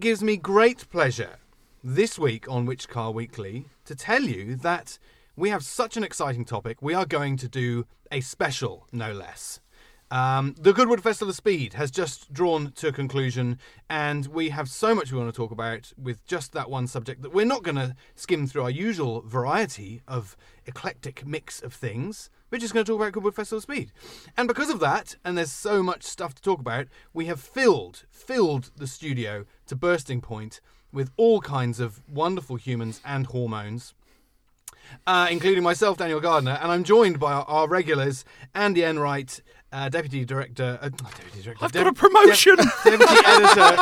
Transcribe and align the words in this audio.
It 0.00 0.04
gives 0.04 0.22
me 0.22 0.38
great 0.38 0.88
pleasure 0.88 1.36
this 1.84 2.18
week 2.18 2.48
on 2.48 2.64
Which 2.64 2.88
Car 2.88 3.10
Weekly 3.10 3.66
to 3.84 3.94
tell 3.94 4.22
you 4.22 4.56
that 4.56 4.98
we 5.36 5.50
have 5.50 5.62
such 5.62 5.94
an 5.98 6.02
exciting 6.02 6.46
topic. 6.46 6.78
We 6.80 6.94
are 6.94 7.04
going 7.04 7.36
to 7.36 7.48
do 7.50 7.84
a 8.10 8.22
special, 8.22 8.86
no 8.92 9.12
less. 9.12 9.60
Um, 10.10 10.54
the 10.58 10.72
Goodwood 10.72 11.02
Festival 11.02 11.28
of 11.28 11.36
Speed 11.36 11.74
has 11.74 11.90
just 11.90 12.32
drawn 12.32 12.72
to 12.76 12.88
a 12.88 12.92
conclusion, 12.92 13.58
and 13.90 14.28
we 14.28 14.48
have 14.48 14.70
so 14.70 14.94
much 14.94 15.12
we 15.12 15.18
want 15.18 15.34
to 15.34 15.36
talk 15.36 15.50
about 15.50 15.92
with 15.98 16.24
just 16.24 16.52
that 16.52 16.70
one 16.70 16.86
subject 16.86 17.20
that 17.20 17.34
we're 17.34 17.44
not 17.44 17.62
going 17.62 17.76
to 17.76 17.94
skim 18.14 18.46
through 18.46 18.62
our 18.62 18.70
usual 18.70 19.20
variety 19.20 20.00
of 20.08 20.34
eclectic 20.64 21.26
mix 21.26 21.60
of 21.60 21.74
things. 21.74 22.30
We're 22.50 22.58
just 22.58 22.74
going 22.74 22.84
to 22.84 22.90
talk 22.90 23.00
about 23.00 23.12
Goodwood 23.12 23.34
Festival 23.34 23.60
Speed. 23.60 23.92
And 24.36 24.48
because 24.48 24.70
of 24.70 24.80
that, 24.80 25.16
and 25.24 25.38
there's 25.38 25.52
so 25.52 25.82
much 25.82 26.02
stuff 26.02 26.34
to 26.34 26.42
talk 26.42 26.60
about, 26.60 26.88
we 27.12 27.26
have 27.26 27.40
filled 27.40 28.04
filled 28.10 28.70
the 28.76 28.86
studio 28.86 29.44
to 29.66 29.76
bursting 29.76 30.20
point 30.20 30.60
with 30.92 31.10
all 31.16 31.40
kinds 31.40 31.78
of 31.78 32.00
wonderful 32.08 32.56
humans 32.56 33.00
and 33.04 33.26
hormones 33.26 33.94
uh, 35.06 35.28
including 35.30 35.62
myself, 35.62 35.98
Daniel 35.98 36.20
Gardner, 36.20 36.58
and 36.60 36.70
I'm 36.70 36.84
joined 36.84 37.18
by 37.18 37.32
our, 37.32 37.44
our 37.44 37.68
regulars, 37.68 38.24
Andy 38.54 38.82
Enright, 38.82 39.40
uh, 39.72 39.88
Deputy 39.88 40.24
Director. 40.24 40.78
Uh, 40.80 40.88
not 41.02 41.14
Deputy 41.16 41.42
Director. 41.42 41.64
I've 41.64 41.72
got 41.72 41.86
a 41.86 41.92
promotion. 41.92 42.56
Dep- 42.56 42.66
Deputy 42.84 43.14
Editor. 43.26 43.76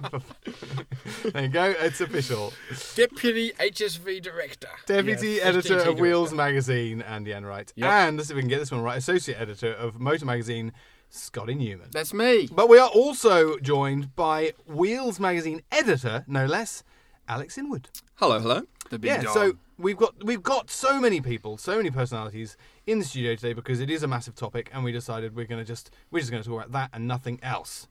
there 1.32 1.42
you 1.42 1.48
go. 1.48 1.74
It's 1.80 2.00
official. 2.00 2.52
Deputy 2.94 3.52
HSV 3.52 4.22
Director. 4.22 4.68
Deputy 4.86 5.28
Yes, 5.32 5.44
Editor 5.46 5.76
HDT 5.78 5.86
of 5.88 5.98
Wheels 6.00 6.30
Director. 6.30 6.36
Magazine, 6.36 7.02
Andy 7.02 7.32
Enright, 7.32 7.72
Yep. 7.76 7.90
and 7.90 8.16
let's 8.16 8.28
see 8.28 8.34
if 8.34 8.36
we 8.36 8.42
can 8.42 8.48
get 8.48 8.58
this 8.60 8.70
one 8.70 8.82
right. 8.82 8.98
Associate 8.98 9.38
Editor 9.40 9.72
of 9.72 9.98
Motor 10.00 10.24
Magazine, 10.26 10.72
Scotty 11.10 11.54
Newman. 11.54 11.88
That's 11.92 12.12
me. 12.14 12.48
But 12.52 12.68
we 12.68 12.78
are 12.78 12.88
also 12.88 13.58
joined 13.58 14.14
by 14.14 14.52
Wheels 14.66 15.18
Magazine 15.18 15.62
Editor, 15.72 16.24
no 16.26 16.46
less, 16.46 16.82
Alex 17.28 17.58
Inwood. 17.58 17.88
Hello, 18.16 18.40
hello. 18.40 18.62
The 18.90 18.98
big 18.98 19.10
yeah, 19.10 19.22
dog. 19.22 19.34
so 19.34 19.52
we've 19.76 19.96
got 19.96 20.24
we've 20.24 20.42
got 20.42 20.70
so 20.70 21.00
many 21.00 21.20
people, 21.20 21.58
so 21.58 21.76
many 21.76 21.90
personalities 21.90 22.56
in 22.86 22.98
the 22.98 23.04
studio 23.04 23.34
today 23.34 23.52
because 23.52 23.80
it 23.80 23.90
is 23.90 24.02
a 24.02 24.08
massive 24.08 24.34
topic, 24.34 24.70
and 24.72 24.82
we 24.82 24.92
decided 24.92 25.36
we're 25.36 25.46
going 25.46 25.60
to 25.60 25.64
just 25.64 25.94
we're 26.10 26.20
just 26.20 26.30
going 26.30 26.42
to 26.42 26.48
talk 26.48 26.58
about 26.58 26.72
that 26.72 26.90
and 26.92 27.06
nothing 27.06 27.38
else. 27.42 27.86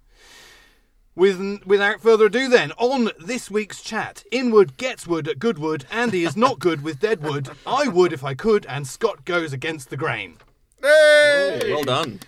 With, 1.16 1.66
without 1.66 1.99
further 1.99 2.27
ado, 2.27 2.47
then, 2.47 2.73
on 2.73 3.09
this 3.19 3.49
week's 3.49 3.81
chat, 3.81 4.23
Inwood 4.31 4.77
gets 4.77 5.07
wood 5.07 5.27
at 5.27 5.39
Goodwood, 5.39 5.85
Andy 5.89 6.23
is 6.23 6.38
not 6.38 6.59
good 6.59 6.83
with 6.83 6.99
Deadwood, 6.99 7.49
I 7.66 7.88
would 7.88 8.13
if 8.13 8.23
I 8.23 8.35
could, 8.35 8.67
and 8.67 8.85
Scott 8.85 9.25
goes 9.25 9.51
against 9.51 9.89
the 9.89 9.97
grain. 9.97 10.38
Hey! 10.79 11.73
Well 11.73 11.81
done. 11.83 12.19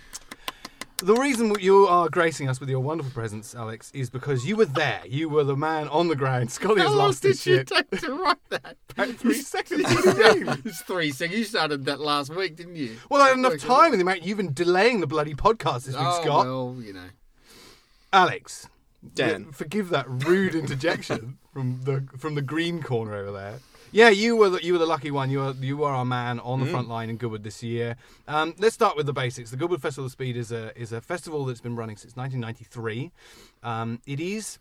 The 1.02 1.14
reason 1.14 1.54
you 1.60 1.86
are 1.86 2.10
gracing 2.10 2.48
us 2.50 2.60
with 2.60 2.68
your 2.68 2.80
wonderful 2.80 3.10
presence, 3.12 3.54
Alex, 3.54 3.90
is 3.94 4.10
because 4.10 4.44
you 4.46 4.54
were 4.56 4.66
there. 4.66 5.00
You 5.08 5.30
were 5.30 5.44
the 5.44 5.56
man 5.56 5.88
on 5.88 6.08
the 6.08 6.16
ground. 6.16 6.52
Scotty 6.52 6.80
How 6.82 6.88
has 6.88 6.96
long 6.96 7.12
did 7.12 7.22
his 7.28 7.46
you 7.46 7.64
take 7.64 7.90
to 8.02 8.12
write 8.14 8.36
that? 8.50 8.76
About 8.90 9.08
three 9.14 9.40
seconds. 9.40 9.82
What 9.84 10.16
do 10.16 10.38
you 10.40 10.44
mean? 10.44 10.62
It's 10.66 10.82
three 10.82 11.10
seconds. 11.10 11.38
You 11.38 11.44
started 11.46 11.86
that 11.86 12.00
last 12.00 12.34
week, 12.34 12.56
didn't 12.56 12.76
you? 12.76 12.96
Well, 13.08 13.22
I 13.22 13.28
had 13.28 13.38
enough 13.38 13.56
time 13.58 13.92
in 13.94 13.98
the 13.98 14.02
amount 14.04 14.24
you've 14.24 14.36
been 14.36 14.52
delaying 14.52 15.00
the 15.00 15.06
bloody 15.06 15.34
podcast 15.34 15.84
this 15.86 15.94
week, 15.94 16.04
Oh, 16.06 16.20
Scott. 16.22 16.46
well, 16.46 16.76
you 16.82 16.92
know. 16.92 17.08
Alex, 18.12 18.68
Dan. 19.14 19.52
forgive 19.52 19.88
that 19.90 20.04
rude 20.08 20.54
interjection 20.62 21.38
from 21.52 21.80
the 21.82 22.06
from 22.18 22.34
the 22.34 22.42
green 22.42 22.82
corner 22.82 23.14
over 23.14 23.32
there. 23.32 23.58
Yeah, 23.92 24.08
you 24.10 24.36
were 24.36 24.50
the, 24.50 24.64
you 24.64 24.72
were 24.74 24.78
the 24.78 24.86
lucky 24.86 25.10
one. 25.10 25.30
You 25.30 25.38
were 25.40 25.52
you 25.60 25.76
were 25.76 25.88
our 25.90 26.04
man 26.04 26.38
on 26.40 26.60
the 26.60 26.66
front 26.66 26.88
line 26.88 27.10
in 27.10 27.16
Goodwood 27.16 27.42
this 27.42 27.62
year. 27.62 27.96
Um, 28.28 28.54
let's 28.58 28.74
start 28.74 28.96
with 28.96 29.06
the 29.06 29.12
basics. 29.12 29.50
The 29.50 29.56
Goodwood 29.56 29.82
Festival 29.82 30.06
of 30.06 30.12
Speed 30.12 30.36
is 30.36 30.52
a 30.52 30.76
is 30.80 30.92
a 30.92 31.00
festival 31.00 31.44
that's 31.44 31.60
been 31.60 31.74
running 31.76 31.96
since 31.96 32.14
1993. 32.16 33.10
Um, 33.62 34.00
it 34.06 34.20
is 34.20 34.58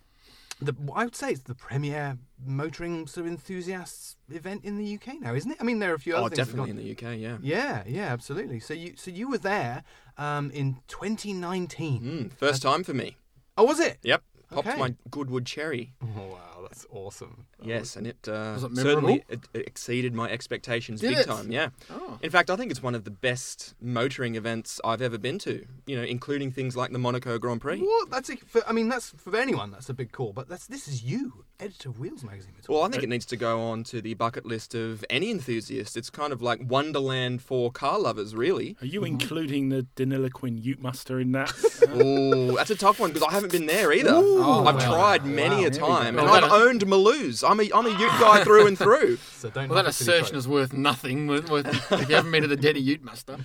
the 0.61 0.73
I 0.95 1.03
would 1.05 1.15
say 1.15 1.29
it's 1.31 1.41
the 1.43 1.53
premier 1.55 2.17
motoring 2.45 3.05
sort 3.07 3.27
of 3.27 3.31
enthusiasts 3.31 4.17
event 4.31 4.65
in 4.65 4.77
the 4.77 4.95
UK 4.95 5.21
now, 5.21 5.33
isn't 5.35 5.51
it? 5.51 5.57
I 5.59 5.63
mean, 5.63 5.79
there 5.79 5.91
are 5.91 5.95
a 5.95 5.99
few 5.99 6.15
other 6.15 6.25
Oh, 6.25 6.27
things. 6.29 6.37
definitely 6.37 6.71
in 6.71 6.77
the 6.77 6.91
UK, 6.91 7.17
yeah. 7.19 7.37
Yeah, 7.41 7.83
yeah, 7.85 8.11
absolutely. 8.11 8.59
So 8.59 8.73
you 8.73 8.93
so 8.97 9.11
you 9.11 9.29
were 9.29 9.37
there 9.37 9.83
um, 10.17 10.49
in 10.51 10.77
2019. 10.87 12.01
Mm, 12.01 12.33
first 12.33 12.61
time 12.61 12.83
for 12.83 12.93
me. 12.93 13.15
Oh, 13.57 13.63
was 13.65 13.79
it? 13.79 13.99
Yep. 14.03 14.23
Popped 14.51 14.67
Okay. 14.67 14.77
my 14.79 14.95
Goodwood 15.11 15.45
cherry. 15.45 15.93
Oh, 16.17 16.27
wow, 16.33 16.67
that's 16.67 16.85
awesome. 16.91 17.45
Yes, 17.63 17.95
and 17.95 18.05
it, 18.07 18.17
uh, 18.27 18.53
Was 18.55 18.63
it 18.63 18.75
certainly 18.77 19.23
it, 19.29 19.39
it 19.53 19.67
exceeded 19.67 20.13
my 20.13 20.29
expectations 20.29 20.99
Did 21.01 21.09
big 21.11 21.19
it? 21.19 21.25
time. 21.27 21.51
Yeah. 21.51 21.69
Oh. 21.89 22.17
In 22.21 22.29
fact, 22.29 22.49
I 22.49 22.55
think 22.55 22.71
it's 22.71 22.81
one 22.83 22.95
of 22.95 23.03
the 23.05 23.11
best 23.11 23.75
motoring 23.81 24.35
events 24.35 24.81
I've 24.83 25.01
ever 25.01 25.17
been 25.17 25.39
to. 25.39 25.65
You 25.85 25.95
know, 25.97 26.03
including 26.03 26.51
things 26.51 26.75
like 26.75 26.91
the 26.91 26.99
Monaco 26.99 27.37
Grand 27.37 27.61
Prix. 27.61 27.79
What? 27.79 28.09
That's 28.09 28.29
a, 28.29 28.37
for, 28.37 28.61
I 28.67 28.73
mean, 28.73 28.89
that's 28.89 29.11
for 29.11 29.35
anyone. 29.37 29.71
That's 29.71 29.89
a 29.89 29.93
big 29.93 30.11
call. 30.11 30.33
But 30.33 30.49
that's 30.49 30.67
this 30.67 30.87
is 30.87 31.03
you, 31.03 31.45
editor 31.59 31.89
of 31.89 31.99
Wheels 31.99 32.23
magazine. 32.23 32.53
we're 32.67 32.73
Well, 32.73 32.83
I 32.83 32.87
about. 32.87 32.93
think 32.93 33.03
it 33.03 33.09
needs 33.09 33.25
to 33.27 33.37
go 33.37 33.61
on 33.61 33.83
to 33.85 34.01
the 34.01 34.13
bucket 34.15 34.45
list 34.45 34.73
of 34.75 35.05
any 35.09 35.29
enthusiast. 35.31 35.95
It's 35.95 36.09
kind 36.09 36.33
of 36.33 36.41
like 36.41 36.59
Wonderland 36.63 37.41
for 37.41 37.71
car 37.71 37.99
lovers, 37.99 38.35
really. 38.35 38.75
Are 38.81 38.87
you 38.87 39.03
including 39.05 39.69
the 39.69 39.85
Deniliquin 39.95 40.61
Ute 40.61 40.81
Muster 40.81 41.19
in 41.19 41.31
that? 41.33 41.53
Oh, 41.91 42.55
that's 42.55 42.69
a 42.69 42.75
tough 42.75 42.99
one 42.99 43.11
because 43.11 43.27
I 43.27 43.31
haven't 43.31 43.51
been 43.51 43.65
there 43.65 43.91
either. 43.91 44.13
Oh, 44.41 44.65
I've 44.65 44.75
wow. 44.75 44.89
tried 44.91 45.25
many 45.25 45.55
Wow, 45.55 45.61
a 45.67 45.69
there 45.69 45.73
you 45.73 45.79
go. 45.79 45.87
time, 45.87 46.15
Well, 46.15 46.33
and 46.35 46.45
I've 46.45 46.51
owned 46.51 46.81
Maloos. 46.85 47.43
I'm 47.49 47.59
a 47.59 47.69
I'm 47.73 47.85
a 47.85 47.89
Ute 47.89 47.99
guy 48.19 48.43
through 48.43 48.67
and 48.67 48.77
through. 48.77 49.17
so 49.37 49.49
don't. 49.49 49.69
Well, 49.69 49.75
that 49.75 49.83
knock 49.85 49.93
it 49.93 49.97
till 50.03 50.07
you 50.07 50.13
assertion 50.19 50.37
is 50.37 50.47
worth 50.47 50.73
nothing 50.73 51.27
with, 51.27 51.49
with, 51.49 51.67
if 51.91 52.09
you 52.09 52.15
haven't 52.15 52.31
been 52.31 52.41
to 52.43 52.47
the 52.47 52.57
Deni 52.57 52.81
Ute 52.83 53.03
Muster. 53.03 53.37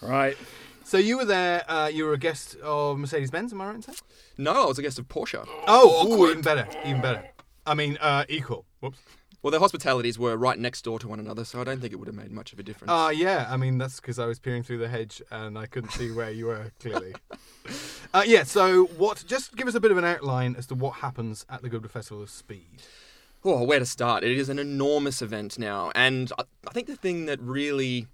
right. 0.00 0.36
So 0.84 0.98
you 0.98 1.16
were 1.16 1.24
there. 1.24 1.64
Uh, 1.70 1.86
you 1.92 2.04
were 2.04 2.12
a 2.12 2.18
guest 2.18 2.56
of 2.56 2.98
Mercedes 2.98 3.30
Benz. 3.30 3.52
Am 3.52 3.60
I 3.60 3.66
right 3.66 3.74
in 3.76 3.82
saying? 3.82 3.96
No, 4.36 4.64
I 4.64 4.66
was 4.66 4.78
a 4.78 4.82
guest 4.82 4.98
of 4.98 5.08
Porsche. 5.08 5.46
Oh, 5.66 6.08
ooh, 6.08 6.28
even 6.30 6.42
better. 6.42 6.66
Even 6.84 7.00
better. 7.00 7.24
I 7.64 7.74
mean, 7.74 7.96
uh, 8.00 8.24
equal. 8.28 8.64
Whoops. 8.80 8.98
Well, 9.42 9.50
their 9.50 9.58
hospitalities 9.58 10.20
were 10.20 10.36
right 10.36 10.56
next 10.56 10.82
door 10.82 11.00
to 11.00 11.08
one 11.08 11.18
another, 11.18 11.44
so 11.44 11.60
I 11.60 11.64
don't 11.64 11.80
think 11.80 11.92
it 11.92 11.96
would 11.96 12.06
have 12.06 12.14
made 12.14 12.30
much 12.30 12.52
of 12.52 12.60
a 12.60 12.62
difference. 12.62 12.92
Uh, 12.92 13.10
yeah, 13.12 13.48
I 13.50 13.56
mean, 13.56 13.76
that's 13.76 13.98
because 13.98 14.20
I 14.20 14.26
was 14.26 14.38
peering 14.38 14.62
through 14.62 14.78
the 14.78 14.88
hedge 14.88 15.20
and 15.32 15.58
I 15.58 15.66
couldn't 15.66 15.90
see 15.90 16.12
where 16.12 16.30
you 16.30 16.46
were 16.46 16.70
clearly. 16.78 17.12
uh, 18.14 18.22
yeah, 18.24 18.44
so 18.44 18.84
what, 18.84 19.24
just 19.26 19.56
give 19.56 19.66
us 19.66 19.74
a 19.74 19.80
bit 19.80 19.90
of 19.90 19.98
an 19.98 20.04
outline 20.04 20.54
as 20.56 20.68
to 20.68 20.76
what 20.76 20.96
happens 20.96 21.44
at 21.50 21.60
the 21.60 21.68
Goodwood 21.68 21.90
Festival 21.90 22.22
of 22.22 22.30
Speed. 22.30 22.82
Oh, 23.44 23.64
where 23.64 23.80
to 23.80 23.86
start? 23.86 24.22
It 24.22 24.38
is 24.38 24.48
an 24.48 24.60
enormous 24.60 25.20
event 25.20 25.58
now, 25.58 25.90
and 25.96 26.30
I, 26.38 26.44
I 26.68 26.70
think 26.70 26.86
the 26.86 26.94
thing 26.94 27.26
that 27.26 27.40
really 27.40 28.06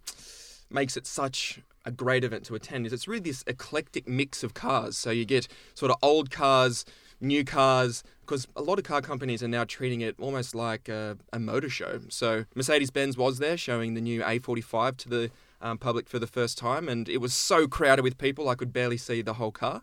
makes 0.71 0.97
it 0.97 1.07
such 1.07 1.61
a 1.85 1.91
great 1.91 2.25
event 2.25 2.45
to 2.45 2.55
attend 2.55 2.87
is 2.87 2.93
it's 2.95 3.07
really 3.07 3.21
this 3.21 3.45
eclectic 3.47 4.09
mix 4.09 4.43
of 4.43 4.55
cars. 4.55 4.97
So 4.97 5.11
you 5.11 5.27
get 5.27 5.47
sort 5.75 5.91
of 5.91 5.99
old 6.03 6.31
cars, 6.31 6.87
new 7.21 7.45
cars, 7.45 8.03
because 8.29 8.47
a 8.55 8.63
lot 8.63 8.79
of 8.79 8.85
car 8.85 9.01
companies 9.01 9.43
are 9.43 9.49
now 9.49 9.65
treating 9.65 10.03
it 10.03 10.15
almost 10.21 10.55
like 10.55 10.89
a, 10.89 11.17
a 11.33 11.39
motor 11.39 11.71
show. 11.71 12.01
So 12.09 12.45
Mercedes 12.55 12.91
Benz 12.91 13.17
was 13.17 13.39
there 13.39 13.57
showing 13.57 13.95
the 13.95 14.03
new 14.03 14.21
A45 14.21 14.99
to 14.99 15.09
the 15.09 15.31
um, 15.63 15.79
public 15.79 16.09
for 16.09 16.19
the 16.19 16.27
first 16.27 16.59
time, 16.59 16.89
and 16.89 17.09
it 17.09 17.19
was 17.19 17.33
so 17.33 17.67
crowded 17.67 18.03
with 18.03 18.19
people 18.19 18.49
I 18.49 18.55
could 18.55 18.73
barely 18.73 18.99
see 18.99 19.23
the 19.23 19.35
whole 19.35 19.51
car. 19.51 19.83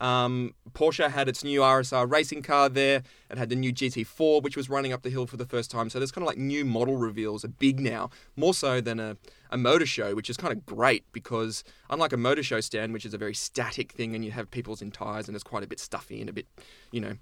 Um, 0.00 0.54
Porsche 0.72 1.08
had 1.08 1.28
its 1.28 1.44
new 1.44 1.60
RSR 1.60 2.10
racing 2.10 2.42
car 2.42 2.68
there. 2.68 3.04
It 3.30 3.38
had 3.38 3.48
the 3.48 3.56
new 3.56 3.72
GT4, 3.72 4.42
which 4.42 4.56
was 4.56 4.68
running 4.68 4.92
up 4.92 5.02
the 5.02 5.10
hill 5.10 5.26
for 5.26 5.36
the 5.36 5.46
first 5.46 5.70
time. 5.70 5.88
So 5.88 6.00
there's 6.00 6.10
kind 6.10 6.24
of 6.24 6.26
like 6.26 6.36
new 6.36 6.64
model 6.64 6.96
reveals 6.96 7.44
are 7.44 7.48
big 7.48 7.78
now, 7.78 8.10
more 8.34 8.54
so 8.54 8.80
than 8.80 8.98
a, 8.98 9.16
a 9.54 9.56
motor 9.56 9.86
show, 9.86 10.16
which 10.16 10.28
is 10.28 10.36
kind 10.36 10.52
of 10.52 10.66
great 10.66 11.04
because 11.12 11.62
unlike 11.88 12.12
a 12.12 12.16
motor 12.16 12.42
show 12.42 12.60
stand, 12.60 12.92
which 12.92 13.06
is 13.06 13.14
a 13.14 13.18
very 13.18 13.32
static 13.32 13.92
thing 13.92 14.12
and 14.12 14.24
you 14.24 14.32
have 14.32 14.50
people's 14.50 14.82
in 14.82 14.90
tyres 14.90 15.28
and 15.28 15.36
it's 15.36 15.44
quite 15.44 15.62
a 15.62 15.66
bit 15.68 15.78
stuffy 15.78 16.20
and 16.20 16.28
a 16.28 16.32
bit, 16.32 16.48
you 16.90 17.00
know, 17.00 17.14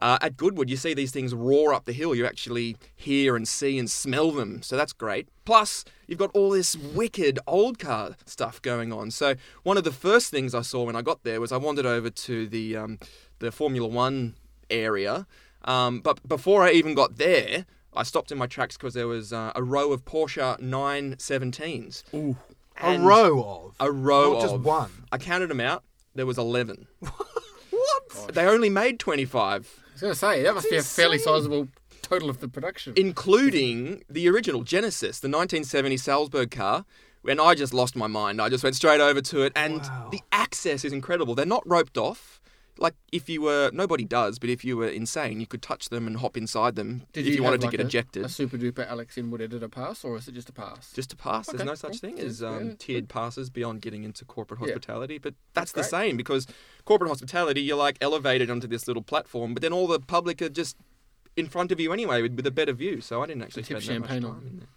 uh, 0.00 0.16
at 0.20 0.36
Goodwood 0.36 0.70
you 0.70 0.76
see 0.76 0.94
these 0.94 1.10
things 1.10 1.34
roar 1.34 1.74
up 1.74 1.84
the 1.84 1.92
hill. 1.92 2.14
You 2.14 2.26
actually 2.26 2.76
hear 2.94 3.34
and 3.34 3.46
see 3.46 3.76
and 3.76 3.90
smell 3.90 4.30
them. 4.30 4.62
So 4.62 4.76
that's 4.76 4.92
great. 4.92 5.26
Plus, 5.44 5.84
you've 6.06 6.20
got 6.20 6.30
all 6.32 6.50
this 6.50 6.76
wicked 6.76 7.40
old 7.48 7.80
car 7.80 8.16
stuff 8.24 8.62
going 8.62 8.92
on. 8.92 9.10
So 9.10 9.34
one 9.64 9.76
of 9.76 9.82
the 9.82 9.92
first 9.92 10.30
things 10.30 10.54
I 10.54 10.62
saw 10.62 10.84
when 10.84 10.94
I 10.94 11.02
got 11.02 11.24
there 11.24 11.40
was 11.40 11.50
I 11.50 11.56
wandered 11.56 11.86
over 11.86 12.08
to 12.08 12.46
the 12.46 12.76
um, 12.76 13.00
the 13.40 13.50
Formula 13.50 13.88
One 13.88 14.36
area. 14.70 15.26
Um, 15.64 16.00
but 16.00 16.26
before 16.28 16.62
I 16.62 16.70
even 16.70 16.94
got 16.94 17.16
there, 17.16 17.66
I 17.96 18.02
stopped 18.02 18.32
in 18.32 18.38
my 18.38 18.46
tracks 18.46 18.76
because 18.76 18.94
there 18.94 19.06
was 19.08 19.32
uh, 19.32 19.52
a 19.54 19.62
row 19.62 19.92
of 19.92 20.04
Porsche 20.04 20.58
917s. 20.60 22.02
Ooh. 22.14 22.36
A 22.82 22.98
row 22.98 23.42
of. 23.42 23.76
A 23.80 23.90
row 23.92 24.32
Not 24.34 24.42
just 24.42 24.58
one. 24.58 24.90
I 25.12 25.18
counted 25.18 25.48
them 25.48 25.60
out. 25.60 25.84
There 26.14 26.26
was 26.26 26.38
11. 26.38 26.86
What? 27.70 28.34
They 28.34 28.46
only 28.46 28.70
made 28.70 28.98
25. 28.98 29.42
I 29.42 29.92
was 29.92 30.00
going 30.00 30.12
to 30.12 30.18
say, 30.18 30.42
that 30.42 30.54
must 30.54 30.70
be 30.70 30.76
a 30.76 30.82
fairly 30.82 31.18
sizable 31.18 31.68
total 32.02 32.30
of 32.30 32.40
the 32.40 32.48
production. 32.48 32.94
including 32.96 34.04
the 34.08 34.28
original 34.28 34.62
Genesis, 34.62 35.18
the 35.20 35.28
1970 35.28 35.96
Salzburg 35.98 36.50
car. 36.50 36.84
And 37.28 37.40
I 37.40 37.54
just 37.54 37.74
lost 37.74 37.96
my 37.96 38.06
mind, 38.06 38.40
I 38.40 38.48
just 38.48 38.62
went 38.64 38.76
straight 38.76 39.00
over 39.00 39.20
to 39.22 39.42
it, 39.42 39.52
and 39.56 39.80
Wow. 39.80 40.08
the 40.12 40.20
access 40.30 40.84
is 40.84 40.92
incredible. 40.92 41.34
They're 41.34 41.46
not 41.46 41.62
roped 41.66 41.96
off. 41.98 42.40
Like 42.76 42.94
if 43.12 43.28
you 43.28 43.40
were, 43.42 43.70
nobody 43.72 44.04
does, 44.04 44.38
but 44.40 44.50
if 44.50 44.64
you 44.64 44.76
were 44.76 44.88
insane, 44.88 45.38
you 45.38 45.46
could 45.46 45.62
touch 45.62 45.90
them 45.90 46.08
and 46.08 46.16
hop 46.16 46.36
inside 46.36 46.74
them 46.74 47.02
Did 47.12 47.20
if 47.26 47.26
you, 47.26 47.36
have 47.36 47.44
wanted 47.44 47.60
to 47.60 47.68
get 47.68 47.80
a, 47.80 47.84
ejected. 47.84 48.24
A 48.24 48.28
super 48.28 48.56
duper 48.58 48.88
Alex 48.88 49.16
Inwood 49.16 49.40
editor 49.40 49.68
pass, 49.68 50.04
or 50.04 50.16
is 50.16 50.26
it 50.26 50.34
just 50.34 50.48
a 50.48 50.52
pass? 50.52 50.92
just 50.92 51.10
to 51.10 51.16
pass. 51.16 51.46
There's 51.46 51.64
no 51.64 51.76
such 51.76 52.00
cool. 52.00 52.10
thing 52.10 52.18
as 52.18 52.42
um, 52.42 52.70
yeah, 52.70 52.74
tiered 52.78 53.08
passes 53.08 53.48
beyond 53.48 53.80
getting 53.80 54.02
into 54.02 54.24
corporate 54.24 54.60
Yeah. 54.60 54.66
hospitality, 54.74 55.18
but 55.18 55.34
that's, 55.54 55.70
That's 55.70 55.88
the 55.88 55.96
same 55.96 56.16
because 56.16 56.48
corporate 56.84 57.10
hospitality, 57.10 57.62
you're 57.62 57.76
like 57.76 57.96
elevated 58.00 58.50
onto 58.50 58.66
this 58.66 58.88
little 58.88 59.02
platform, 59.02 59.54
but 59.54 59.62
then 59.62 59.72
all 59.72 59.86
the 59.86 60.00
public 60.00 60.42
are 60.42 60.48
just 60.48 60.76
in 61.36 61.46
front 61.46 61.70
of 61.70 61.78
you 61.78 61.92
anyway 61.92 62.22
with, 62.22 62.34
with 62.34 62.46
a 62.46 62.50
better 62.50 62.72
view. 62.72 63.00
So 63.00 63.22
I 63.22 63.26
didn't 63.26 63.42
actually 63.42 63.62
Tip 63.64 63.80
spend 63.82 63.96
that 63.96 64.00
much 64.00 64.10
champagne 64.10 64.24
on. 64.24 64.34
time 64.34 64.46
in 64.48 64.58
there. 64.58 64.68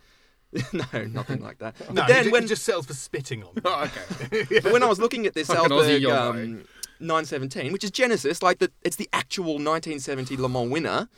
no, 0.94 1.06
nothing 1.06 1.42
like 1.42 1.58
that. 1.60 1.76
No, 1.90 2.02
but 2.02 2.08
then 2.08 2.26
he, 2.26 2.30
when 2.32 2.44
he 2.44 2.48
just 2.48 2.64
settles 2.64 2.86
for 2.86 2.94
spitting 2.94 3.44
on. 3.44 3.54
me. 3.56 3.62
Oh, 3.66 3.90
okay. 4.32 4.60
but 4.62 4.72
when 4.72 4.84
I 4.84 4.86
was 4.88 5.00
looking 5.00 5.26
at 5.26 5.34
this 5.34 5.50
Like 5.50 5.60
an 5.60 5.72
Aussie 5.72 6.10
um, 6.10 6.64
917, 7.00 7.72
which 7.72 7.84
is 7.84 7.92
Genesis, 7.92 8.42
like 8.42 8.60
the, 8.60 8.72
it's 8.84 8.96
the 8.96 9.10
actual 9.14 9.54
1970 9.54 10.38
Le 10.38 10.50
Mans 10.50 10.70
winner, 10.70 11.10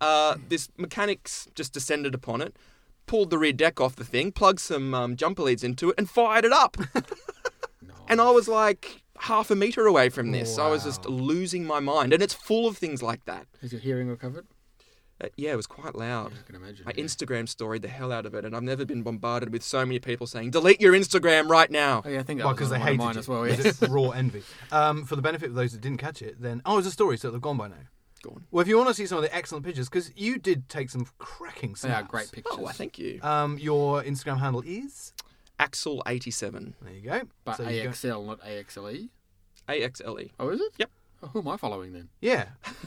uh, 0.00 0.36
this 0.48 0.68
mechanics 0.76 1.48
just 1.54 1.72
descended 1.72 2.14
upon 2.14 2.40
it, 2.40 2.56
pulled 3.06 3.30
the 3.30 3.38
rear 3.38 3.52
deck 3.52 3.80
off 3.80 3.96
the 3.96 4.04
thing, 4.04 4.32
plugged 4.32 4.60
some 4.60 4.94
um, 4.94 5.16
jumper 5.16 5.42
leads 5.42 5.64
into 5.64 5.90
it, 5.90 5.94
and 5.98 6.08
fired 6.08 6.44
it 6.44 6.52
up. 6.52 6.76
And 8.08 8.20
I 8.20 8.30
was 8.30 8.48
like 8.48 9.02
half 9.18 9.50
a 9.50 9.56
meter 9.56 9.86
away 9.86 10.08
from 10.08 10.32
this. 10.32 10.58
I 10.58 10.68
was 10.68 10.84
just 10.84 11.06
losing 11.06 11.64
my 11.64 11.80
mind. 11.80 12.12
And 12.12 12.22
it's 12.22 12.34
full 12.34 12.66
of 12.66 12.76
things 12.76 13.02
like 13.02 13.24
that. 13.24 13.46
Has 13.60 13.72
your 13.72 13.80
hearing 13.80 14.08
recovered? 14.08 14.46
Uh, 15.20 15.28
yeah, 15.36 15.52
it 15.52 15.56
was 15.56 15.66
quite 15.68 15.94
loud. 15.94 16.32
I 16.32 16.42
can 16.46 16.56
imagine. 16.56 16.84
I 16.88 16.92
yeah. 16.96 17.04
Instagram 17.04 17.48
storied 17.48 17.82
the 17.82 17.88
hell 17.88 18.10
out 18.10 18.26
of 18.26 18.34
it, 18.34 18.44
and 18.44 18.54
I've 18.56 18.64
never 18.64 18.84
been 18.84 19.02
bombarded 19.02 19.52
with 19.52 19.62
so 19.62 19.84
many 19.86 20.00
people 20.00 20.26
saying, 20.26 20.50
delete 20.50 20.80
your 20.80 20.92
Instagram 20.92 21.48
right 21.48 21.70
now. 21.70 22.02
Oh, 22.04 22.08
yeah, 22.08 22.18
I 22.18 22.22
think 22.24 22.40
that 22.40 22.46
Well, 22.46 22.54
because 22.54 22.70
they 22.70 22.80
hate 22.80 22.92
of 22.92 22.96
mine 22.98 23.14
you. 23.14 23.20
as 23.20 23.28
well. 23.28 23.42
Was 23.42 23.58
Yes. 23.64 23.80
raw 23.88 24.10
envy. 24.10 24.42
Um, 24.72 25.04
for 25.04 25.14
the 25.14 25.22
benefit 25.22 25.50
of 25.50 25.54
those 25.54 25.70
that 25.72 25.80
didn't 25.80 25.98
catch 25.98 26.20
it, 26.20 26.42
then 26.42 26.62
oh, 26.66 26.78
it's 26.78 26.86
a 26.88 26.90
story, 26.90 27.16
so 27.16 27.30
they've 27.30 27.40
gone 27.40 27.56
by 27.56 27.68
now. 27.68 27.74
Go 28.22 28.30
on. 28.30 28.44
Well, 28.50 28.62
if 28.62 28.68
you 28.68 28.76
want 28.76 28.88
to 28.88 28.94
see 28.94 29.06
some 29.06 29.18
of 29.18 29.22
the 29.22 29.34
excellent 29.34 29.64
pictures, 29.64 29.88
because 29.88 30.10
you 30.16 30.38
did 30.38 30.68
take 30.68 30.90
some 30.90 31.06
cracking 31.18 31.70
They 31.74 31.76
snaps. 31.90 32.06
are 32.06 32.08
great 32.08 32.32
pictures. 32.32 32.56
Oh, 32.58 32.66
I 32.66 32.72
thank 32.72 32.98
you. 32.98 33.20
Um, 33.22 33.56
your 33.58 34.02
Instagram 34.02 34.38
handle 34.40 34.62
is 34.66 35.12
Axel87. 35.60 36.72
there. 36.82 36.92
You 36.92 37.00
go. 37.02 37.20
But 37.44 37.56
So 37.58 37.68
you 37.68 37.84
go- 37.84 37.90
AXL, 37.90 38.26
not 38.26 38.40
AXLE. 38.42 39.08
A-X-L-E. 39.68 40.32
Oh, 40.38 40.48
is 40.50 40.60
it? 40.60 40.72
Yep. 40.78 40.90
Oh, 41.24 41.28
who 41.28 41.38
am 41.40 41.48
I 41.48 41.56
following 41.56 41.92
then? 41.94 42.08
Yeah. 42.20 42.48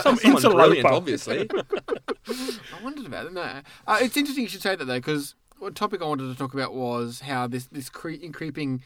Some 0.00 0.14
brilliant, 0.16 0.44
interloper. 0.44 0.88
obviously. 0.88 1.48
I 2.28 2.82
wondered 2.84 3.06
about 3.06 3.26
it. 3.26 3.32
No, 3.32 3.60
uh, 3.86 3.98
it's 4.00 4.16
interesting 4.16 4.44
you 4.44 4.48
should 4.48 4.62
say 4.62 4.76
that 4.76 4.84
though, 4.84 4.98
because 4.98 5.34
one 5.58 5.74
topic 5.74 6.02
I 6.02 6.04
wanted 6.04 6.30
to 6.30 6.38
talk 6.38 6.54
about 6.54 6.72
was 6.74 7.20
how 7.20 7.46
this 7.48 7.66
this 7.66 7.88
cre- 7.88 8.14
creeping, 8.32 8.82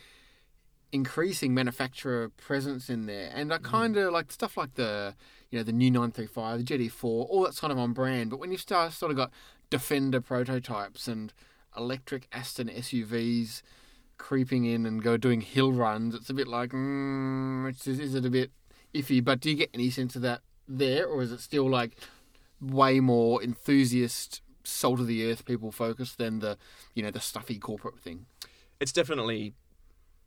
increasing 0.93 1.53
manufacturer 1.55 2.31
presence 2.31 2.89
in 2.89 3.07
there, 3.07 3.31
and 3.35 3.53
I 3.53 3.59
kind 3.59 3.97
of 3.97 4.13
like 4.13 4.33
stuff 4.33 4.57
like 4.57 4.75
the 4.75 5.15
you 5.51 5.59
know 5.59 5.63
the 5.63 5.73
new 5.73 5.91
935, 5.91 6.65
the 6.65 6.79
GT4, 6.79 7.05
all 7.05 7.43
that's 7.43 7.61
kind 7.61 7.73
of 7.73 7.79
on 7.79 7.93
brand. 7.93 8.31
But 8.31 8.39
when 8.39 8.53
you 8.53 8.59
start 8.59 8.93
sort 8.93 9.11
of 9.11 9.17
got 9.17 9.31
Defender 9.69 10.21
prototypes 10.21 11.07
and 11.07 11.33
electric 11.77 12.27
Aston 12.33 12.69
SUVs 12.69 13.63
creeping 14.21 14.65
in 14.65 14.87
and 14.87 15.03
go 15.03 15.17
doing 15.17 15.41
hill 15.41 15.73
runs, 15.73 16.15
it's 16.15 16.31
a 16.31 16.35
bit 16.35 16.47
like, 16.47 16.71
mm, 16.71 17.69
it's, 17.69 17.87
is 17.87 18.15
it 18.15 18.25
a 18.25 18.31
bit 18.31 18.53
iffy? 18.95 19.25
But 19.25 19.41
do 19.41 19.51
you 19.51 19.57
get 19.57 19.71
any 19.75 19.91
sense 19.91 20.15
of 20.15 20.23
that 20.23 20.43
there, 20.69 21.07
or 21.07 21.23
is 21.23 21.33
it 21.33 21.41
still 21.41 21.69
like 21.69 21.97
way 22.61 23.01
more 23.01 23.43
enthusiast, 23.43 24.43
salt 24.63 25.01
of 25.01 25.07
the 25.07 25.25
earth 25.29 25.45
people 25.45 25.73
focused 25.73 26.19
than 26.19 26.41
the 26.41 26.59
you 26.95 27.03
know 27.03 27.11
the 27.11 27.21
stuffy 27.21 27.59
corporate 27.59 27.99
thing? 27.99 28.27
it's 28.81 28.93
definitely 28.93 29.55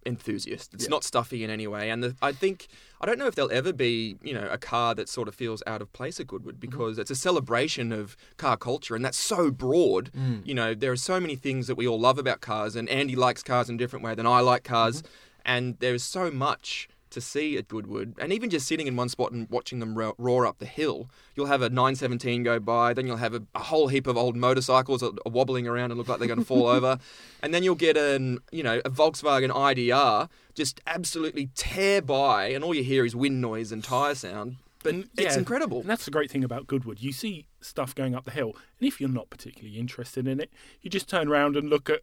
enthusiast. 0.06 0.74
It's 0.74 0.86
Yeah. 0.86 0.90
not 0.90 1.04
stuffy 1.04 1.44
in 1.44 1.50
any 1.50 1.68
way. 1.68 1.90
And 1.90 2.04
the, 2.04 2.16
I 2.22 2.32
think 2.32 2.68
I 3.02 3.06
don't 3.06 3.20
know 3.20 3.28
if 3.28 3.36
there'll 3.36 3.52
ever 3.52 3.74
be 3.74 4.18
you 4.24 4.34
know 4.34 4.48
a 4.50 4.58
car 4.58 4.96
that 4.96 5.10
sort 5.10 5.28
of 5.28 5.36
feels 5.36 5.62
out 5.68 5.82
of 5.82 5.92
place 5.94 6.20
at 6.20 6.28
Goodwood 6.28 6.56
mm-hmm. 6.56 6.62
because 6.62 6.98
it's 6.98 7.12
a 7.12 7.16
celebration 7.16 7.92
of 7.92 8.16
car 8.38 8.58
culture, 8.58 8.96
and 8.96 9.04
that's 9.04 9.18
so 9.18 9.52
broad. 9.52 10.12
Mm. 10.14 10.46
You 10.46 10.54
know, 10.54 10.74
there 10.74 10.92
are 10.92 10.96
so 10.98 11.20
many 11.20 11.36
things 11.36 11.68
that 11.68 11.76
we 11.76 11.88
all 11.88 12.00
love 12.00 12.18
about 12.18 12.42
cars, 12.42 12.76
and 12.76 12.88
Andy 12.90 13.16
likes 13.16 13.44
cars 13.44 13.70
in 13.70 13.76
a 13.76 13.78
different 13.78 14.06
way 14.06 14.16
than 14.16 14.26
I 14.26 14.40
like 14.40 14.64
cars, 14.64 15.02
mm-hmm. 15.02 15.12
and 15.46 15.80
there 15.80 15.94
is 15.94 16.04
so 16.04 16.32
much. 16.32 16.88
To 17.14 17.22
see 17.22 17.58
at 17.58 17.68
Goodwood, 17.68 18.16
and 18.20 18.34
even 18.34 18.50
just 18.50 18.68
sitting 18.68 18.88
in 18.88 18.96
one 18.96 19.08
spot 19.08 19.32
and 19.32 19.48
watching 19.50 19.80
them 19.80 19.96
roar 20.18 20.46
up 20.48 20.58
the 20.58 20.66
hill, 20.66 21.10
you'll 21.36 21.46
have 21.46 21.62
a 21.62 21.70
917 21.70 22.42
go 22.44 22.60
by, 22.60 22.94
then 22.94 23.06
you'll 23.06 23.18
have 23.18 23.34
a, 23.36 23.44
a 23.54 23.60
whole 23.60 23.88
heap 23.88 24.08
of 24.08 24.18
old 24.18 24.36
motorcycles 24.36 25.04
wobbling 25.26 25.68
around 25.68 25.92
and 25.92 25.98
look 26.00 26.08
like 26.08 26.18
they're 26.20 26.28
going 26.28 26.40
to 26.40 26.46
fall 26.46 26.68
over, 26.78 26.98
and 27.42 27.54
then 27.54 27.62
you'll 27.64 27.76
get 27.76 27.98
an 27.98 28.40
you 28.52 28.64
know 28.64 28.82
a 28.84 28.90
Volkswagen 28.90 29.50
IDR 29.52 30.28
just 30.56 30.82
absolutely 30.88 31.50
tear 31.56 32.02
by, 32.02 32.48
and 32.48 32.64
all 32.64 32.74
you 32.74 32.84
hear 32.84 33.06
is 33.06 33.16
wind 33.16 33.42
noise 33.42 33.72
and 33.72 33.84
tire 33.84 34.16
sound. 34.16 34.58
But 34.82 34.94
And, 34.96 35.04
it's 35.18 35.36
yeah, 35.36 35.40
incredible. 35.40 35.80
And 35.82 35.90
that's 35.90 36.06
the 36.06 36.12
great 36.12 36.30
thing 36.30 36.44
about 36.44 36.68
Goodwood. 36.68 37.00
You 37.00 37.12
see 37.14 37.46
stuff 37.62 37.94
going 37.96 38.16
up 38.16 38.26
the 38.26 38.32
hill, 38.32 38.54
and 38.80 38.88
if 38.88 39.00
you're 39.00 39.08
not 39.10 39.30
particularly 39.30 39.78
interested 39.78 40.28
in 40.28 40.40
it, 40.40 40.50
you 40.82 40.90
just 40.90 41.08
turn 41.08 41.28
around 41.30 41.56
and 41.56 41.70
look 41.70 41.90
at 41.90 42.02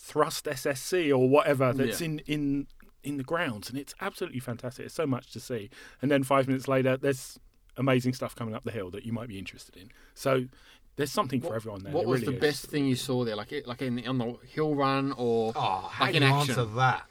Thrust 0.00 0.44
SSC 0.44 1.10
or 1.10 1.28
whatever 1.28 1.72
that's 1.72 2.00
Yeah. 2.00 2.06
in, 2.06 2.18
in 2.26 2.66
in 3.04 3.16
the 3.16 3.22
grounds, 3.24 3.68
and 3.70 3.78
it's 3.78 3.94
absolutely 4.00 4.40
fantastic. 4.40 4.86
It's 4.86 4.94
so 4.94 5.06
much 5.06 5.30
to 5.32 5.40
see. 5.40 5.70
And 6.02 6.10
then 6.10 6.22
five 6.24 6.46
minutes 6.48 6.66
later, 6.68 6.96
there's 6.96 7.38
amazing 7.76 8.12
stuff 8.12 8.34
coming 8.34 8.54
up 8.54 8.64
the 8.64 8.72
hill 8.72 8.90
that 8.90 9.04
you 9.06 9.12
might 9.12 9.28
be 9.28 9.38
interested 9.38 9.76
in. 9.76 9.88
So 10.14 10.46
there's 10.96 11.12
something 11.12 11.40
for 11.40 11.54
everyone 11.54 11.84
there. 11.84 11.92
What 11.92 12.00
There 12.02 12.08
was 12.08 12.20
really 12.22 12.32
the 12.38 12.46
is. 12.46 12.52
best 12.54 12.66
thing 12.66 12.86
you 12.86 12.96
saw 12.96 13.24
there? 13.24 13.36
Like 13.36 13.52
it- 13.52 13.66
like 13.68 13.82
in 13.82 14.04
on 14.08 14.18
the 14.18 14.36
hill 14.52 14.74
run 14.74 15.12
or 15.16 15.52
Oh, 15.54 15.88
how 15.92 16.04
like 16.06 16.12
do 16.12 16.16
in 16.16 16.22
you 16.24 16.28
action? 16.28 16.50
answer 16.58 16.64
that? 16.74 17.06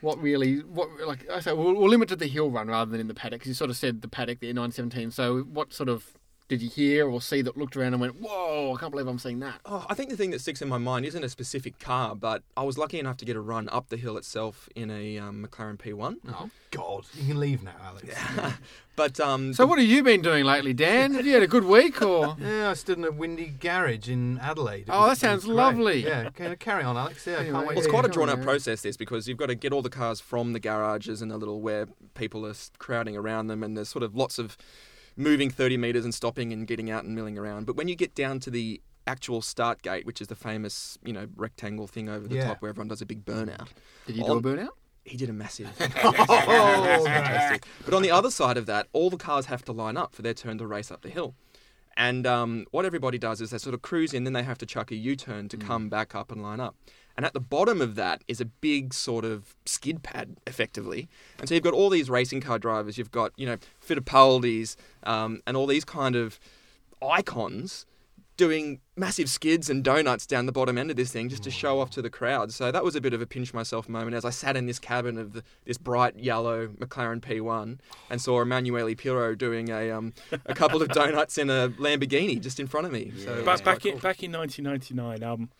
What 0.00 0.20
really? 0.20 0.58
What 0.58 0.88
like 1.06 1.30
I 1.30 1.40
say? 1.40 1.52
We'll, 1.52 1.72
we'll 1.74 1.88
limit 1.88 2.08
to 2.10 2.16
the 2.16 2.26
hill 2.26 2.50
run 2.50 2.68
rather 2.68 2.90
than 2.90 3.00
in 3.00 3.08
the 3.08 3.14
paddock. 3.14 3.40
'cause 3.40 3.48
you 3.48 3.54
sort 3.54 3.70
of 3.70 3.76
said 3.76 4.02
the 4.02 4.08
paddock 4.08 4.40
there, 4.40 4.52
nine 4.52 4.70
seventeen. 4.70 5.10
So 5.10 5.40
what 5.42 5.72
sort 5.72 5.88
of 5.88 6.12
did 6.48 6.60
you 6.60 6.68
hear 6.68 7.08
or 7.08 7.20
see 7.22 7.40
that 7.42 7.56
looked 7.56 7.76
around 7.76 7.94
and 7.94 8.00
went, 8.00 8.20
"Whoa! 8.20 8.74
I 8.74 8.78
can't 8.78 8.90
believe 8.90 9.06
I'm 9.06 9.18
seeing 9.18 9.40
that." 9.40 9.60
Oh, 9.64 9.86
I 9.88 9.94
think 9.94 10.10
the 10.10 10.16
thing 10.16 10.30
that 10.32 10.40
sticks 10.40 10.60
in 10.60 10.68
my 10.68 10.78
mind 10.78 11.06
isn't 11.06 11.24
a 11.24 11.28
specific 11.28 11.78
car, 11.78 12.14
but 12.14 12.42
I 12.56 12.62
was 12.64 12.76
lucky 12.76 12.98
enough 12.98 13.16
to 13.18 13.24
get 13.24 13.34
a 13.36 13.40
run 13.40 13.68
up 13.70 13.88
the 13.88 13.96
hill 13.96 14.16
itself 14.16 14.68
in 14.74 14.90
a 14.90 15.18
um, 15.18 15.46
McLaren 15.48 15.78
P1. 15.78 16.16
Oh 16.28 16.50
God, 16.70 17.04
you 17.14 17.28
can 17.28 17.40
leave 17.40 17.62
now, 17.62 17.74
Alex. 17.82 18.14
But 18.96 19.18
um, 19.18 19.52
So 19.54 19.66
what 19.66 19.80
have 19.80 19.88
you 19.88 20.04
been 20.04 20.22
doing 20.22 20.44
lately, 20.44 20.72
Dan? 20.72 21.14
Have 21.14 21.26
you 21.26 21.32
had 21.34 21.42
a 21.42 21.48
good 21.48 21.64
week 21.64 22.00
or? 22.00 22.36
Yeah, 22.40 22.70
I 22.70 22.74
stood 22.74 22.96
in 22.96 23.04
a 23.04 23.10
windy 23.10 23.46
garage 23.58 24.08
in 24.08 24.38
Adelaide. 24.38 24.82
It 24.82 24.90
Oh, 24.90 25.08
that 25.08 25.18
sounds 25.18 25.44
lovely. 25.48 26.04
Yeah, 26.04 26.28
okay, 26.28 26.54
carry 26.54 26.84
on, 26.84 26.96
Alex. 26.96 27.26
Yeah, 27.26 27.32
I 27.32 27.36
Anyway. 27.38 27.52
can't 27.54 27.66
wait. 27.66 27.68
Well, 27.74 27.78
it's 27.78 27.86
to 27.86 27.92
quite 27.92 28.04
a 28.04 28.08
drawn 28.08 28.30
out 28.30 28.40
process, 28.42 28.82
this, 28.82 28.96
because 28.96 29.26
you've 29.26 29.36
got 29.38 29.46
to 29.46 29.56
get 29.56 29.72
all 29.72 29.82
the 29.82 29.90
cars 29.90 30.20
from 30.20 30.52
the 30.52 30.60
garages 30.60 31.20
and 31.22 31.28
the 31.32 31.36
little 31.36 31.60
where 31.60 31.86
people 32.14 32.46
are 32.46 32.54
crowding 32.78 33.16
around 33.16 33.48
them, 33.48 33.64
and 33.64 33.76
there's 33.76 33.88
sort 33.88 34.04
of 34.04 34.14
lots 34.14 34.38
of 34.38 34.56
moving 35.16 35.50
30 35.50 35.76
metres 35.76 36.04
and 36.04 36.14
stopping 36.14 36.52
and 36.52 36.66
getting 36.66 36.90
out 36.90 37.04
and 37.04 37.14
milling 37.14 37.38
around. 37.38 37.66
But 37.66 37.76
when 37.76 37.88
you 37.88 37.96
get 37.96 38.14
down 38.14 38.40
to 38.40 38.50
the 38.50 38.80
actual 39.06 39.42
start 39.42 39.82
gate, 39.82 40.06
which 40.06 40.20
is 40.20 40.28
the 40.28 40.34
famous, 40.34 40.98
you 41.04 41.12
know, 41.12 41.26
rectangle 41.36 41.86
thing 41.86 42.08
over 42.08 42.26
the 42.26 42.36
Yeah. 42.36 42.46
top 42.48 42.62
where 42.62 42.70
everyone 42.70 42.88
does 42.88 43.02
a 43.02 43.06
big 43.06 43.24
burnout, 43.24 43.68
Did 44.06 44.16
you 44.16 44.24
do 44.24 44.32
a 44.38 44.42
burnout? 44.42 44.68
he 45.04 45.16
did 45.18 45.28
a 45.28 45.32
massive. 45.34 45.68
Oh, 45.78 47.02
fantastic. 47.04 47.66
But 47.84 47.92
on 47.94 48.02
the 48.02 48.10
other 48.10 48.30
side 48.30 48.56
of 48.56 48.66
that, 48.66 48.88
all 48.92 49.10
the 49.10 49.18
cars 49.18 49.46
have 49.46 49.62
to 49.66 49.72
line 49.72 49.96
up 49.98 50.14
for 50.14 50.22
their 50.22 50.32
turn 50.34 50.56
to 50.58 50.66
race 50.66 50.90
up 50.90 51.02
the 51.02 51.10
hill. 51.10 51.34
And 51.96 52.26
um, 52.26 52.66
what 52.70 52.84
everybody 52.84 53.18
does 53.18 53.40
is 53.40 53.50
they 53.50 53.58
sort 53.58 53.74
of 53.74 53.82
cruise 53.82 54.12
in, 54.14 54.24
then 54.24 54.32
they 54.32 54.42
have 54.42 54.58
to 54.58 54.66
chuck 54.66 54.90
a 54.90 54.96
U 54.96 55.14
turn 55.14 55.48
to 55.50 55.56
come 55.56 55.88
back 55.88 56.14
up 56.14 56.32
and 56.32 56.42
line 56.42 56.58
up. 56.58 56.74
And 57.16 57.24
at 57.24 57.32
the 57.32 57.40
bottom 57.40 57.80
of 57.80 57.94
that 57.94 58.22
is 58.26 58.40
a 58.40 58.44
big 58.44 58.92
sort 58.92 59.24
of 59.24 59.56
skid 59.66 60.02
pad, 60.02 60.36
effectively. 60.46 61.08
And 61.38 61.48
so 61.48 61.54
you've 61.54 61.64
got 61.64 61.74
all 61.74 61.90
these 61.90 62.10
racing 62.10 62.40
car 62.40 62.58
drivers, 62.58 62.98
you've 62.98 63.12
got, 63.12 63.32
you 63.36 63.46
know, 63.46 63.56
Fittipaldis, 63.86 64.76
um, 65.04 65.40
and 65.46 65.56
all 65.56 65.66
these 65.66 65.84
kind 65.84 66.16
of 66.16 66.40
icons 67.02 67.86
doing 68.36 68.80
massive 68.96 69.28
skids 69.28 69.70
and 69.70 69.84
donuts 69.84 70.26
down 70.26 70.46
the 70.46 70.52
bottom 70.52 70.76
end 70.76 70.90
of 70.90 70.96
this 70.96 71.12
thing 71.12 71.28
just 71.28 71.44
to 71.44 71.50
show 71.50 71.78
off 71.78 71.90
to 71.90 72.02
the 72.02 72.10
crowd. 72.10 72.52
So 72.52 72.72
that 72.72 72.82
was 72.82 72.96
a 72.96 73.00
bit 73.00 73.14
of 73.14 73.22
a 73.22 73.26
pinch 73.26 73.54
myself 73.54 73.88
moment 73.88 74.16
as 74.16 74.24
I 74.24 74.30
sat 74.30 74.56
in 74.56 74.66
this 74.66 74.78
cabin 74.78 75.18
of 75.18 75.34
the, 75.34 75.44
this 75.64 75.78
bright 75.78 76.18
yellow 76.18 76.68
McLaren 76.68 77.20
P1 77.20 77.78
and 78.10 78.20
saw 78.20 78.40
Emanuele 78.42 78.94
Pirro 78.96 79.34
doing 79.36 79.68
a 79.70 79.90
um, 79.90 80.14
a 80.46 80.54
couple 80.54 80.82
of 80.82 80.88
donuts 80.92 81.38
in 81.38 81.48
a 81.48 81.68
Lamborghini 81.78 82.40
just 82.40 82.58
in 82.58 82.66
front 82.66 82.86
of 82.86 82.92
me. 82.92 83.12
So 83.16 83.32
it 83.34 83.36
was 83.36 83.60
Back, 83.60 83.62
quite 83.62 83.64
back, 83.64 83.86
in, 83.86 83.98
back 83.98 84.22
in 84.24 84.32
1999, 84.32 85.22
um, 85.22 85.50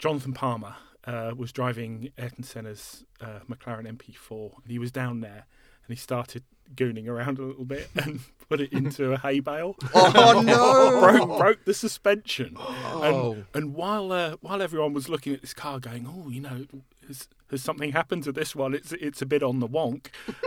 Jonathan 0.00 0.32
Palmer 0.32 0.76
uh, 1.04 1.32
was 1.36 1.52
driving 1.52 2.10
Ayrton 2.18 2.42
Senna's 2.42 3.04
uh, 3.20 3.40
McLaren 3.48 3.86
MP4, 3.86 4.52
and 4.62 4.72
he 4.72 4.78
was 4.78 4.90
down 4.90 5.20
there, 5.20 5.46
and 5.86 5.88
he 5.88 5.96
started 5.96 6.42
gooning 6.74 7.06
around 7.06 7.38
a 7.38 7.42
little 7.42 7.64
bit 7.66 7.90
and 7.96 8.20
put 8.48 8.60
it 8.60 8.72
into 8.72 9.12
a 9.12 9.18
hay 9.18 9.40
bale. 9.40 9.76
Oh 9.94 10.40
no! 10.40 11.00
broke, 11.00 11.38
broke 11.38 11.64
the 11.66 11.74
suspension. 11.74 12.56
Oh. 12.58 13.34
And, 13.34 13.44
and 13.54 13.74
while 13.74 14.10
uh, 14.10 14.36
while 14.40 14.62
everyone 14.62 14.94
was 14.94 15.08
looking 15.10 15.34
at 15.34 15.42
this 15.42 15.52
car, 15.52 15.78
going, 15.78 16.06
"Oh, 16.08 16.30
you 16.30 16.40
know, 16.40 16.64
has, 17.06 17.28
has 17.50 17.62
something 17.62 17.92
happened 17.92 18.24
to 18.24 18.32
this 18.32 18.56
one? 18.56 18.72
It's 18.72 18.92
it's 18.92 19.20
a 19.20 19.26
bit 19.26 19.42
on 19.42 19.60
the 19.60 19.68
wonk." 19.68 20.06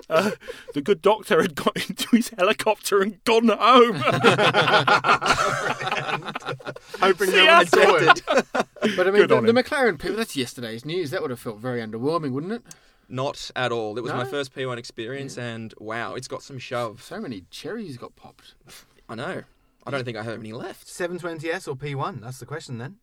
Uh, 0.09 0.31
the 0.73 0.81
good 0.81 1.01
doctor 1.03 1.41
had 1.41 1.53
got 1.53 1.75
into 1.89 2.07
his 2.15 2.29
helicopter 2.29 3.01
and 3.01 3.23
gone 3.23 3.49
home. 3.49 4.01
Hoping 6.99 7.27
See 7.29 7.35
no 7.37 7.43
ya. 7.43 7.63
one 7.73 8.09
it. 8.09 8.21
But 8.97 9.07
I 9.07 9.11
mean, 9.11 9.21
Good 9.21 9.29
the, 9.29 9.37
on 9.37 9.43
the 9.45 9.51
him. 9.51 9.55
McLaren 9.55 9.99
people, 9.99 10.17
that's 10.17 10.35
yesterday's 10.35 10.83
news. 10.85 11.09
That 11.11 11.21
would 11.21 11.29
have 11.31 11.39
felt 11.39 11.59
very 11.59 11.79
underwhelming, 11.81 12.31
wouldn't 12.31 12.51
it? 12.53 12.63
Not 13.07 13.49
at 13.55 13.71
all. 13.71 13.97
It 13.97 14.01
was 14.01 14.11
my 14.11 14.23
No? 14.23 14.29
first 14.29 14.53
P1 14.53 14.77
experience, 14.77 15.37
and 15.37 15.73
wow, 15.77 16.15
it's 16.15 16.27
got 16.27 16.43
some 16.43 16.59
shove. 16.59 17.01
So 17.01 17.19
many 17.21 17.43
cherries 17.49 17.97
got 17.97 18.15
popped. 18.15 18.55
I 19.09 19.15
know. 19.15 19.43
I 19.85 19.91
don't 19.91 20.03
think 20.05 20.17
I 20.17 20.23
have 20.23 20.39
any 20.39 20.53
left. 20.53 20.87
720S 20.87 21.67
or 21.67 21.75
P1? 21.75 22.21
That's 22.21 22.39
the 22.39 22.45
question 22.45 22.77
then. 22.77 22.97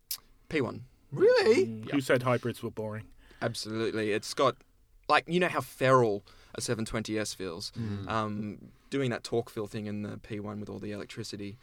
P1. 0.49 0.81
Really? 1.12 1.85
Who 1.93 2.00
said 2.00 2.23
hybrids 2.23 2.62
were 2.62 2.71
boring? 2.71 3.05
Absolutely. 3.43 4.12
It's 4.12 4.33
got 4.35 4.57
like 5.09 5.25
you 5.26 5.40
know 5.40 5.49
how 5.49 5.61
feral 5.61 6.25
a 6.55 6.61
720S 6.61 7.35
feels. 7.35 7.73
Mm. 7.79 8.09
Um, 8.09 8.59
doing 8.90 9.11
that 9.11 9.23
torque 9.25 9.50
fill 9.50 9.67
thing 9.67 9.87
in 9.87 10.02
the 10.02 10.19
P1 10.19 10.61
with 10.61 10.69
all 10.69 10.79
the 10.79 10.93
electricity, 10.93 11.59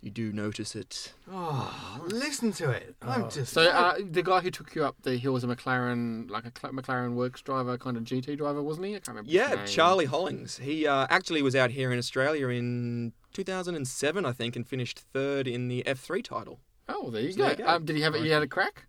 you 0.00 0.10
do 0.10 0.32
notice 0.32 0.76
it. 0.76 1.12
Oh, 1.30 2.00
listen 2.06 2.52
to 2.52 2.70
it. 2.70 2.94
I'm 3.02 3.24
Oh. 3.24 3.28
just. 3.30 3.52
So 3.52 3.62
uh, 3.62 3.96
the 4.10 4.22
guy 4.22 4.40
who 4.40 4.50
took 4.50 4.74
you 4.74 4.84
up 4.84 4.96
the 5.02 5.16
hill 5.16 5.32
was 5.32 5.42
a 5.44 5.46
McLaren, 5.48 6.30
like 6.30 6.44
a 6.44 6.52
Cl- 6.58 6.72
McLaren 6.72 7.14
works 7.14 7.40
driver, 7.42 7.76
kind 7.78 7.96
of 7.96 8.04
GT 8.04 8.36
driver, 8.38 8.62
wasn't 8.62 8.86
he? 8.86 8.92
I 8.92 8.94
can't 9.00 9.08
remember. 9.08 9.28
his 9.30 9.34
Yeah, 9.34 9.54
name. 9.54 9.66
Charlie 9.66 10.04
Hollings. 10.06 10.58
He 10.58 10.86
uh, 10.86 11.06
actually 11.10 11.42
was 11.42 11.56
out 11.56 11.70
here 11.72 11.90
in 11.92 11.98
Australia 11.98 12.48
in 12.48 13.12
2007, 13.32 14.24
I 14.24 14.32
think, 14.32 14.56
and 14.56 14.66
finished 14.66 14.98
third 14.98 15.46
in 15.48 15.68
the 15.68 15.82
F3 15.86 16.22
title. 16.22 16.60
Oh, 16.88 17.02
well, 17.02 17.10
there 17.10 17.22
you 17.22 17.32
So 17.32 17.38
go. 17.38 17.42
there 17.48 17.52
you 17.58 17.64
go. 17.64 17.68
Um, 17.70 17.84
did 17.84 17.96
he 17.96 18.02
have 18.02 18.14
it? 18.14 18.22
He 18.22 18.30
had 18.30 18.42
a 18.42 18.46
crack. 18.48 18.84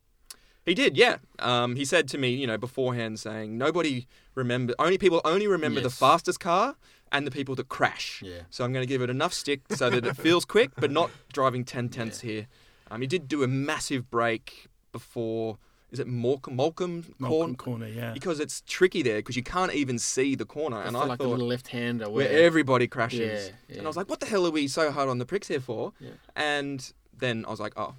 He 0.65 0.73
did, 0.75 0.95
yeah. 0.95 1.17
Um, 1.39 1.75
he 1.75 1.83
said 1.85 2.07
to 2.09 2.17
me, 2.19 2.29
you 2.31 2.45
know, 2.45 2.57
beforehand, 2.57 3.19
saying 3.19 3.57
nobody 3.57 4.07
remember, 4.35 4.75
only 4.77 4.97
people 4.99 5.19
only 5.25 5.47
remember 5.47 5.79
the 5.79 5.87
Yes. 5.87 5.97
fastest 5.97 6.39
car 6.39 6.75
and 7.11 7.25
the 7.25 7.31
people 7.31 7.55
that 7.55 7.69
crash. 7.69 8.21
Yeah. 8.23 8.41
So 8.49 8.63
I'm 8.63 8.73
going 8.73 8.83
to 8.83 8.87
give 8.87 9.01
it 9.01 9.09
enough 9.09 9.33
stick 9.33 9.61
so 9.71 9.89
that 9.89 10.05
it 10.05 10.15
feels 10.15 10.45
quick, 10.55 10.71
but 10.77 10.91
not 10.91 11.11
driving 11.33 11.63
10 11.65 11.89
tenths 11.89 12.21
here. 12.21 12.47
Um, 12.91 13.01
he 13.01 13.07
did 13.07 13.27
do 13.27 13.43
a 13.43 13.47
massive 13.47 14.09
break 14.09 14.67
before, 14.91 15.57
is 15.91 15.99
it 15.99 16.07
Molecomb, 16.07 16.55
Molecomb, 16.55 17.03
Molecomb 17.19 17.27
corn? 17.27 17.55
corner, 17.55 17.87
yeah. 17.87 18.13
Because 18.13 18.39
it's 18.39 18.61
tricky 18.65 19.01
there 19.01 19.17
because 19.17 19.35
you 19.35 19.43
can't 19.43 19.73
even 19.73 19.99
see 19.99 20.35
the 20.35 20.45
corner. 20.45 20.81
And 20.81 20.95
I 20.97 21.05
like 21.05 21.17
the 21.17 21.25
thought, 21.25 21.31
little 21.31 21.47
left-hander 21.47 22.09
where 22.09 22.27
where 22.27 22.43
everybody 22.43 22.87
crashes. 22.87 23.19
Yeah, 23.47 23.55
yeah. 23.67 23.77
And 23.77 23.85
I 23.85 23.89
was 23.89 23.97
like, 23.97 24.09
what 24.09 24.19
the 24.19 24.25
hell 24.25 24.45
are 24.45 24.51
we 24.51 24.67
so 24.67 24.91
hard 24.91 25.09
on 25.09 25.19
the 25.19 25.25
pricks 25.25 25.47
here 25.47 25.59
for? 25.59 25.93
Yeah. 25.99 26.11
And 26.35 26.91
then 27.17 27.45
I 27.45 27.51
was 27.51 27.59
like, 27.59 27.73
oh, 27.77 27.95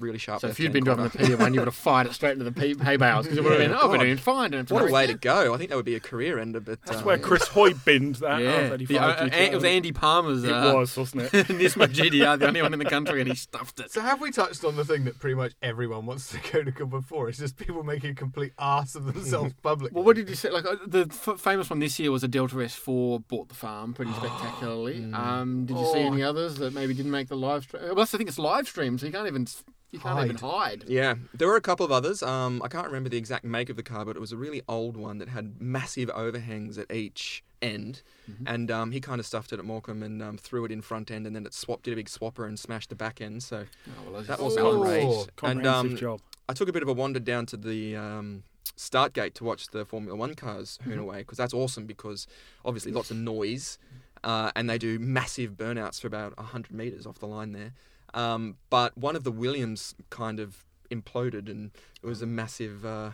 really 0.00 0.18
sharp. 0.18 0.40
So 0.40 0.48
if 0.48 0.58
you'd 0.58 0.66
hand 0.74 0.84
been 0.84 0.84
driving 0.84 1.04
the 1.04 1.10
P1, 1.36 1.54
you 1.54 1.60
would 1.60 1.66
have 1.68 1.74
fired 1.74 2.06
it 2.06 2.12
straight 2.14 2.32
into 2.32 2.44
the 2.44 2.52
P- 2.52 2.74
hay 2.82 2.96
bales 2.96 3.24
because 3.26 3.38
it 3.38 3.44
would 3.44 3.52
have 3.52 3.60
been, 3.60 3.70
Yeah, 3.70 3.78
oh, 3.82 3.88
we're 3.88 3.96
God. 3.98 4.04
doing 4.04 4.16
fine. 4.16 4.50
doing 4.52 4.66
What 4.66 4.88
a 4.88 4.92
way 4.92 5.06
to 5.06 5.14
go! 5.14 5.54
I 5.54 5.58
think 5.58 5.70
that 5.70 5.76
would 5.76 5.84
be 5.84 5.94
a 5.94 6.00
career 6.00 6.38
ender, 6.38 6.60
but 6.60 6.82
That's 6.84 7.00
uh, 7.00 7.04
where 7.04 7.18
Chris 7.18 7.46
Hoy 7.48 7.74
binned 7.74 8.16
that. 8.16 8.40
Yeah, 8.42 8.70
R35 8.70 8.86
the, 8.88 8.98
uh, 8.98 9.28
GTR. 9.28 9.32
it 9.52 9.54
was 9.54 9.64
Andy 9.64 9.92
Palmer's. 9.92 10.44
It 10.44 10.52
Uh, 10.52 10.74
was, 10.74 10.96
wasn't 10.96 11.22
it? 11.24 11.32
Nismo 11.48 11.86
GTR, 11.86 12.38
the 12.38 12.46
only 12.48 12.62
one 12.62 12.72
in 12.72 12.78
the 12.78 12.84
country, 12.84 13.20
and 13.20 13.28
he 13.28 13.36
stuffed 13.36 13.80
it. 13.80 13.90
So 13.92 14.00
have 14.00 14.20
we 14.20 14.30
touched 14.30 14.64
on 14.64 14.76
the 14.76 14.84
thing 14.84 15.04
that 15.04 15.18
pretty 15.18 15.34
much 15.36 15.52
everyone 15.62 16.06
wants 16.06 16.30
to 16.30 16.38
go 16.52 16.62
to 16.62 16.72
Cuba 16.72 17.02
for? 17.02 17.28
It's 17.28 17.38
just 17.38 17.56
people 17.56 17.82
making 17.82 18.10
a 18.10 18.14
complete 18.14 18.52
ass 18.58 18.94
of 18.94 19.04
themselves 19.12 19.52
publicly. 19.62 19.94
Well, 19.94 20.04
what 20.04 20.16
did 20.16 20.28
you 20.28 20.34
say? 20.34 20.50
Like 20.50 20.64
uh, 20.66 20.76
the 20.86 21.06
f- 21.10 21.40
famous 21.40 21.68
one 21.70 21.78
this 21.78 21.98
year 21.98 22.10
was 22.10 22.24
a 22.24 22.28
Delta 22.28 22.56
S4 22.56 23.26
bought 23.28 23.48
the 23.48 23.54
farm 23.54 23.94
pretty 23.94 24.12
spectacularly. 24.12 25.10
Um, 25.12 25.66
did 25.66 25.76
you 25.76 25.84
see 25.92 26.00
Oh. 26.00 26.06
any 26.12 26.22
others 26.22 26.56
that 26.56 26.72
maybe 26.72 26.94
didn't 26.94 27.10
make 27.10 27.28
the 27.28 27.36
live 27.36 27.64
stream? 27.64 27.82
Well, 27.84 27.94
that's 27.96 28.10
the 28.12 28.18
thing; 28.18 28.28
it's 28.28 28.38
live 28.38 28.66
stream, 28.68 28.98
so 28.98 29.06
you 29.06 29.12
can't 29.12 29.26
even 29.26 29.46
you 29.92 29.98
can't 29.98 30.24
even 30.24 30.36
hide. 30.36 30.84
yeah, 30.86 31.14
there 31.34 31.48
were 31.48 31.56
a 31.56 31.60
couple 31.60 31.84
of 31.84 31.92
others. 31.92 32.22
Um, 32.22 32.60
I 32.64 32.68
can't 32.68 32.86
remember 32.86 33.08
the 33.08 33.16
exact 33.16 33.44
make 33.44 33.68
of 33.70 33.76
the 33.76 33.82
car, 33.82 34.04
but 34.04 34.16
it 34.16 34.20
was 34.20 34.32
a 34.32 34.36
really 34.36 34.62
old 34.68 34.96
one 34.96 35.18
that 35.18 35.28
had 35.28 35.60
massive 35.60 36.10
overhangs 36.10 36.78
at 36.78 36.90
each 36.92 37.42
end, 37.60 38.02
Mm-hmm. 38.30 38.46
and 38.46 38.70
um, 38.70 38.92
he 38.92 39.00
kind 39.00 39.18
of 39.18 39.26
stuffed 39.26 39.52
it 39.52 39.58
at 39.58 39.64
Molecomb 39.64 40.02
and 40.04 40.22
um, 40.22 40.36
threw 40.38 40.64
it 40.64 40.70
in 40.70 40.80
front 40.82 41.10
end, 41.10 41.26
and 41.26 41.34
then 41.34 41.44
it 41.44 41.52
swapped 41.52 41.82
did 41.82 41.92
a 41.94 41.96
big 41.96 42.06
swapper 42.08 42.46
and 42.46 42.58
smashed 42.58 42.88
the 42.90 42.94
back 42.94 43.20
end. 43.20 43.42
So 43.42 43.64
Oh, 43.88 44.10
well, 44.12 44.22
that 44.22 44.40
wasn't 44.40 44.66
Oh. 44.66 44.78
great. 44.78 45.28
And 45.42 45.66
um, 45.66 45.96
job. 45.96 46.20
I 46.48 46.52
took 46.52 46.68
a 46.68 46.72
bit 46.72 46.82
of 46.82 46.88
a 46.88 46.92
wander 46.92 47.18
down 47.20 47.46
to 47.46 47.56
the 47.56 47.96
um, 47.96 48.44
start 48.76 49.12
gate 49.12 49.34
to 49.36 49.44
watch 49.44 49.68
the 49.68 49.84
Formula 49.84 50.16
One 50.16 50.34
cars 50.34 50.78
hoon 50.84 50.92
Mm-hmm. 50.94 51.02
away 51.02 51.18
because 51.18 51.38
that's 51.38 51.52
awesome 51.54 51.86
because 51.86 52.26
obviously 52.64 52.92
lots 52.92 53.10
of 53.10 53.16
noise 53.16 53.78
uh, 54.24 54.50
and 54.56 54.68
they 54.70 54.78
do 54.78 54.98
massive 54.98 55.52
burnouts 55.52 56.00
for 56.00 56.06
about 56.06 56.36
100 56.36 56.72
metres 56.72 57.06
off 57.06 57.18
the 57.18 57.26
line 57.26 57.52
there. 57.52 57.72
Um, 58.14 58.56
but 58.70 58.96
one 58.96 59.16
of 59.16 59.24
the 59.24 59.32
Williams 59.32 59.94
kind 60.10 60.40
of 60.40 60.64
imploded 60.90 61.48
and 61.48 61.70
it 62.02 62.06
was 62.06 62.20
a 62.22 62.26
massive. 62.26 62.84
Uh, 62.84 63.10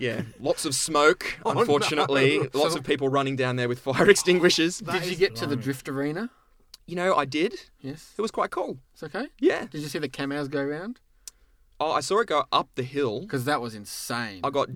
yeah, 0.00 0.22
lots 0.38 0.64
of 0.64 0.74
smoke, 0.74 1.38
Oh, 1.46 1.52
unfortunately. 1.58 2.38
no. 2.38 2.48
Lots 2.54 2.74
So- 2.74 2.78
of 2.80 2.84
people 2.84 3.08
running 3.08 3.36
down 3.36 3.56
there 3.56 3.68
with 3.68 3.80
fire 3.80 4.08
extinguishers. 4.16 4.78
Did 4.78 5.06
you 5.06 5.16
get 5.16 5.34
to 5.36 5.46
the 5.46 5.56
drift 5.56 5.88
arena? 5.88 6.30
You 6.86 6.96
know, 6.96 7.14
I 7.14 7.24
did. 7.24 7.54
Yes, 7.80 8.14
It 8.16 8.22
was 8.22 8.30
quite 8.30 8.50
cool. 8.50 8.78
it's 8.94 9.02
okay. 9.02 9.26
Yeah. 9.40 9.66
Did 9.70 9.82
you 9.82 9.88
see 9.88 9.98
the 9.98 10.08
Kamaz 10.08 10.50
go 10.50 10.62
round? 10.64 11.00
Oh, 11.80 11.92
I 11.92 12.00
saw 12.00 12.20
it 12.20 12.26
go 12.28 12.44
up 12.50 12.70
the 12.76 12.82
hill. 12.82 13.20
Because 13.20 13.44
that 13.44 13.60
was 13.60 13.74
insane. 13.74 14.40
I 14.42 14.50
got, 14.50 14.68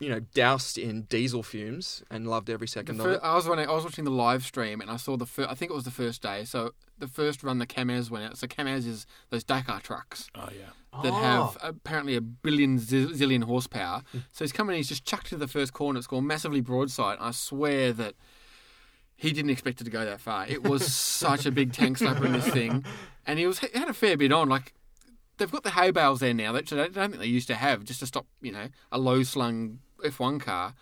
you 0.00 0.08
know, 0.08 0.18
doused 0.34 0.76
in 0.78 1.02
diesel 1.02 1.42
fumes 1.42 2.02
and 2.10 2.26
loved 2.26 2.50
every 2.50 2.66
second 2.66 2.96
fir- 2.98 3.08
of 3.10 3.14
it. 3.16 3.20
I 3.22 3.34
was 3.36 3.46
running, 3.46 3.68
I 3.68 3.72
was 3.72 3.84
watching 3.84 4.04
the 4.04 4.10
live 4.10 4.42
stream 4.44 4.80
and 4.80 4.90
I 4.90 4.96
saw 4.96 5.16
the 5.16 5.26
fir- 5.26 5.46
I 5.48 5.54
think 5.54 5.70
it 5.70 5.74
was 5.74 5.84
the 5.84 5.90
first 5.90 6.22
day. 6.22 6.44
So 6.44 6.72
the 6.98 7.06
first 7.06 7.42
run 7.44 7.58
the 7.58 7.66
Kamaz 7.66 8.10
went 8.10 8.24
out. 8.24 8.36
So 8.38 8.46
Kamaz 8.46 8.86
is 8.86 9.06
those 9.28 9.44
Dakar 9.44 9.80
trucks 9.80 10.28
Oh, 10.34 10.48
yeah. 10.52 11.02
that 11.02 11.12
Oh. 11.12 11.20
have 11.52 11.58
apparently 11.62 12.16
a 12.16 12.20
billion 12.22 12.78
z- 12.78 13.12
zillion 13.12 13.44
horsepower. 13.44 14.02
so 14.32 14.44
he's 14.44 14.52
coming 14.52 14.72
in, 14.74 14.78
he's 14.78 14.88
just 14.88 15.04
chucked 15.04 15.26
to 15.28 15.36
the 15.36 15.46
first 15.48 15.72
corner. 15.74 15.98
It's 15.98 16.06
gone 16.08 16.26
massively 16.26 16.60
broadside. 16.62 17.18
I 17.20 17.30
swear 17.32 17.92
that 17.92 18.14
he 19.16 19.32
didn't 19.32 19.50
expect 19.50 19.80
it 19.82 19.84
to 19.84 19.90
go 19.90 20.04
that 20.06 20.20
far. 20.20 20.46
It 20.46 20.62
was 20.62 20.90
such 20.92 21.44
a 21.44 21.50
big 21.52 21.72
tank 21.74 21.98
slapper 21.98 22.24
in 22.24 22.32
this 22.32 22.48
thing, 22.48 22.84
and 23.26 23.38
he 23.38 23.46
was 23.46 23.58
he 23.58 23.68
had 23.78 23.88
a 23.90 23.92
fair 23.92 24.16
bit 24.16 24.32
on. 24.32 24.48
Like 24.48 24.72
they've 25.36 25.50
got 25.50 25.62
the 25.62 25.72
hay 25.72 25.90
bales 25.90 26.20
there 26.20 26.32
now, 26.32 26.54
which 26.54 26.72
I 26.72 26.76
don't 26.88 27.10
think 27.10 27.18
they 27.18 27.26
used 27.26 27.46
to 27.48 27.54
have, 27.54 27.84
just 27.84 28.00
to 28.00 28.06
stop 28.06 28.26
you 28.40 28.50
know 28.52 28.68
a 28.90 28.98
low 28.98 29.22
slung 29.22 29.80
F1 30.02 30.40
car. 30.40 30.74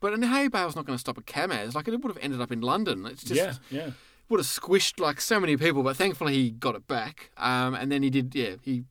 But 0.00 0.14
a 0.20 0.26
hay 0.26 0.48
bale's 0.48 0.74
not 0.74 0.84
going 0.84 0.96
to 0.96 1.00
stop 1.00 1.16
a 1.16 1.22
Kamaz. 1.22 1.74
Like 1.74 1.86
it 1.86 1.92
would 2.00 2.14
have 2.14 2.22
ended 2.22 2.40
up 2.40 2.50
in 2.50 2.60
London. 2.60 3.06
It's 3.06 3.22
just 3.22 3.38
yeah, 3.38 3.54
yeah. 3.70 3.90
would 4.28 4.40
have 4.40 4.46
squished 4.46 4.98
like 4.98 5.20
so 5.20 5.38
many 5.38 5.56
people, 5.56 5.82
but 5.84 5.96
thankfully 5.96 6.34
he 6.34 6.50
got 6.50 6.74
it 6.74 6.88
back. 6.88 7.30
Um, 7.36 7.74
and 7.74 7.92
then 7.92 8.02
he 8.02 8.10
did, 8.10 8.34
yeah, 8.34 8.54
he 8.62 8.82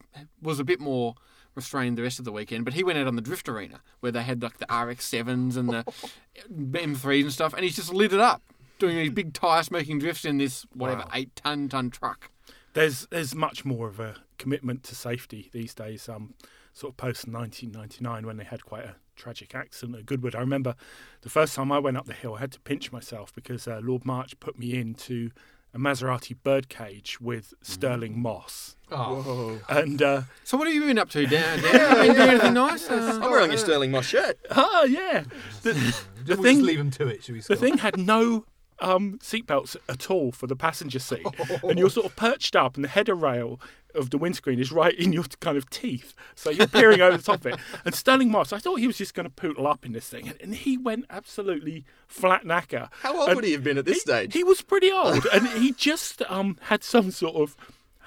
was 0.42 0.60
a 0.60 0.64
bit 0.64 0.80
more 0.80 1.16
restrained 1.54 1.98
the 1.98 2.02
rest 2.02 2.18
of 2.20 2.24
the 2.24 2.32
weekend. 2.32 2.64
But 2.64 2.76
he 2.76 2.84
went 2.84 2.98
out 2.98 3.08
on 3.08 3.18
the 3.18 3.22
drift 3.22 3.50
arena 3.50 3.82
where 4.00 4.12
they 4.14 4.24
had 4.24 4.42
like 4.42 4.60
the 4.60 4.74
RX 4.74 5.06
sevens 5.06 5.58
and 5.58 5.68
the 5.70 5.84
M3s 6.50 7.24
and 7.24 7.34
stuff, 7.34 7.54
and 7.54 7.64
he's 7.66 7.76
just 7.76 7.94
lit 7.94 8.14
it 8.14 8.20
up 8.22 8.42
doing 8.80 8.96
these 8.96 9.12
big 9.12 9.34
tire 9.34 9.64
smoking 9.64 10.00
drifts 10.00 10.26
in 10.26 10.38
this 10.38 10.66
whatever 10.74 11.02
Wow. 11.02 11.10
eight 11.14 11.36
ton 11.36 11.68
ton 11.70 11.90
truck. 11.90 12.32
There's 12.74 13.06
there's 13.12 13.36
much 13.36 13.66
more 13.66 13.88
of 13.90 14.00
a 14.00 14.16
commitment 14.38 14.84
to 14.84 14.96
safety 14.96 15.50
these 15.52 15.74
days. 15.74 16.08
Um, 16.08 16.36
sort 16.74 16.94
of 16.94 16.98
post 16.98 17.28
1999 17.28 18.26
when 18.26 18.38
they 18.38 18.46
had 18.46 18.64
quite 18.64 18.86
a 18.86 18.96
tragic 19.22 19.54
accident 19.56 19.98
at 20.00 20.06
Goodwood. 20.06 20.36
I 20.36 20.40
remember 20.40 20.76
the 21.22 21.30
first 21.30 21.56
time 21.56 21.72
I 21.72 21.80
went 21.80 21.96
up 21.98 22.06
the 22.08 22.14
hill, 22.14 22.36
I 22.36 22.40
had 22.40 22.52
to 22.54 22.60
pinch 22.60 22.92
myself 22.92 23.34
because 23.34 23.68
uh, 23.68 23.80
Lord 23.84 24.04
March 24.06 24.40
put 24.40 24.58
me 24.58 24.74
into 24.78 25.30
a 25.74 25.78
Maserati 25.80 26.36
birdcage 26.44 27.22
with 27.22 27.54
Stirling 27.62 28.20
Moss, 28.22 28.76
Oh. 28.92 29.22
Whoa. 29.22 29.60
and 29.70 30.02
uh, 30.02 30.22
So 30.44 30.58
what 30.58 30.68
have 30.68 30.74
you 30.76 30.82
been 30.82 31.00
up 31.00 31.10
to, 31.12 31.26
Dan? 31.26 31.62
Dan 31.62 31.74
have 31.80 31.98
you 31.98 32.08
been 32.08 32.16
doing 32.18 32.30
anything 32.32 32.54
nice? 32.56 32.90
Uh, 32.92 33.20
I'm 33.24 33.32
wearing 33.32 33.52
a 33.54 33.58
Stirling 33.58 33.92
Moss 33.92 34.06
shirt. 34.06 34.38
ah, 34.52 34.84
yeah, 34.84 35.24
the, 35.62 35.72
the 36.26 36.36
we'll 36.36 36.44
thing 36.44 36.58
just 36.58 36.66
leave 36.68 36.80
him 36.80 36.92
to 36.92 37.08
it, 37.08 37.24
should 37.24 37.36
we? 37.36 37.40
The 37.42 37.56
thing 37.56 37.78
had 37.78 37.98
no 37.98 38.44
um, 38.82 39.20
seatbelts 39.20 39.76
at 39.88 40.10
all 40.10 40.32
for 40.32 40.48
the 40.48 40.56
passenger 40.56 41.00
seat, 41.00 41.26
and 41.64 41.80
you're 41.80 41.90
sort 41.90 42.06
of 42.06 42.16
perched 42.16 42.56
up, 42.56 42.76
and 42.76 42.84
the 42.84 42.90
header 42.90 43.16
rail 43.16 43.60
of 43.94 44.10
the 44.10 44.18
windscreen 44.18 44.60
is 44.60 44.72
right 44.72 44.96
in 44.96 45.12
your 45.14 45.24
kind 45.40 45.58
of 45.58 45.70
teeth, 45.70 46.14
so 46.36 46.50
you're 46.50 46.68
peering 46.68 47.02
over 47.02 47.18
the 47.18 47.24
top 47.24 47.42
of 47.42 47.48
it. 47.48 47.60
And 47.86 47.94
Stirling 47.94 48.32
Moss, 48.32 48.54
I 48.54 48.60
thought 48.60 48.80
he 48.80 48.88
was 48.88 48.98
just 48.98 49.14
going 49.14 49.26
to 49.26 49.30
poodle 49.30 49.68
up 49.68 49.86
in 49.86 49.94
this 49.94 50.08
thing, 50.08 50.28
and, 50.28 50.42
and 50.42 50.56
he 50.56 50.78
went 50.78 51.06
absolutely 51.10 51.86
flat 52.08 52.44
knacker. 52.44 52.90
How 53.02 53.18
old 53.18 53.30
And 53.30 53.36
would 53.36 53.46
he 53.46 53.52
have 53.54 53.64
been 53.64 53.78
at 53.78 53.86
this 53.86 53.96
he, 53.96 54.00
stage? 54.02 54.34
He 54.34 54.44
was 54.44 54.62
pretty 54.62 54.92
old, 54.92 55.26
and 55.34 55.48
he 55.48 55.72
just 55.78 56.22
um, 56.30 56.58
had 56.64 56.84
some 56.84 57.12
sort 57.12 57.36
of 57.36 57.56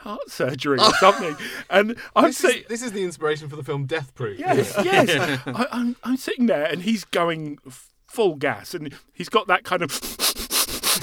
heart 0.05 0.31
surgery 0.31 0.79
or 0.79 0.93
something. 1.01 1.37
And 1.69 1.97
I'm 2.15 2.27
This 2.27 2.45
is, 2.45 2.65
this 2.69 2.83
is 2.83 2.93
the 2.93 3.05
inspiration 3.05 3.49
for 3.49 3.57
the 3.57 3.65
film 3.65 3.87
Death 3.87 4.15
Proof. 4.15 4.39
Yes, 4.39 4.75
yes. 4.85 5.41
I, 5.47 5.67
I'm, 5.73 5.97
I'm 6.05 6.17
sitting 6.17 6.47
there 6.47 6.65
and 6.65 6.83
he's 6.83 7.05
going 7.05 7.59
full 8.07 8.37
gas 8.37 8.75
and 8.75 8.95
he's 9.13 9.29
got 9.29 9.49
that 9.49 9.65
kind 9.65 9.83
of 9.83 9.91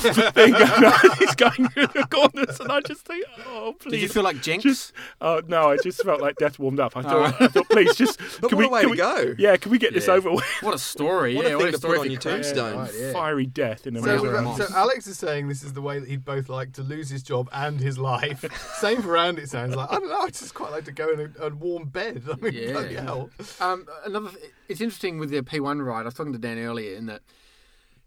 thing 0.03 0.51
going 0.53 0.83
on. 0.85 1.17
He's 1.19 1.35
going 1.35 1.69
through 1.69 1.87
the 1.87 2.07
corners 2.09 2.59
and 2.59 2.71
I 2.71 2.81
just 2.81 3.01
think, 3.05 3.25
oh, 3.47 3.75
please. 3.79 3.91
did 3.91 4.01
you 4.01 4.07
feel 4.09 4.23
like 4.23 4.41
Jinx? 4.41 4.63
just, 4.63 4.93
oh, 5.21 5.41
no, 5.47 5.71
I 5.71 5.77
just 5.83 6.03
felt 6.03 6.21
like 6.21 6.35
death 6.37 6.59
warmed 6.59 6.79
up. 6.79 6.95
I 6.97 7.01
thought, 7.01 7.41
I 7.41 7.47
thought 7.47 7.69
please, 7.69 7.95
just. 7.95 8.19
But 8.41 8.49
can 8.49 8.57
what 8.57 8.63
we, 8.63 8.65
a 8.65 8.69
way 8.69 8.81
can 8.81 8.87
to 8.87 8.91
we- 8.91 8.97
go. 8.97 9.35
Yeah, 9.37 9.57
can 9.57 9.71
we 9.71 9.77
get 9.77 9.93
this 9.93 10.07
over 10.09 10.31
with? 10.31 10.43
what 10.61 10.73
a 10.73 10.79
story! 10.79 11.35
What 11.35 11.45
a 11.45 11.49
yeah, 11.49 11.55
thing 11.55 11.57
what 11.65 11.69
a 11.69 11.71
to 11.73 11.77
story 11.77 11.93
put 11.97 11.99
on 11.99 12.05
for 12.07 12.11
your 12.11 12.21
Craig. 12.21 12.33
tombstone. 12.43 12.77
Right, 12.79 12.91
yeah. 12.97 13.13
Fiery 13.13 13.45
death 13.45 13.87
in 13.87 13.95
a 13.97 14.01
So, 14.01 14.07
Maserati. 14.07 14.55
Maserati. 14.57 14.67
so 14.69 14.75
Alex 14.75 15.07
is 15.07 15.17
saying 15.19 15.47
this 15.47 15.63
is 15.63 15.73
the 15.73 15.81
way 15.81 15.99
that 15.99 16.07
he'd 16.09 16.25
both 16.25 16.49
like 16.49 16.73
to 16.73 16.81
lose 16.83 17.09
his 17.09 17.21
job 17.23 17.49
and 17.53 17.79
his 17.79 17.97
life. 17.97 18.43
Same 18.79 19.01
for 19.01 19.17
Andy. 19.17 19.43
It 19.43 19.49
sounds 19.49 19.75
like 19.75 19.91
I 19.91 19.95
don't 19.99 20.09
know. 20.09 20.21
I 20.21 20.27
just 20.29 20.53
quite 20.53 20.71
like 20.71 20.85
to 20.85 20.91
go 20.91 21.11
in 21.11 21.33
a, 21.39 21.45
a 21.47 21.49
warm 21.49 21.87
bed. 21.89 22.23
I 22.31 22.35
mean, 22.37 22.53
Yeah. 22.53 22.71
bloody 22.71 22.95
hell. 22.95 23.29
Um, 23.59 23.85
another, 24.05 24.29
it's 24.67 24.81
interesting 24.81 25.19
with 25.19 25.29
the 25.29 25.41
P1 25.41 25.85
ride. 25.85 26.01
I 26.01 26.03
was 26.03 26.13
talking 26.13 26.33
to 26.33 26.39
Dan 26.39 26.57
earlier 26.59 26.95
in 26.95 27.05
that 27.07 27.21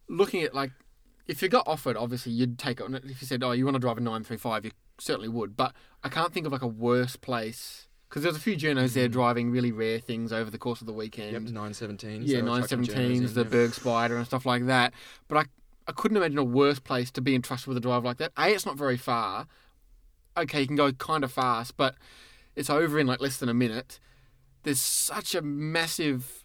looking 0.08 0.42
at 0.42 0.54
like 0.54 0.70
if 1.26 1.42
you 1.42 1.48
got 1.48 1.66
offered, 1.66 1.96
obviously 1.96 2.32
you'd 2.32 2.58
take 2.58 2.80
it. 2.80 2.84
on 2.84 2.94
If 2.94 3.22
you 3.22 3.26
said, 3.26 3.42
"Oh, 3.42 3.52
you 3.52 3.64
want 3.64 3.76
to 3.76 3.80
drive 3.80 3.98
a 3.98 4.00
935," 4.00 4.64
you 4.66 4.70
certainly 4.98 5.28
would. 5.28 5.56
But 5.56 5.74
I 6.02 6.08
can't 6.08 6.32
think 6.32 6.46
of 6.46 6.52
like 6.52 6.62
a 6.62 6.66
worse 6.66 7.16
place 7.16 7.88
because 8.08 8.22
there's 8.22 8.36
a 8.36 8.40
few 8.40 8.56
journos 8.56 8.92
there 8.92 9.08
driving 9.08 9.50
really 9.50 9.72
rare 9.72 9.98
things 9.98 10.32
over 10.32 10.50
the 10.50 10.58
course 10.58 10.80
of 10.80 10.86
the 10.86 10.92
weekend. 10.92 11.32
Yep, 11.32 11.42
917s. 11.42 12.20
yeah, 12.24 12.36
they 12.36 12.42
were 12.42 12.48
917s, 12.50 13.34
the 13.34 13.42
yeah. 13.42 13.48
Berg 13.48 13.74
Spider, 13.74 14.16
and 14.16 14.26
stuff 14.26 14.46
like 14.46 14.66
that. 14.66 14.92
But 15.26 15.38
I, 15.38 15.44
I 15.88 15.92
couldn't 15.92 16.16
imagine 16.16 16.38
a 16.38 16.44
worse 16.44 16.78
place 16.78 17.10
to 17.12 17.20
be 17.20 17.34
entrusted 17.34 17.68
with 17.68 17.76
a 17.76 17.80
drive 17.80 18.04
like 18.04 18.18
that. 18.18 18.32
A, 18.36 18.50
it's 18.50 18.66
not 18.66 18.76
very 18.76 18.96
far. 18.96 19.46
Okay, 20.36 20.60
you 20.60 20.66
can 20.66 20.76
go 20.76 20.92
kind 20.92 21.24
of 21.24 21.32
fast, 21.32 21.76
but 21.76 21.96
it's 22.54 22.70
over 22.70 22.98
in 22.98 23.06
like 23.06 23.20
less 23.20 23.36
than 23.38 23.48
a 23.48 23.54
minute. 23.54 23.98
There's 24.62 24.80
such 24.80 25.34
a 25.34 25.42
massive 25.42 26.44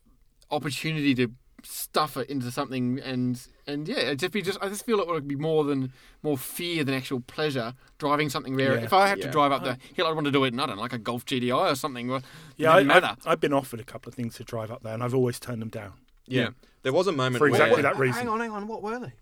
opportunity 0.50 1.14
to 1.16 1.32
stuff 1.66 2.18
it 2.18 2.30
into 2.30 2.52
something 2.52 3.00
and 3.00 3.46
and 3.68 3.88
yeah, 3.88 3.98
it'd 3.98 4.20
just 4.20 4.32
be 4.32 4.42
just 4.42 4.58
I 4.62 4.70
just 4.70 4.86
feel 4.86 4.98
like 4.98 5.08
it 5.08 5.12
would 5.12 5.28
be 5.28 5.36
more 5.36 5.64
than 5.64 5.92
more 6.24 6.38
fear 6.38 6.84
than 6.84 6.94
actual 6.96 7.20
pleasure 7.22 7.74
driving 7.98 8.30
something 8.30 8.56
rare. 8.56 8.76
Yeah. 8.78 8.84
If 8.84 8.94
I 8.94 9.08
had 9.08 9.18
Yeah. 9.20 9.26
to 9.26 9.32
drive 9.32 9.52
up 9.52 9.64
the 9.64 9.78
hill, 9.96 10.08
I'd 10.08 10.14
want 10.16 10.26
to 10.26 10.32
do 10.32 10.44
it. 10.44 10.54
in, 10.54 10.60
I 10.60 10.66
don't 10.66 10.76
know, 10.78 10.82
like 10.82 10.94
a 10.94 10.98
Golf 10.98 11.26
GTI 11.26 11.72
or 11.72 11.76
something. 11.76 12.08
Well, 12.08 12.22
Yeah, 12.58 12.74
I, 12.74 12.84
matter. 12.84 13.08
I've, 13.08 13.28
I've 13.28 13.40
been 13.40 13.54
offered 13.54 13.80
a 13.80 13.84
couple 13.84 14.10
of 14.10 14.16
things 14.16 14.36
to 14.36 14.44
drive 14.44 14.72
up 14.72 14.84
there, 14.84 14.94
and 14.94 15.04
I've 15.04 15.14
always 15.16 15.40
turned 15.40 15.62
them 15.62 15.70
down. 15.70 15.94
Yeah. 16.28 16.50
There 16.84 16.94
was 16.94 17.08
a 17.08 17.12
moment 17.12 17.38
For 17.38 17.48
exactly 17.48 17.74
where 17.82 17.84
that 17.84 17.98
reason. 18.00 18.20
Hang 18.20 18.30
on, 18.30 18.40
hang 18.40 18.52
on. 18.52 18.68
What 18.68 18.82
were 18.82 19.00
they? 19.00 19.14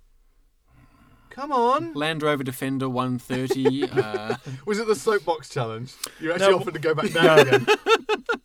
Come 1.30 1.52
on. 1.52 1.94
Land 1.94 2.24
Rover 2.24 2.44
Defender 2.44 2.90
130. 2.90 3.90
uh, 3.90 4.36
Was 4.66 4.80
it 4.80 4.88
the 4.88 4.96
soapbox 4.96 5.50
challenge? 5.50 5.94
You 6.20 6.32
actually 6.34 6.52
No. 6.52 6.58
offered 6.60 6.74
to 6.74 6.80
go 6.80 6.94
back 6.96 7.12
down 7.12 7.26
No. 7.26 7.42
again. 7.44 7.66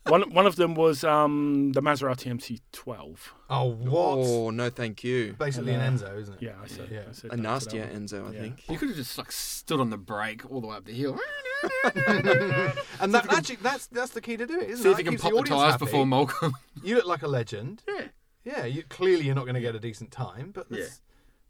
One 0.07 0.21
one 0.33 0.45
of 0.45 0.57
them 0.57 0.75
was 0.75 1.03
um, 1.03 1.71
the 1.71 1.81
Maserati 1.81 2.29
MC12. 2.31 3.17
Oh, 3.49 3.65
what? 3.69 4.17
Oh 4.19 4.49
no, 4.51 4.69
thank 4.69 5.03
you. 5.03 5.33
Basically 5.39 5.73
And, 5.73 5.81
an 5.81 5.93
uh, 6.05 6.07
Enzo, 6.09 6.21
isn't 6.21 6.33
it? 6.35 6.41
Yeah, 6.41 6.51
I 6.61 6.67
said, 6.67 6.89
Yeah. 6.91 7.03
I 7.09 7.13
said 7.13 7.31
A 7.33 7.37
no 7.37 7.43
nastier. 7.43 7.89
Enzo, 7.91 8.27
I 8.29 8.33
Yeah. 8.33 8.41
think. 8.41 8.69
you 8.69 8.77
could 8.77 8.89
have 8.89 8.97
just 8.97 9.17
like 9.17 9.31
stood 9.31 9.79
on 9.79 9.89
the 9.89 9.97
brake 9.97 10.43
all 10.51 10.61
the 10.61 10.67
way 10.67 10.75
up 10.75 10.85
the 10.85 10.91
hill. 10.93 11.17
and 11.95 13.13
that 13.13 13.25
actually, 13.33 13.57
that's 13.61 13.87
that's 13.87 14.11
the 14.11 14.21
key 14.21 14.37
to 14.37 14.45
do 14.45 14.59
it, 14.59 14.69
isn't 14.71 14.83
See 14.83 14.89
it? 14.89 14.91
if 14.93 14.97
you 14.99 15.05
can 15.05 15.17
pop 15.17 15.31
the 15.31 15.37
audience 15.37 15.61
tyres 15.61 15.77
before 15.77 16.05
Molecomb. 16.05 16.51
You 16.83 16.95
look 16.95 17.05
like 17.07 17.23
a 17.23 17.27
legend. 17.27 17.83
Yeah. 17.87 18.07
Yeah, 18.43 18.65
you 18.65 18.83
clearly 18.83 19.23
you're 19.25 19.35
not 19.35 19.45
going 19.45 19.55
to 19.55 19.61
get 19.61 19.73
a 19.73 19.79
decent 19.79 20.11
time, 20.11 20.51
but 20.53 20.69
that's, 20.69 20.81
yeah. 20.81 20.87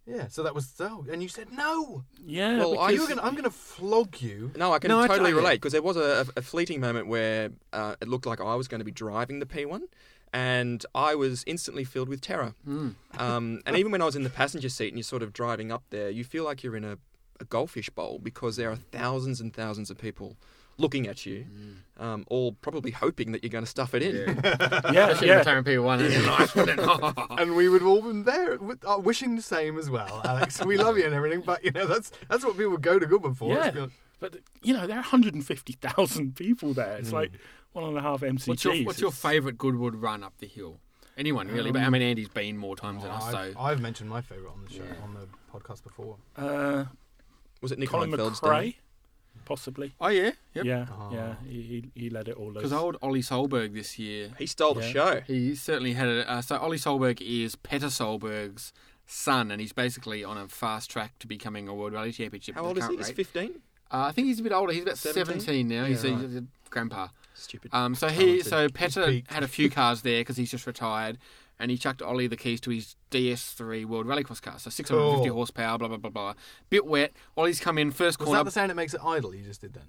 Yeah, 0.05 0.27
so 0.27 0.43
that 0.43 0.53
was 0.53 0.67
so, 0.67 1.05
and 1.09 1.23
you 1.23 1.29
said 1.29 1.47
no. 1.53 2.03
Yeah, 2.25 2.57
Well, 2.57 2.77
I- 2.79 2.89
You 2.89 2.95
because- 2.97 3.09
were 3.09 3.15
gonna, 3.15 3.27
I'm 3.27 3.33
going 3.35 3.43
to 3.45 3.49
flog 3.49 4.21
you. 4.21 4.51
No, 4.55 4.73
I 4.73 4.79
can 4.79 4.89
No, 4.89 4.99
I 4.99 5.07
totally 5.07 5.29
tell 5.29 5.29
you. 5.29 5.35
relate 5.37 5.55
because 5.61 5.71
there 5.71 5.81
was 5.81 5.95
a, 5.95 6.25
a 6.35 6.41
fleeting 6.41 6.81
moment 6.81 7.07
where 7.07 7.51
uh, 7.71 7.95
it 8.01 8.07
looked 8.09 8.25
like 8.25 8.41
I 8.41 8.55
was 8.55 8.67
going 8.67 8.79
to 8.79 8.85
be 8.85 8.91
driving 8.91 9.39
the 9.39 9.45
P1, 9.45 9.83
and 10.33 10.85
I 10.93 11.15
was 11.15 11.43
instantly 11.47 11.83
filled 11.85 12.09
with 12.09 12.19
terror. 12.19 12.53
Um, 12.67 13.61
and 13.65 13.77
even 13.77 13.91
when 13.91 14.01
I 14.01 14.05
was 14.05 14.15
in 14.15 14.23
the 14.23 14.29
passenger 14.29 14.67
seat 14.69 14.89
and 14.89 14.97
you're 14.97 15.03
sort 15.03 15.23
of 15.23 15.31
driving 15.31 15.71
up 15.71 15.83
there, 15.89 16.09
you 16.09 16.23
feel 16.23 16.43
like 16.43 16.63
you're 16.63 16.75
in 16.75 16.83
a, 16.83 16.97
a 17.39 17.45
goldfish 17.45 17.89
bowl 17.89 18.19
because 18.21 18.55
there 18.57 18.69
are 18.71 18.75
thousands 18.75 19.39
and 19.39 19.53
thousands 19.53 19.89
of 19.89 19.97
people 19.97 20.35
looking 20.77 21.07
at 21.07 21.25
you, 21.25 21.45
um, 21.99 22.25
all 22.29 22.53
probably 22.53 22.91
hoping 22.91 23.31
that 23.31 23.43
you're 23.43 23.49
going 23.51 23.63
to 23.63 23.69
stuff 23.69 23.93
it 23.93 24.01
in. 24.01 24.15
yeah, 24.43 25.09
Especially 25.09 25.27
yeah. 25.27 25.43
the 25.43 25.49
McLaren 25.49 25.63
P1. 25.63 25.99
It's 26.01 26.55
it? 26.55 27.39
and 27.41 27.55
we 27.55 27.69
would 27.69 27.83
all 27.83 28.01
been 28.01 28.23
there, 28.23 28.57
with- 28.57 28.83
uh, 28.85 28.97
wishing 29.01 29.35
the 29.35 29.41
same 29.41 29.77
as 29.77 29.89
well, 29.89 30.21
Alex. 30.25 30.63
we 30.65 30.77
love 30.77 30.97
you 30.97 31.05
and 31.05 31.13
everything, 31.13 31.41
but 31.41 31.63
you 31.63 31.71
know 31.71 31.85
that's 31.85 32.11
that's 32.29 32.43
what 32.43 32.57
people 32.57 32.77
go 32.77 32.97
to 32.99 33.05
Goodman 33.05 33.35
for. 33.35 33.49
Yeah. 33.53 33.59
let's 33.59 33.73
be 33.75 33.79
honest. 33.81 33.95
But 34.19 34.37
you 34.61 34.73
know, 34.73 34.87
there 34.87 34.95
are 34.97 35.01
150,000 35.01 36.35
people 36.35 36.73
there. 36.73 36.97
It's 36.97 37.09
Hmm. 37.09 37.15
like 37.15 37.31
one 37.73 37.83
and 37.85 37.97
a 37.97 38.01
half 38.01 38.21
MCGs. 38.21 38.47
What's 38.47 38.63
your, 38.63 38.85
what's 38.85 39.01
your 39.01 39.11
favourite 39.11 39.57
Goodwood 39.57 39.95
run 39.95 40.23
up 40.23 40.33
the 40.39 40.47
hill? 40.47 40.79
Anyone 41.17 41.47
really, 41.47 41.71
but 41.71 41.81
I 41.83 41.89
mean 41.89 42.01
Andy's 42.01 42.27
been 42.29 42.57
more 42.57 42.75
times 42.75 43.03
than 43.03 43.11
Oh, 43.11 43.15
us, 43.15 43.31
so 43.31 43.37
I've, 43.37 43.57
I've 43.57 43.81
mentioned 43.81 44.09
my 44.09 44.21
favourite 44.21 44.51
on 44.51 44.63
the 44.65 44.73
show 44.73 44.83
on 45.03 45.13
the 45.13 45.27
podcast 45.53 45.83
before. 45.83 46.15
Uh, 46.35 46.85
Was 47.61 47.71
it 47.71 47.77
Nick 47.77 47.89
Colin 47.89 48.09
McRae, 48.11 48.41
day? 48.71 48.77
Possibly. 49.45 49.93
oh 50.01 50.07
yeah, 50.07 50.31
yep. 50.53 50.65
Yeah, 50.65 50.85
Oh. 50.91 51.09
yeah. 51.13 51.35
He, 51.47 51.61
he 51.61 52.01
he 52.03 52.09
let 52.09 52.27
it 52.27 52.35
all 52.35 52.47
loose. 52.47 52.55
Because 52.57 52.73
old 52.73 52.97
Ollie 53.01 53.21
Solberg 53.21 53.73
this 53.73 53.97
year, 53.99 54.29
He 54.37 54.45
stole 54.47 54.73
the 54.73 54.81
Yeah. 54.81 54.91
show. 54.91 55.21
he 55.27 55.55
certainly 55.55 55.93
had 55.93 56.07
it. 56.07 56.27
Uh, 56.27 56.41
so 56.41 56.57
Ollie 56.57 56.77
Solberg 56.77 57.21
is 57.21 57.55
Petter 57.55 57.87
Solberg's 57.87 58.73
son, 59.05 59.51
and 59.51 59.59
he's 59.61 59.73
basically 59.73 60.23
on 60.23 60.37
a 60.37 60.47
fast 60.47 60.89
track 60.89 61.17
to 61.19 61.27
becoming 61.27 61.67
a 61.67 61.73
World 61.73 61.93
Rally 61.93 62.11
Championship. 62.11 62.55
How 62.55 62.65
old 62.65 62.77
is 62.77 62.83
he? 62.85 62.95
current 62.95 62.99
He's 63.07 63.15
15? 63.15 63.51
Uh, 63.91 64.05
I 64.07 64.11
think 64.11 64.27
he's 64.27 64.39
a 64.39 64.43
bit 64.43 64.51
older. 64.53 64.73
He's 64.73 64.83
about 64.83 64.97
17? 64.97 65.39
17, 65.41 65.67
now. 65.67 65.85
he's, 65.85 66.03
Yeah, 66.03 66.11
a, 66.11 66.13
right. 66.15 66.21
he's 66.25 66.35
a 66.37 66.43
grandpa. 66.69 67.07
Stupid. 67.35 67.73
Um, 67.73 67.93
so 67.95 68.07
he, 68.09 68.41
so 68.41 68.69
Petter 68.69 69.21
had 69.27 69.43
a 69.43 69.47
few 69.47 69.69
cars 69.69 70.01
there 70.03 70.21
because 70.21 70.37
he's 70.37 70.49
just 70.51 70.65
retired, 70.65 71.17
and 71.59 71.71
he 71.71 71.77
chucked 71.77 72.01
Ollie 72.01 72.27
the 72.27 72.37
keys 72.37 72.59
to 72.61 72.71
his 72.71 72.95
DS3 73.11 73.85
World 73.85 74.05
Rallycross 74.07 74.41
car. 74.41 74.59
So 74.59 74.69
650 74.69 75.27
Cool. 75.29 75.35
horsepower, 75.35 75.77
blah 75.77 75.87
blah 75.87 75.97
blah 75.97 76.09
blah. 76.09 76.33
Bit 76.69 76.85
wet. 76.85 77.13
Ollie's 77.37 77.59
come 77.59 77.77
in 77.77 77.91
first 77.91 78.19
Was 78.19 78.25
corner. 78.27 78.39
that 78.39 78.45
the 78.45 78.51
sound 78.51 78.71
it 78.71 78.75
makes 78.75 78.93
it 78.93 79.01
idle? 79.03 79.33
You 79.33 79.43
just 79.43 79.61
did 79.61 79.73
then. 79.73 79.85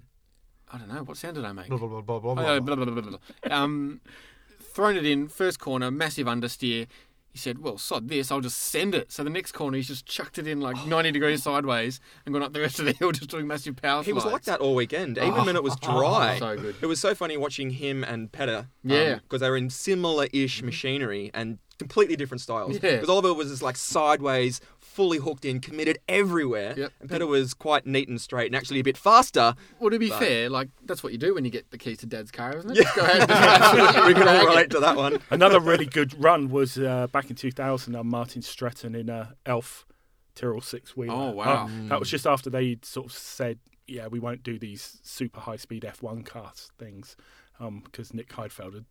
I 0.71 0.77
don't 0.77 0.89
know 0.93 1.03
what 1.03 1.17
sound 1.17 1.35
did 1.35 1.45
I 1.45 1.51
make. 1.53 1.67
Blah 1.69 1.77
blah 1.77 1.87
blah 1.87 2.01
blah 2.01 2.19
blah. 2.19 2.31
Oh, 2.31 2.59
blah, 2.59 2.75
blah. 2.75 2.75
blah, 2.75 2.85
blah, 2.85 3.01
blah, 3.01 3.09
blah, 3.11 3.19
blah. 3.43 3.57
Um, 3.57 4.01
thrown 4.61 4.97
it 4.97 5.05
in 5.05 5.27
first 5.27 5.59
corner, 5.59 5.89
massive 5.91 6.27
understeer. 6.27 6.87
He 7.35 7.39
said, 7.39 7.59
"Well, 7.59 7.77
sod 7.77 8.07
this, 8.07 8.31
I'll 8.31 8.39
just 8.39 8.57
send 8.57 8.95
it." 8.95 9.11
So 9.11 9.21
the 9.21 9.29
next 9.29 9.51
corner, 9.51 9.75
he's 9.75 9.89
just 9.89 10.05
chucked 10.05 10.37
it 10.37 10.47
in 10.47 10.61
like 10.61 10.87
90 10.87 11.11
degrees 11.11 11.43
sideways 11.43 11.99
and 12.25 12.31
gone 12.31 12.41
up 12.41 12.53
the 12.53 12.61
rest 12.61 12.79
of 12.79 12.85
the 12.85 12.93
hill, 12.93 13.11
just 13.11 13.29
doing 13.29 13.45
massive 13.45 13.75
power 13.75 14.03
He 14.03 14.13
was 14.13 14.23
like 14.23 14.43
that 14.43 14.61
all 14.61 14.73
weekend, 14.73 15.19
oh. 15.19 15.27
even 15.27 15.43
when 15.43 15.57
it 15.57 15.61
was 15.61 15.75
oh, 15.83 15.99
dry. 15.99 16.39
So 16.39 16.55
good. 16.55 16.77
It 16.79 16.85
was 16.85 17.01
so 17.01 17.13
funny 17.13 17.35
watching 17.35 17.71
him 17.71 18.05
and 18.05 18.31
Petter. 18.31 18.57
Um, 18.59 18.67
yeah. 18.83 19.15
Because 19.15 19.41
they 19.41 19.49
were 19.49 19.57
in 19.57 19.69
similar-ish 19.69 20.63
machinery 20.63 21.29
and 21.33 21.57
completely 21.77 22.15
different 22.15 22.39
styles. 22.39 22.75
Yeah. 22.75 22.93
Because 22.93 23.09
Oliver 23.09 23.33
was 23.33 23.49
just 23.49 23.61
like 23.61 23.75
sideways, 23.75 24.61
fully 24.95 25.17
hooked 25.17 25.43
in, 25.43 25.59
committed 25.59 25.99
everywhere. 26.07 26.73
Yep. 26.77 26.91
And 27.01 27.09
Petter 27.09 27.27
was 27.27 27.53
quite 27.53 27.85
neat 27.85 28.07
and 28.07 28.19
straight 28.19 28.47
and 28.47 28.55
actually 28.55 28.79
a 28.79 28.83
bit 28.83 28.97
faster. 28.97 29.53
Well, 29.77 29.89
to 29.89 29.99
be 29.99 30.09
But- 30.09 30.19
fair, 30.19 30.49
like 30.49 30.69
that's 30.85 31.03
what 31.03 31.11
you 31.11 31.19
do 31.19 31.35
when 31.35 31.43
you 31.43 31.51
get 31.51 31.69
the 31.69 31.77
keys 31.77 31.97
to 31.99 32.05
Dad's 32.05 32.31
car, 32.31 32.57
isn't 32.57 32.71
it? 32.71 32.77
Yeah. 32.77 32.91
go 32.95 33.01
ahead 33.01 33.19
and 33.19 33.29
just 33.29 33.41
absolutely 33.61 34.13
we 34.13 34.13
can 34.13 34.27
all 34.27 34.45
relate 34.45 34.69
to 34.69 34.79
that 34.79 34.95
one. 34.95 35.19
Another 35.29 35.59
really 35.59 35.85
good 35.85 36.21
run 36.21 36.49
was 36.49 36.77
uh, 36.77 37.07
back 37.07 37.29
in 37.29 37.35
2000. 37.35 37.95
Uh, 37.95 38.03
Martin 38.03 38.41
Stretton 38.41 38.95
in 38.95 39.09
a 39.09 39.35
Elf 39.45 39.85
Tyrrell 40.33 40.61
six 40.61 40.95
wheeler. 40.95 41.13
Oh, 41.13 41.29
uh, 41.29 41.31
wow. 41.33 41.69
that 41.89 41.99
was 41.99 42.07
mm. 42.07 42.11
just 42.11 42.25
after 42.25 42.49
they'd 42.49 42.85
sort 42.85 43.07
of 43.07 43.11
said, 43.11 43.59
"Yeah, 43.87 44.07
we 44.07 44.19
won't 44.19 44.43
do 44.43 44.57
these 44.57 44.99
super 45.03 45.41
high 45.41 45.57
speed 45.57 45.83
F1 45.83 46.25
cars 46.25 46.71
things," 46.77 47.17
um, 47.59 47.81
because 47.83 48.13
Nick 48.13 48.29
Heidfeld 48.29 48.73
had 48.73 48.85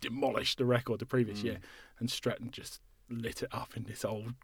demolished 0.00 0.58
the 0.58 0.64
record 0.64 1.00
the 1.00 1.06
previous 1.06 1.40
mm. 1.40 1.44
year, 1.44 1.60
and 1.98 2.10
Stretton 2.10 2.50
just 2.50 2.80
lit 3.08 3.42
it 3.42 3.48
up 3.52 3.76
in 3.76 3.84
this 3.84 4.04
old, 4.04 4.34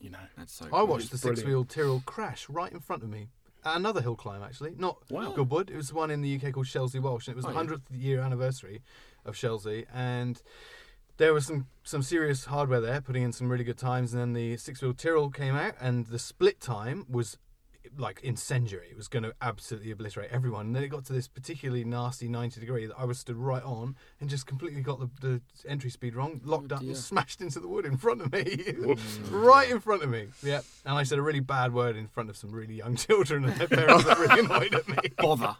you 0.00 0.10
know. 0.10 0.18
That's 0.36 0.52
so. 0.52 0.66
I 0.66 0.80
good. 0.80 0.88
watched 0.88 1.10
the 1.10 1.18
six-wheel 1.18 1.64
Tyrrell 1.64 2.02
crash 2.06 2.48
right 2.48 2.72
in 2.72 2.80
front 2.80 3.02
of 3.02 3.08
me. 3.08 3.28
At 3.64 3.76
another 3.76 4.00
hill 4.00 4.14
climb, 4.14 4.42
actually, 4.42 4.74
not 4.76 4.98
Wow. 5.10 5.32
Goodwood. 5.32 5.68
It 5.70 5.76
was 5.76 5.92
one 5.92 6.10
in 6.10 6.22
the 6.22 6.36
UK 6.36 6.52
called 6.52 6.66
Shelsley 6.66 7.00
Walsh, 7.00 7.26
and 7.26 7.34
it 7.34 7.36
was 7.36 7.44
Oh, 7.44 7.48
the 7.48 7.54
yeah. 7.54 7.58
hundredth 7.58 7.90
year 7.90 8.20
anniversary 8.20 8.82
of 9.24 9.34
Shelsley, 9.34 9.86
and 9.92 10.40
there 11.16 11.34
was 11.34 11.46
some 11.46 11.66
some 11.82 12.02
serious 12.02 12.44
hardware 12.46 12.80
there, 12.80 13.00
putting 13.00 13.24
in 13.24 13.32
some 13.32 13.48
really 13.50 13.64
good 13.64 13.76
times. 13.78 14.12
And 14.14 14.20
then 14.20 14.32
the 14.32 14.56
six-wheel 14.56 14.94
Tyrrell 14.94 15.30
came 15.30 15.56
out, 15.56 15.74
and 15.80 16.06
the 16.06 16.18
split 16.18 16.60
time 16.60 17.04
was 17.08 17.36
like 17.96 18.20
incendiary. 18.22 18.88
It 18.90 18.96
was 18.96 19.08
going 19.08 19.22
to 19.22 19.34
absolutely 19.40 19.90
obliterate 19.90 20.30
everyone. 20.30 20.66
And 20.66 20.76
then 20.76 20.82
it 20.82 20.88
got 20.88 21.04
to 21.06 21.12
this 21.12 21.28
particularly 21.28 21.84
nasty 21.84 22.28
90 22.28 22.60
degree 22.60 22.86
that 22.86 22.98
I 22.98 23.04
was 23.04 23.18
stood 23.18 23.36
right 23.36 23.62
on 23.62 23.96
and 24.20 24.28
just 24.28 24.46
completely 24.46 24.80
got 24.80 25.00
the, 25.00 25.08
the 25.20 25.40
entry 25.68 25.90
speed 25.90 26.14
wrong, 26.14 26.40
locked 26.44 26.72
up, 26.72 26.80
and 26.80 26.96
smashed 26.96 27.40
into 27.40 27.60
the 27.60 27.68
wood 27.68 27.84
in 27.86 27.96
front 27.96 28.20
of 28.22 28.32
me. 28.32 28.74
right 29.30 29.70
in 29.70 29.80
front 29.80 30.02
of 30.02 30.10
me. 30.10 30.28
Yeah. 30.42 30.60
And 30.84 30.96
I 30.96 31.02
said 31.02 31.18
a 31.18 31.22
really 31.22 31.40
bad 31.40 31.72
word 31.72 31.96
in 31.96 32.08
front 32.08 32.30
of 32.30 32.36
some 32.36 32.50
really 32.50 32.74
young 32.74 32.96
children 33.08 33.44
and 33.44 33.54
their 33.54 33.68
parents 33.68 34.04
that 34.04 34.18
really 34.18 34.40
annoyed 34.40 34.74
at 34.74 34.88
me. 34.88 34.96
bother. 35.18 35.56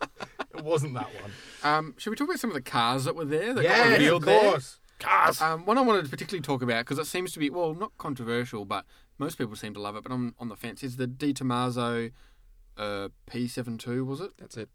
It 0.54 0.64
wasn't 0.64 0.94
that 0.94 1.08
one. 1.22 1.32
Um, 1.62 1.94
should 1.98 2.10
we 2.10 2.16
talk 2.16 2.28
about 2.28 2.40
some 2.40 2.50
of 2.50 2.54
the 2.54 2.62
cars 2.62 3.04
that 3.04 3.14
were 3.14 3.24
there? 3.24 3.54
That 3.54 3.62
got 3.62 3.64
Yes, 3.64 3.92
revealed 3.92 4.22
of 4.22 4.26
there? 4.26 4.58
Cars. 4.98 5.40
Um, 5.40 5.64
one 5.64 5.78
I 5.78 5.80
wanted 5.82 6.04
to 6.04 6.10
particularly 6.10 6.42
talk 6.42 6.62
about 6.62 6.84
because 6.84 6.98
it 6.98 7.06
seems 7.06 7.32
to 7.32 7.38
be 7.38 7.50
well, 7.50 7.74
not 7.74 7.92
controversial, 7.98 8.64
but 8.64 8.84
most 9.18 9.38
people 9.38 9.54
seem 9.56 9.74
to 9.74 9.80
love 9.80 9.96
it. 9.96 10.02
But 10.02 10.12
I'm 10.12 10.34
on 10.38 10.48
the 10.48 10.56
fence. 10.56 10.82
Is 10.82 10.96
the 10.96 11.06
De 11.06 11.32
Tomaso 11.32 12.10
uh, 12.76 13.08
P72? 13.30 14.04
Was 14.06 14.20
it 14.20 14.32
That's 14.38 14.56
it. 14.56 14.68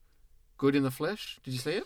good 0.58 0.76
in 0.76 0.84
the 0.84 0.92
flesh? 0.92 1.40
Did 1.44 1.54
you 1.54 1.60
see 1.60 1.72
it? 1.72 1.84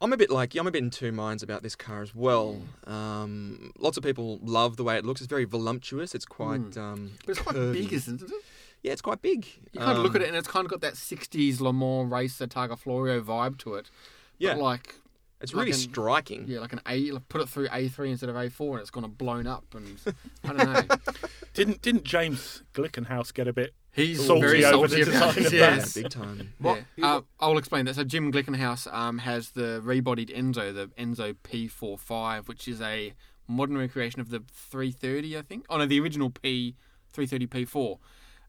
I'm 0.00 0.12
a 0.12 0.16
bit 0.18 0.30
like. 0.30 0.54
I'm 0.54 0.66
a 0.66 0.70
bit 0.70 0.82
in 0.82 0.90
two 0.90 1.10
minds 1.12 1.42
about 1.42 1.62
this 1.62 1.74
car 1.74 2.02
as 2.02 2.14
well. 2.14 2.60
Um, 2.86 3.72
lots 3.78 3.96
of 3.96 4.02
people 4.02 4.38
love 4.42 4.76
the 4.76 4.84
way 4.84 4.98
it 4.98 5.06
looks. 5.06 5.22
It's 5.22 5.28
very 5.30 5.46
voluptuous. 5.46 6.14
It's 6.14 6.26
quite. 6.26 6.76
Um, 6.76 7.12
But 7.24 7.30
it's 7.30 7.40
quite 7.40 7.56
curvy. 7.56 7.72
big, 7.72 7.92
isn't 7.94 8.20
it? 8.22 8.30
Yeah, 8.82 8.92
it's 8.92 9.00
quite 9.00 9.22
big. 9.22 9.46
You 9.72 9.80
kind 9.80 9.96
of 9.96 10.04
look 10.04 10.10
Um, 10.14 10.16
at 10.16 10.22
it 10.22 10.28
and 10.28 10.36
it's 10.36 10.46
kind 10.48 10.64
of 10.66 10.70
got 10.70 10.82
that 10.82 10.94
60s 10.94 11.60
Le 11.60 11.72
Mans 11.72 12.12
racer 12.12 12.46
Targa 12.46 12.78
Florio 12.78 13.20
vibe 13.22 13.56
to 13.60 13.74
it. 13.74 13.90
Yeah, 14.38 14.54
like, 14.54 14.96
it's 15.50 15.54
like 15.54 15.60
really 15.66 15.72
an- 15.72 15.78
striking. 15.78 16.44
yeah, 16.46 16.60
like 16.60 16.72
an 16.72 16.80
A, 16.86 17.10
like 17.12 17.28
put 17.28 17.40
it 17.40 17.48
through 17.48 17.68
A3 17.68 18.10
instead 18.10 18.28
of 18.28 18.36
A4 18.36 18.72
and 18.72 18.80
it's 18.80 18.90
gone 18.90 19.04
and 19.04 19.16
blown 19.16 19.46
up. 19.46 19.64
And 19.74 19.98
I 20.44 20.52
don't 20.52 20.88
know. 20.90 20.96
Didn't 21.54 21.82
didn't 21.82 22.04
James 22.04 22.62
Glickenhaus 22.74 23.32
get 23.32 23.48
a 23.48 23.52
bit? 23.52 23.74
He's 23.92 24.24
Salty 24.26 24.40
very 24.42 24.64
over 24.66 24.86
salty 24.88 25.04
the 25.04 25.16
about 25.16 25.36
it. 25.38 25.46
of 25.46 25.52
Yeah, 25.54 25.58
Yes. 25.76 25.94
big 25.94 26.10
time. 26.10 26.52
What? 26.58 26.80
Yeah. 26.96 27.06
Uh, 27.16 27.20
I'll 27.40 27.56
explain 27.56 27.86
that. 27.86 27.94
So 27.94 28.04
Jim 28.04 28.30
Glickenhaus 28.30 28.92
um, 28.92 29.18
has 29.18 29.50
the 29.52 29.80
rebodied 29.82 30.28
Enzo, 30.36 30.74
the 30.74 30.88
Enzo 31.02 31.34
P45, 31.42 32.46
which 32.46 32.68
is 32.68 32.82
a 32.82 33.14
modern 33.48 33.78
recreation 33.78 34.20
of 34.20 34.28
the 34.30 34.40
330, 34.52 35.38
I 35.38 35.42
think. 35.42 35.64
Oh 35.70 35.78
no, 35.78 35.86
the 35.86 35.98
original 36.00 36.28
P 36.30 36.74
330 37.12 37.64
P4. 37.66 37.98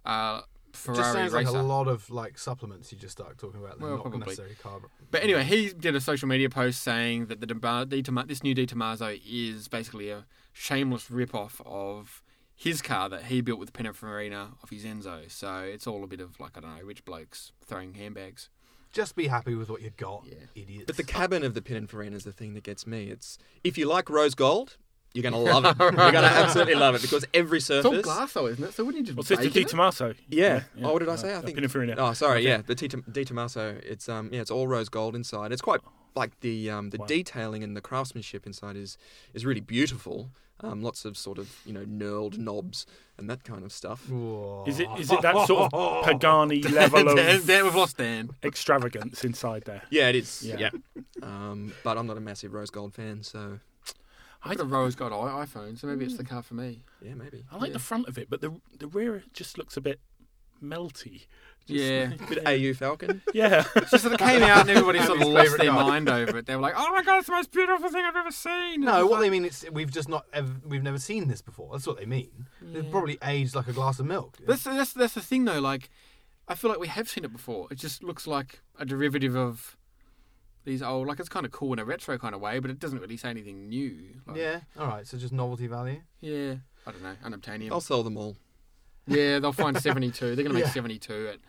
Uh, 0.06 0.42
It 0.78 0.82
Ferrari 0.82 0.98
just 1.02 1.13
sounds 1.13 1.34
racer. 1.34 1.52
like 1.52 1.60
a 1.60 1.66
lot 1.66 1.88
of 1.88 2.10
like 2.10 2.38
supplements 2.38 2.92
you 2.92 2.98
just 2.98 3.12
started 3.13 3.38
talking 3.38 3.60
about. 3.60 3.80
They're 3.80 3.88
Well, 3.88 3.98
not 3.98 4.04
probably. 4.04 4.20
necessarily 4.20 4.56
carb. 4.56 4.84
But 5.12 5.24
anyway, 5.24 5.44
he 5.44 5.70
did 5.74 5.96
a 5.96 6.02
social 6.02 6.28
media 6.28 6.50
post 6.50 6.82
saying 6.82 7.28
that 7.28 7.42
the 7.42 7.48
Dema- 7.48 8.04
Toma- 8.04 8.26
this 8.26 8.44
new 8.44 8.54
De 8.54 8.66
Tomaso 8.66 9.16
is 9.26 9.68
basically 9.68 10.10
a 10.10 10.26
shameless 10.54 11.10
rip-off 11.12 11.62
of 11.66 12.22
his 12.56 12.82
car 12.82 13.08
that 13.10 13.26
he 13.26 13.42
built 13.42 13.60
with 13.60 13.72
Pininfarina 13.74 14.54
of 14.63 14.70
his 14.70 14.84
Enzo. 14.84 15.30
So 15.30 15.60
it's 15.60 15.86
all 15.88 16.04
a 16.04 16.08
bit 16.08 16.20
of 16.22 16.40
like 16.40 16.58
I 16.58 16.62
don't 16.62 16.76
know, 16.78 16.84
rich 16.84 17.06
blokes 17.06 17.52
throwing 17.66 17.94
handbags. 17.94 18.50
Just 18.92 19.16
be 19.16 19.28
happy 19.28 19.54
with 19.54 19.70
what 19.70 19.82
you 19.82 19.92
got, 19.92 20.24
Yeah. 20.26 20.36
idiots. 20.56 20.86
But 20.88 20.98
the 20.98 21.04
cabin 21.04 21.44
of 21.44 21.54
the 21.54 21.62
Pininfarina 21.62 22.13
is 22.13 22.24
the 22.24 22.32
thing 22.32 22.54
that 22.56 22.63
gets 22.63 22.88
me. 22.88 23.10
It's 23.10 23.38
if 23.63 23.78
you 23.78 23.86
like 23.86 24.10
rose 24.10 24.34
gold, 24.34 24.78
You're 25.13 25.24
going 25.24 25.34
to 25.34 25.39
love 25.52 25.65
it. 25.65 25.76
You're 25.80 25.91
going 25.91 26.13
to 26.13 26.20
absolutely 26.26 26.76
love 26.76 26.93
it 26.96 27.02
because 27.02 27.26
every 27.34 27.60
surface. 27.60 27.91
It's 27.91 28.08
all 28.08 28.13
glass 28.15 28.34
though, 28.34 28.48
isn't 28.48 28.63
it? 28.63 28.74
So 28.74 28.84
wouldn't 28.84 29.00
you 29.02 29.06
just 29.06 29.17
What's 29.17 29.30
this? 29.30 29.39
The 29.39 29.46
bake 29.46 29.54
Di? 29.54 29.63
Tommaso? 29.63 30.13
Yeah. 30.30 30.63
yeah. 30.76 30.86
Oh, 30.88 30.93
what 30.93 31.00
did 31.00 31.10
I 31.10 31.13
Uh, 31.13 31.17
say? 31.17 31.34
I 31.34 31.38
uh, 31.38 31.41
think. 31.41 31.58
Pininfarina. 31.58 31.96
Oh, 31.98 32.13
sorry. 32.13 32.39
Okay. 32.39 32.48
Yeah, 32.50 32.62
the 32.65 32.76
Di, 32.76 32.88
De 32.88 33.26
Tomaso. 33.26 33.80
It's 33.84 34.08
um, 34.10 34.30
yeah, 34.32 34.41
it's 34.41 34.52
all 34.52 34.67
rose 34.67 34.89
gold 34.89 35.15
inside. 35.15 35.52
It's 35.52 35.62
quite 35.62 35.82
like 36.15 36.39
the 36.41 36.70
um, 36.70 36.89
the 36.91 36.98
Wow. 37.00 37.06
detailing 37.08 37.63
and 37.63 37.76
the 37.76 37.82
craftsmanship 37.82 38.46
inside 38.46 38.76
is 38.76 38.98
is 39.34 39.46
really 39.46 39.62
beautiful. 39.62 40.30
Um, 40.60 40.82
lots 40.82 41.06
of 41.06 41.15
sort 41.17 41.38
of 41.38 41.56
you 41.65 41.74
know 41.74 41.86
knurled 41.86 42.38
knobs 42.39 42.88
and 43.20 43.30
that 43.30 43.43
kind 43.43 43.63
of 43.63 43.72
stuff. 43.72 44.06
Is 44.67 44.80
it 44.80 44.88
is 45.00 45.12
it 45.12 45.22
that 45.22 45.46
sort 45.48 45.72
of 45.72 46.04
Pagani 46.06 46.63
level 46.63 47.06
Dan, 47.15 47.36
of 47.38 47.46
Dan, 47.48 47.63
we've 47.63 47.76
lost 47.76 47.98
Dan. 47.98 48.32
extravagance 48.43 49.24
inside 49.24 49.63
there? 49.65 49.84
Yeah, 49.91 50.10
it 50.10 50.15
is. 50.15 50.41
Yeah. 50.43 50.58
Yeah. 50.58 50.70
um, 51.22 51.74
but 51.84 51.98
I'm 51.98 52.08
not 52.08 52.17
a 52.17 52.22
massive 52.22 52.54
rose 52.54 52.72
gold 52.72 52.93
fan, 52.96 53.22
so 53.22 53.60
I've 54.52 54.58
got 54.58 54.64
a 54.64 54.68
rose 54.68 54.96
gold 54.96 55.14
i- 55.14 55.46
iPhone, 55.46 55.78
so 55.78 55.88
maybe 55.88 56.06
it's 56.06 56.18
the 56.18 56.24
mm. 56.24 56.30
car 56.30 56.42
for 56.42 56.54
me. 56.56 56.84
yeah, 57.02 57.14
maybe. 57.14 57.46
I 57.52 57.58
like 57.58 57.68
Yeah. 57.70 57.74
the 57.74 57.80
front 57.80 58.08
of 58.08 58.18
it, 58.18 58.30
but 58.30 58.42
the 58.42 58.52
the 58.80 58.88
rear 58.88 59.24
just 59.34 59.58
looks 59.58 59.78
a 59.78 59.82
bit 59.82 60.00
melty. 60.64 61.26
Just- 61.66 61.80
Yeah. 61.84 62.14
Bit 62.30 62.48
AU 62.48 62.74
Falcon. 62.74 63.22
yeah. 63.34 63.66
It's 63.76 63.92
just 63.92 64.04
that 64.06 64.14
it 64.14 64.20
came 64.20 64.42
out 64.44 64.62
and 64.62 64.70
everybody 64.70 65.00
sort 65.00 65.20
of 65.20 65.26
His 65.28 65.28
lost 65.28 65.58
their 65.58 65.70
car. 65.70 65.84
mind 65.88 66.10
over 66.10 66.38
it. 66.38 66.46
They 66.46 66.56
were 66.56 66.62
like, 66.62 66.76
"Oh 66.78 66.90
my 66.94 67.04
god, 67.04 67.18
it's 67.20 67.28
the 67.28 67.34
most 67.34 67.52
beautiful 67.52 67.90
thing 67.90 68.04
I've 68.06 68.16
ever 68.16 68.32
seen." 68.32 68.82
No, 68.82 69.02
And 69.02 69.10
what 69.10 69.18
it's 69.18 69.24
they 69.26 69.30
mean 69.30 69.46
is 69.46 69.66
we've 69.72 69.92
just 69.92 70.08
not 70.10 70.26
ever, 70.34 70.54
we've 70.66 70.84
never 70.84 70.98
seen 71.00 71.28
this 71.28 71.42
before. 71.42 71.70
That's 71.74 71.86
what 71.88 71.98
they 71.98 72.06
mean. 72.06 72.48
It's 72.74 72.90
probably 72.90 73.18
aged 73.24 73.54
like 73.56 73.68
a 73.68 73.74
glass 73.74 74.00
of 74.00 74.06
milk. 74.06 74.38
That's, 74.46 74.64
that's 74.64 74.94
that's 74.94 75.14
the 75.14 75.22
thing 75.22 75.46
though. 75.46 75.60
Like, 75.60 75.90
I 76.48 76.56
feel 76.56 76.70
like 76.72 76.80
we 76.80 76.88
have 76.88 77.10
seen 77.10 77.26
it 77.26 77.34
before. 77.34 77.68
It 77.70 77.76
just 77.80 78.02
looks 78.04 78.26
like 78.26 78.62
a 78.80 78.86
derivative 78.86 79.36
of 79.36 79.76
these 80.68 80.84
old. 80.84 81.08
Like 81.08 81.20
it's 81.20 81.30
kind 81.30 81.46
of 81.46 81.52
cool 81.52 81.74
in 81.74 81.80
a 81.80 81.86
retro 81.86 82.18
kind 82.20 82.36
of 82.36 82.42
way, 82.42 82.60
but 82.60 82.70
it 82.70 82.78
doesn't 82.80 83.00
really 83.00 83.18
say 83.18 83.30
anything 83.30 83.70
new. 83.70 83.96
Like, 84.28 84.38
yeah. 84.38 84.60
All 84.80 84.88
right. 84.88 85.08
So 85.08 85.18
just 85.18 85.34
novelty 85.34 85.66
value. 85.68 86.02
yeah. 86.22 86.56
I 86.86 86.92
don't 86.92 87.04
know. 87.04 87.16
Unobtainium. 87.26 87.72
I'll 87.72 87.82
sell 87.82 88.02
them 88.04 88.16
all. 88.16 88.38
Yeah, 89.08 89.40
they'll 89.40 89.52
find 89.52 89.78
seventy-two. 89.82 90.36
They're 90.36 90.44
going 90.44 90.48
to 90.50 90.54
make 90.54 90.66
Yeah. 90.66 90.70
seventy-two 90.72 91.30
at 91.34 91.40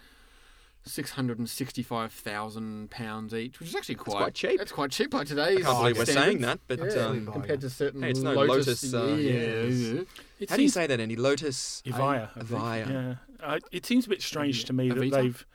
six 0.85 1.11
hundred 1.11 1.39
and 1.39 1.49
sixty-five 1.49 2.13
thousand 2.13 2.91
pounds 2.91 3.33
each, 3.35 3.61
which 3.61 3.69
is 3.69 3.77
actually 3.77 3.97
quite 3.97 4.17
quite 4.17 4.35
cheap. 4.35 4.61
It's 4.61 4.73
quite 4.73 4.91
cheap 4.91 5.11
by 5.11 5.23
today's. 5.25 5.59
I 5.59 5.63
can't 5.63 5.79
believe 5.79 5.99
we're 5.99 6.05
saying 6.07 6.41
that, 6.41 6.59
but 6.67 6.79
Yeah, 6.81 7.03
um, 7.07 7.27
compared 7.27 7.61
to 7.61 7.71
certain 7.71 8.03
Hey, 8.03 8.11
it's 8.11 8.21
no 8.21 8.33
Lotus, 8.33 8.93
Lotus, 8.93 8.95
uh, 8.95 9.07
yeah, 9.17 9.31
yeah. 9.31 9.63
yeah. 9.63 10.01
It 10.41 10.51
how 10.51 10.57
do 10.57 10.63
you 10.63 10.69
say 10.69 10.87
that, 10.89 10.99
Andy? 10.99 11.15
Lotus. 11.17 11.83
Evija. 11.87 12.01
I 12.01 12.17
A- 12.41 12.45
think. 12.45 12.49
Evija. 12.61 12.89
Yeah. 12.91 13.15
I, 13.47 13.61
it 13.71 13.87
seems 13.87 14.07
a 14.07 14.09
bit 14.09 14.23
strange 14.23 14.65
to 14.65 14.73
me 14.73 14.89
that 14.91 15.11
they've 15.11 15.47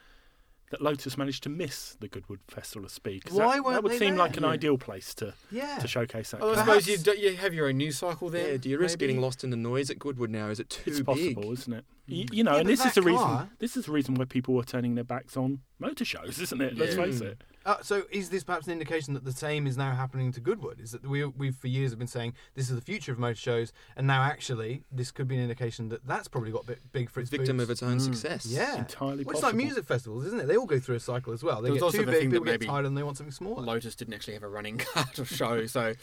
that 0.73 0.81
Lotus 0.81 1.19
managed 1.19 1.43
to 1.43 1.49
miss 1.49 1.95
the 1.99 2.07
Goodwood 2.07 2.39
Festival 2.49 2.83
of 2.85 2.91
Speed. 2.91 3.25
Why 3.29 3.57
that, 3.57 3.63
weren't 3.63 3.75
that 3.75 3.83
would 3.83 3.91
they 3.91 3.99
seem 3.99 4.15
there? 4.15 4.25
like 4.25 4.37
an 4.37 4.43
Yeah. 4.43 4.49
ideal 4.49 4.77
place 4.79 5.13
to, 5.15 5.35
Yeah. 5.51 5.77
to 5.77 5.87
showcase 5.87 6.31
that. 6.31 6.41
Well, 6.41 6.55
I 6.55 6.65
suppose 6.65 6.87
you, 6.87 6.97
do, 6.97 7.11
you 7.15 7.35
have 7.37 7.53
your 7.53 7.67
own 7.67 7.77
news 7.77 7.99
cycle 7.99 8.29
there. 8.29 8.53
Yeah, 8.53 8.57
do 8.57 8.69
you 8.69 8.79
risk 8.79 8.97
maybe? 8.99 9.07
getting 9.13 9.21
lost 9.21 9.43
in 9.43 9.51
the 9.51 9.55
noise 9.55 9.91
at 9.91 9.99
Goodwood 9.99 10.31
now? 10.31 10.49
Is 10.49 10.59
it 10.59 10.71
too 10.71 10.81
it's 10.87 10.97
big? 10.97 11.05
possible, 11.05 11.51
isn't 11.51 11.73
it? 11.73 11.85
You, 12.05 12.25
you 12.33 12.43
know, 12.43 12.53
Yeah, 12.55 12.59
and 12.59 12.69
this 12.69 12.79
is 12.79 12.93
that 12.93 12.95
the 12.95 13.01
reason. 13.01 13.49
This 13.59 13.77
is 13.77 13.85
the 13.85 13.91
reason 13.93 14.15
why 14.15 14.25
people 14.25 14.53
were 14.53 14.63
turning 14.63 14.95
their 14.95 15.05
backs 15.05 15.37
on 15.37 15.59
motor 15.79 16.03
shows, 16.03 16.37
isn't 16.39 16.61
it? 16.61 16.77
Let's 16.77 16.95
Yeah. 16.95 17.03
face 17.05 17.21
it. 17.21 17.41
Uh, 17.65 17.77
so 17.81 18.03
is 18.11 18.29
this 18.29 18.43
perhaps 18.43 18.65
an 18.67 18.73
indication 18.73 19.13
that 19.13 19.23
the 19.23 19.31
same 19.31 19.65
is 19.67 19.77
now 19.77 19.95
happening 19.95 20.33
to 20.33 20.41
Goodwood? 20.41 20.81
Is 20.81 20.91
that 20.91 21.07
we 21.07 21.23
we've 21.23 21.55
for 21.55 21.69
years 21.69 21.91
have 21.91 21.99
been 21.99 22.09
saying 22.09 22.33
this 22.55 22.69
is 22.69 22.75
the 22.75 22.81
future 22.81 23.13
of 23.13 23.19
motor 23.19 23.35
shows, 23.39 23.71
and 23.95 24.05
now 24.05 24.21
actually 24.23 24.83
this 24.91 25.11
could 25.11 25.29
be 25.29 25.35
an 25.37 25.41
indication 25.43 25.87
that 25.89 26.05
that's 26.05 26.27
probably 26.27 26.51
got 26.51 26.63
a 26.63 26.67
bit 26.67 26.79
big 26.91 27.09
for 27.09 27.21
its 27.21 27.29
Victim 27.29 27.55
boots. 27.55 27.63
of 27.63 27.71
its 27.71 27.83
own 27.83 27.97
Mm. 27.99 28.01
success. 28.01 28.45
Yeah, 28.47 28.79
Entirely 28.79 29.23
Well, 29.23 29.31
it's 29.31 29.39
possible. 29.41 29.47
like 29.59 29.65
music 29.65 29.85
festivals, 29.85 30.25
isn't 30.25 30.41
it? 30.41 30.47
They 30.47 30.57
all 30.57 30.65
go 30.65 30.79
through 30.79 30.95
a 30.95 30.99
cycle 30.99 31.31
as 31.31 31.41
well. 31.41 31.61
They 31.61 31.67
There 31.67 31.71
was 31.75 31.79
get 31.79 31.85
also 31.85 31.97
too 31.99 32.05
the 32.05 32.11
big, 32.11 32.19
thing 32.23 32.31
people 32.31 32.43
get 32.45 32.51
maybe 32.51 32.65
tired, 32.65 32.85
and 32.85 32.97
they 32.97 33.03
want 33.03 33.15
something 33.15 33.31
smaller. 33.31 33.61
Lotus 33.63 33.95
didn't 33.95 34.13
actually 34.15 34.33
have 34.33 34.43
a 34.43 34.49
running 34.49 34.77
car 34.93 35.05
to 35.13 35.23
show, 35.23 35.65
so 35.67 35.93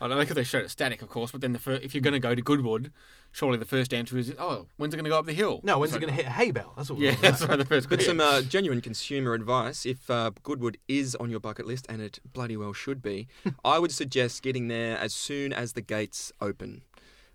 I 0.00 0.06
don't 0.08 0.16
know 0.16 0.22
because 0.22 0.36
they 0.36 0.44
showed 0.44 0.64
it 0.64 0.70
static, 0.70 1.02
of 1.02 1.08
course. 1.08 1.32
But 1.32 1.40
then 1.40 1.52
the 1.52 1.58
fir- 1.58 1.80
if 1.82 1.94
you're 1.94 2.00
going 2.02 2.12
to 2.14 2.20
go 2.20 2.34
to 2.34 2.40
Goodwood, 2.42 2.92
surely 3.32 3.58
the 3.58 3.64
first 3.64 3.92
answer 3.92 4.16
is, 4.16 4.32
oh, 4.38 4.66
when's 4.76 4.94
it 4.94 4.96
going 4.96 5.04
to 5.04 5.10
go 5.10 5.18
up 5.18 5.26
the 5.26 5.32
hill? 5.32 5.60
No, 5.64 5.78
when's 5.78 5.90
So- 5.92 5.96
it 5.98 6.00
going 6.00 6.10
to 6.14 6.16
hit 6.16 6.26
a 6.26 6.30
hay 6.30 6.50
bale? 6.50 6.72
That's 6.76 6.90
what. 6.90 7.00
Yeah, 7.00 7.16
that's 7.20 7.42
right. 7.44 7.56
The 7.58 7.64
first 7.64 7.88
But 7.88 7.98
question. 7.98 8.18
some 8.18 8.20
uh, 8.20 8.42
genuine 8.42 8.80
consumer 8.80 9.34
advice: 9.34 9.84
if 9.86 10.08
uh, 10.10 10.30
Goodwood 10.42 10.78
is 10.86 11.14
on 11.16 11.30
your 11.30 11.40
bucket 11.40 11.66
list, 11.66 11.86
and 11.88 12.00
it 12.00 12.20
bloody 12.32 12.56
well 12.56 12.72
should 12.72 13.02
be, 13.02 13.26
I 13.64 13.78
would 13.78 13.92
suggest 13.92 14.42
getting 14.42 14.68
there 14.68 14.96
as 14.98 15.12
soon 15.12 15.52
as 15.52 15.72
the 15.72 15.80
gates 15.80 16.30
open, 16.40 16.82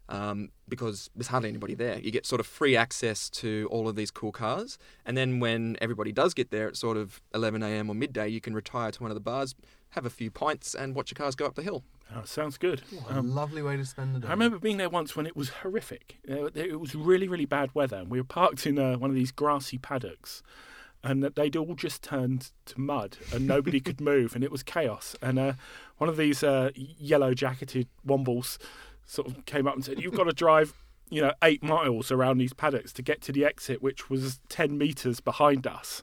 um, 0.10 0.50
because 0.70 1.10
there's 1.16 1.28
hardly 1.28 1.50
anybody 1.50 1.74
there. 1.76 2.00
You 2.00 2.12
get 2.12 2.26
sort 2.26 2.40
of 2.40 2.48
free 2.48 2.76
access 2.78 3.30
to 3.32 3.68
all 3.72 3.88
of 3.90 3.96
these 3.96 4.12
cool 4.12 4.32
cars, 4.32 4.78
and 5.06 5.18
then 5.18 5.40
when 5.40 5.76
everybody 5.82 6.12
does 6.12 6.34
get 6.34 6.52
there 6.52 6.68
at 6.68 6.78
sort 6.78 6.96
of 6.98 7.22
11 7.34 7.62
a.m. 7.64 7.90
or 7.90 7.96
midday, 7.96 8.28
you 8.30 8.40
can 8.42 8.54
retire 8.54 8.92
to 8.92 9.02
one 9.02 9.12
of 9.12 9.16
the 9.16 9.22
bars, 9.22 9.54
have 9.92 10.06
a 10.06 10.10
few 10.10 10.32
pints, 10.32 10.74
and 10.74 10.96
watch 10.96 11.12
your 11.12 11.16
cars 11.16 11.36
go 11.36 11.46
up 11.46 11.56
the 11.56 11.62
hill. 11.62 11.84
Oh, 12.16 12.24
sounds 12.26 12.58
good. 12.58 12.82
What 12.92 13.12
a 13.12 13.20
Um, 13.20 13.34
lovely 13.34 13.62
way 13.62 13.76
to 13.78 13.86
spend 13.86 14.16
the 14.16 14.20
day. 14.20 14.28
I 14.28 14.32
remember 14.32 14.60
being 14.60 14.78
there 14.78 14.90
once 14.90 15.16
when 15.16 15.26
it 15.26 15.36
was 15.36 15.50
horrific. 15.50 16.18
It 16.24 16.80
was 16.80 16.94
really, 16.96 17.28
really 17.28 17.46
bad 17.46 17.74
weather, 17.74 17.98
and 17.98 18.10
we 18.10 18.20
were 18.20 18.24
parked 18.26 18.68
in 18.68 18.78
uh, 18.78 18.98
one 18.98 19.10
of 19.10 19.16
these 19.16 19.32
grassy 19.32 19.78
paddocks, 19.78 20.44
and 21.04 21.24
they'd 21.24 21.56
all 21.56 21.74
just 21.76 22.04
turned 22.04 22.52
to 22.66 22.80
mud, 22.80 23.18
and 23.34 23.48
nobody 23.48 23.80
could 23.80 24.00
move, 24.12 24.36
and 24.36 24.44
it 24.44 24.52
was 24.52 24.62
chaos. 24.64 25.16
And 25.22 25.40
uh, 25.40 25.54
one 25.98 26.10
of 26.10 26.18
these 26.18 26.44
uh, 26.44 26.70
yellow 26.76 27.34
jacketed 27.34 27.88
wombles 28.08 28.58
sort 29.06 29.28
of 29.28 29.46
came 29.46 29.68
up 29.68 29.76
and 29.76 29.84
said, 29.84 30.00
"You've 30.00 30.16
got 30.16 30.26
to 30.26 30.34
drive." 30.34 30.74
You 31.10 31.22
know, 31.22 31.34
eight 31.44 31.62
miles 31.62 32.12
around 32.12 32.40
these 32.40 32.54
paddocks 32.54 32.92
to 32.94 33.04
get 33.04 33.22
to 33.24 33.32
the 33.32 33.46
exit, 33.46 33.84
which 33.84 34.10
was 34.10 34.40
10 34.50 34.80
metres 34.80 35.20
behind 35.20 35.68
us. 35.68 36.02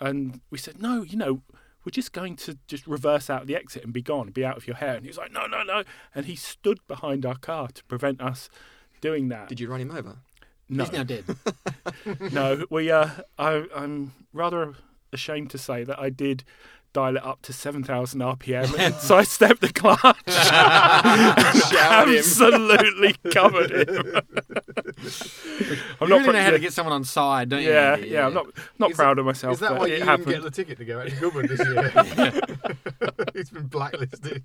And 0.00 0.40
we 0.50 0.58
said, 0.58 0.82
No, 0.82 1.02
you 1.02 1.16
know, 1.16 1.42
we're 1.88 1.92
just 1.92 2.12
going 2.12 2.36
to 2.36 2.58
just 2.66 2.86
reverse 2.86 3.30
out 3.30 3.46
the 3.46 3.56
exit 3.56 3.82
and 3.82 3.94
be 3.94 4.02
gone 4.02 4.28
be 4.28 4.44
out 4.44 4.58
of 4.58 4.66
your 4.66 4.76
hair. 4.76 4.94
And 4.94 5.04
he 5.04 5.08
was 5.08 5.16
like, 5.16 5.32
no, 5.32 5.46
no, 5.46 5.62
no. 5.62 5.84
And 6.14 6.26
he 6.26 6.36
stood 6.36 6.80
behind 6.86 7.24
our 7.24 7.36
car 7.36 7.68
to 7.68 7.82
prevent 7.84 8.20
us 8.20 8.50
doing 9.00 9.28
that. 9.30 9.48
Did 9.48 9.58
you 9.58 9.70
run 9.70 9.80
him 9.80 9.90
over? 9.90 10.18
no, 10.68 10.84
He's 10.84 10.92
now 10.92 11.02
dead. 11.02 11.24
no. 12.30 12.66
We, 12.68 12.90
uh, 12.90 13.08
I, 13.38 13.64
I'm 13.74 14.12
rather 14.34 14.74
ashamed 15.14 15.48
to 15.52 15.56
say 15.56 15.82
that 15.82 15.98
I 15.98 16.10
did 16.10 16.44
dial 16.98 17.16
it 17.16 17.24
up 17.24 17.40
to 17.42 17.52
7,000 17.52 18.20
RPM 18.20 18.76
and 18.78 18.94
sidestepped 19.10 19.60
the 19.60 19.72
clutch. 19.72 20.00
Showered 21.70 22.08
him. 22.08 22.18
Absolutely 22.18 23.14
covered 23.30 23.70
him. 23.70 24.16
I'm 26.00 26.08
you 26.08 26.14
really 26.14 26.24
pr- 26.24 26.32
know 26.32 26.42
how 26.42 26.50
to 26.50 26.58
get 26.58 26.72
someone 26.72 26.92
on 26.94 27.04
side, 27.04 27.50
don't 27.50 27.62
you? 27.62 27.68
yeah, 27.70 27.96
yeah, 27.96 28.26
I'm 28.26 28.34
not 28.34 28.46
not 28.78 28.90
Is 28.90 28.96
proud 28.96 29.18
of 29.18 29.26
myself. 29.26 29.54
Is 29.54 29.60
that 29.60 29.70
but 29.70 29.78
why 29.80 29.84
it 29.86 29.90
you 29.90 29.94
didn't 29.96 30.08
happened. 30.08 30.26
get 30.32 30.42
the 30.42 30.50
ticket 30.50 30.78
to 30.78 30.84
go 30.84 31.00
out 31.00 31.08
to 31.08 31.16
Goodwood 31.16 31.48
this 31.48 31.60
year? 31.60 31.92
He's 33.34 33.50
been 33.50 33.66
blacklisted. 33.68 34.42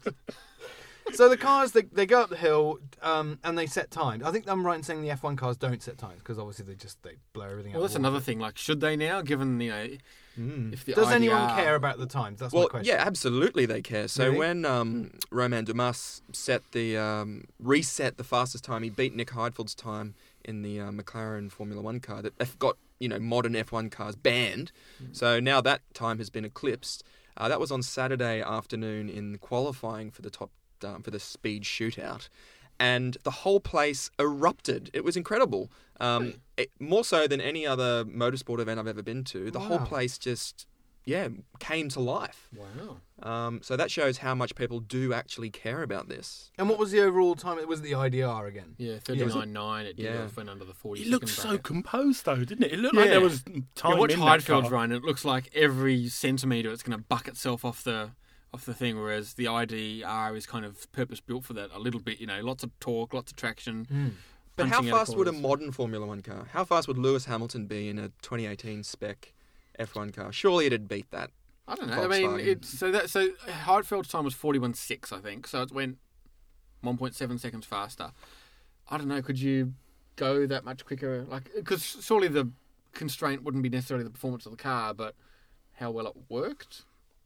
So 1.15 1.29
the 1.29 1.37
cars 1.37 1.71
they, 1.71 1.83
they 1.83 2.05
go 2.05 2.21
up 2.21 2.29
the 2.29 2.35
hill 2.37 2.79
um, 3.01 3.39
and 3.43 3.57
they 3.57 3.65
set 3.67 3.91
times. 3.91 4.23
I 4.23 4.31
think 4.31 4.45
I'm 4.47 4.65
right 4.65 4.75
in 4.77 4.83
saying 4.83 5.01
the 5.01 5.09
F1 5.09 5.37
cars 5.37 5.57
don't 5.57 5.81
set 5.81 5.97
times 5.97 6.19
because 6.19 6.39
obviously 6.39 6.65
they 6.65 6.75
just 6.75 7.01
they 7.03 7.17
blow 7.33 7.45
everything 7.45 7.71
up. 7.71 7.75
Well, 7.75 7.83
out. 7.83 7.87
that's 7.87 7.95
another 7.95 8.19
thing. 8.19 8.39
Like, 8.39 8.57
should 8.57 8.81
they 8.81 8.95
now? 8.95 9.21
Given 9.21 9.59
you 9.61 9.69
know, 9.71 9.87
if 10.71 10.85
the 10.85 10.93
Does 10.93 11.11
anyone 11.11 11.49
care 11.55 11.75
about 11.75 11.97
the 11.99 12.07
times? 12.07 12.39
That's 12.39 12.53
my 12.53 12.59
Well, 12.61 12.69
question. 12.69 12.93
yeah, 12.95 13.03
absolutely 13.05 13.65
they 13.65 13.81
care. 13.81 14.07
So 14.07 14.25
Really? 14.25 14.37
when 14.37 14.65
um, 14.65 15.11
Romain 15.31 15.63
Dumas 15.65 16.21
set 16.31 16.63
the 16.71 16.97
um, 16.97 17.43
reset 17.59 18.17
the 18.17 18.23
fastest 18.23 18.63
time, 18.63 18.83
he 18.83 18.89
beat 18.89 19.15
Nick 19.15 19.29
Heidfeld's 19.29 19.75
time 19.75 20.15
in 20.43 20.61
the 20.61 20.79
uh, 20.79 20.91
McLaren 20.91 21.51
Formula 21.51 21.81
One 21.81 21.99
car 21.99 22.21
that 22.21 22.33
F- 22.39 22.57
got 22.59 22.77
you 22.99 23.07
know 23.09 23.19
modern 23.19 23.53
F1 23.53 23.91
cars 23.91 24.15
banned. 24.15 24.71
So 25.11 25.39
now 25.39 25.61
that 25.61 25.81
time 25.93 26.17
has 26.17 26.29
been 26.29 26.45
eclipsed. 26.45 27.03
Uh, 27.35 27.49
that 27.49 27.59
was 27.59 27.71
on 27.71 27.81
Saturday 27.81 28.41
afternoon 28.41 29.09
in 29.09 29.37
qualifying 29.39 30.11
for 30.11 30.21
the 30.21 30.29
top 30.29 30.51
um, 30.83 31.01
for 31.03 31.11
the 31.11 31.19
speed 31.19 31.63
shootout. 31.63 32.27
And 32.79 33.17
the 33.23 33.31
whole 33.31 33.59
place 33.59 34.09
erupted. 34.19 34.89
It 34.93 35.03
was 35.03 35.15
incredible. 35.15 35.71
Um, 35.99 36.33
it, 36.57 36.71
more 36.79 37.03
so 37.05 37.27
than 37.27 37.39
any 37.39 37.65
other 37.67 38.03
motorsport 38.03 38.59
event 38.59 38.79
I've 38.79 38.87
ever 38.87 39.03
been 39.03 39.23
to. 39.25 39.51
The 39.51 39.59
whole 39.59 39.79
place 39.79 40.17
just, 40.17 40.65
yeah, 41.05 41.27
came 41.59 41.87
to 41.89 41.99
life. 41.99 42.49
Wow. 42.55 42.97
Um, 43.21 43.61
so 43.63 43.77
that 43.77 43.89
shows 43.91 44.17
how 44.17 44.33
much 44.35 44.55
people 44.55 44.79
do 44.81 45.13
actually 45.13 45.49
care 45.51 45.83
about 45.83 46.09
this. 46.09 46.51
And 46.57 46.67
what 46.67 46.77
was 46.79 46.91
the 46.91 46.99
overall 47.01 47.35
time? 47.35 47.57
It 47.59 47.67
was 47.67 47.81
the 47.81 47.91
IDR 47.91 48.47
again. 48.47 48.73
Yeah, 48.77 48.93
was 48.93 48.97
it- 48.97 49.05
thirty 49.05 49.25
nine 49.25 49.53
nine. 49.53 49.85
It 49.85 49.95
did 49.95 50.05
Yeah. 50.05 50.27
went 50.35 50.49
under 50.49 50.65
the 50.65 50.73
forty. 50.73 51.03
It 51.03 51.07
looked 51.07 51.29
so 51.29 51.49
bracket. 51.49 51.63
composed, 51.63 52.25
though, 52.25 52.43
didn't 52.43 52.63
it? 52.65 52.73
It 52.73 52.79
looked 52.79 52.95
like 52.95 53.11
there 53.11 53.21
was 53.21 53.43
time 53.75 53.93
You 53.93 53.97
watch 53.99 54.13
in 54.13 54.19
that 54.19 54.39
Heidfeld's 54.41 54.63
car. 54.69 54.71
run, 54.79 54.91
it 54.91 55.03
looks 55.03 55.23
like 55.23 55.49
every 55.55 56.09
centimetre 56.09 56.71
it's 56.71 56.83
going 56.83 56.97
to 56.97 57.03
buck 57.07 57.27
itself 57.29 57.63
off 57.63 57.83
the 57.83 58.09
off 58.53 58.65
the 58.65 58.73
thing, 58.73 58.99
whereas 58.99 59.33
the 59.33 59.45
IDR 59.45 60.37
is 60.37 60.45
kind 60.45 60.65
of 60.65 60.91
purpose 60.91 61.19
built 61.19 61.45
for 61.45 61.53
that 61.53 61.71
a 61.73 61.79
little 61.79 61.99
bit. 61.99 62.19
You 62.19 62.27
know, 62.27 62.41
lots 62.41 62.63
of 62.63 62.77
torque, 62.79 63.13
lots 63.13 63.31
of 63.31 63.37
traction. 63.37 63.85
Hmm. 63.85 64.07
But 64.55 64.67
how 64.67 64.79
of 64.79 64.87
fast 64.87 65.17
would 65.17 65.27
a 65.27 65.31
modern 65.31 65.71
Formula 65.71 66.05
One 66.05 66.21
car? 66.21 66.47
How 66.51 66.63
fast 66.63 66.87
would 66.87 66.97
Lewis 66.97 67.25
Hamilton 67.25 67.65
be 67.65 67.89
in 67.89 67.97
a 67.97 68.09
2018 68.21 68.83
spec 68.83 69.33
F1 69.79 70.13
car? 70.13 70.31
Surely 70.31 70.67
it'd 70.67 70.87
beat 70.87 71.09
that. 71.09 71.31
I 71.67 71.75
don't 71.75 71.89
know. 71.89 72.03
I 72.03 72.07
mean, 72.07 72.29
Volkswagen. 72.29 72.47
it's 72.47 72.79
so 72.79 72.91
that 72.91 73.09
so 73.09 73.29
Heidfeld's 73.47 74.09
time 74.09 74.25
was 74.25 74.33
forty 74.33 74.59
one 74.59 74.73
six, 74.73 75.13
I 75.13 75.19
think. 75.19 75.47
So 75.47 75.61
it 75.61 75.71
went 75.71 75.97
one 76.81 76.97
point 76.97 77.15
seven 77.15 77.37
seconds 77.37 77.65
faster. 77.65 78.11
I 78.89 78.97
don't 78.97 79.07
know. 79.07 79.21
Could 79.21 79.39
you 79.39 79.73
go 80.17 80.45
that 80.45 80.65
much 80.65 80.85
quicker? 80.85 81.23
Like, 81.23 81.49
because 81.55 81.97
surely 82.01 82.27
the 82.27 82.51
constraint 82.93 83.43
wouldn't 83.43 83.63
be 83.63 83.69
necessarily 83.69 84.03
the 84.03 84.09
performance 84.09 84.45
of 84.45 84.51
the 84.51 84.57
car, 84.57 84.93
but 84.93 85.15
how 85.73 85.89
well 85.89 86.05
it 86.07 86.15
worked. 86.29 86.83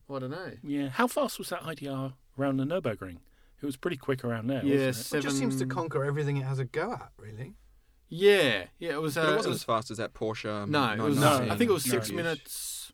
I 0.10 0.20
don't 0.20 0.32
know. 0.32 0.52
Yeah. 0.64 0.90
How 0.90 1.08
fast 1.08 1.38
was 1.38 1.50
that 1.50 1.62
IDR 1.64 2.14
around 2.40 2.58
the 2.58 2.64
Nurburgring? 2.66 3.18
It 3.62 3.66
was 3.66 3.76
pretty 3.76 3.98
quick 3.98 4.24
around 4.24 4.48
there. 4.48 4.64
Yeah, 4.64 4.88
wasn't 4.88 5.20
It 5.20 5.22
just 5.28 5.38
seems 5.40 5.58
to 5.58 5.66
conquer 5.66 6.04
everything 6.06 6.38
it 6.38 6.44
has 6.46 6.60
a 6.60 6.66
go 6.66 6.94
at, 6.94 7.12
really. 7.18 7.56
Yeah, 8.08 8.66
yeah, 8.80 8.92
it 8.94 9.02
was. 9.02 9.18
Uh, 9.18 9.22
But 9.24 9.28
it 9.30 9.32
it 9.34 9.36
wasn't 9.38 9.52
was- 9.54 9.60
as 9.62 9.64
fast 9.66 9.92
as 9.92 9.98
that 9.98 10.14
Porsche. 10.14 10.50
um, 10.50 10.72
no, 10.72 10.92
it 10.94 11.00
was. 11.00 11.18
990. 11.18 11.52
I 11.52 11.58
think 11.58 11.70
it 11.70 11.74
was 11.74 11.84
six 11.84 12.08
Huge. 12.08 12.16
minutes. 12.16 12.94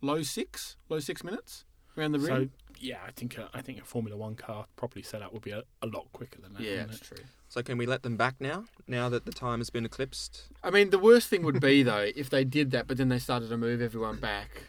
Low 0.00 0.22
six, 0.22 0.76
low 0.88 0.98
six 1.00 1.24
minutes 1.24 1.64
around 1.96 2.12
the 2.12 2.18
it? 2.18 2.30
rim. 2.30 2.50
So 2.50 2.74
yeah, 2.78 2.98
I 3.06 3.10
think 3.10 3.38
uh, 3.38 3.48
I 3.54 3.62
think 3.62 3.80
a 3.80 3.84
Formula 3.84 4.16
One 4.16 4.34
car 4.34 4.66
probably 4.76 5.02
set 5.02 5.22
up 5.22 5.32
would 5.32 5.42
be 5.42 5.50
a, 5.50 5.62
a 5.82 5.86
lot 5.86 6.12
quicker 6.12 6.40
than 6.40 6.52
that. 6.54 6.62
yeah, 6.62 6.70
wouldn't 6.72 6.90
that's 6.92 7.00
it? 7.12 7.16
true. 7.16 7.24
So 7.48 7.62
can 7.62 7.78
we 7.78 7.86
let 7.86 8.02
them 8.02 8.16
back 8.16 8.34
now? 8.40 8.64
Now 8.86 9.08
that 9.08 9.24
the 9.24 9.32
time 9.32 9.60
has 9.60 9.70
been 9.70 9.84
eclipsed? 9.86 10.48
I 10.62 10.70
mean, 10.70 10.90
the 10.90 10.98
worst 10.98 11.28
thing 11.28 11.42
would 11.44 11.60
be 11.60 11.82
though 11.82 12.10
if 12.14 12.28
they 12.30 12.44
did 12.44 12.70
that, 12.72 12.86
but 12.86 12.96
then 12.98 13.08
they 13.08 13.18
started 13.18 13.48
to 13.48 13.56
move 13.56 13.80
everyone 13.80 14.16
back. 14.18 14.62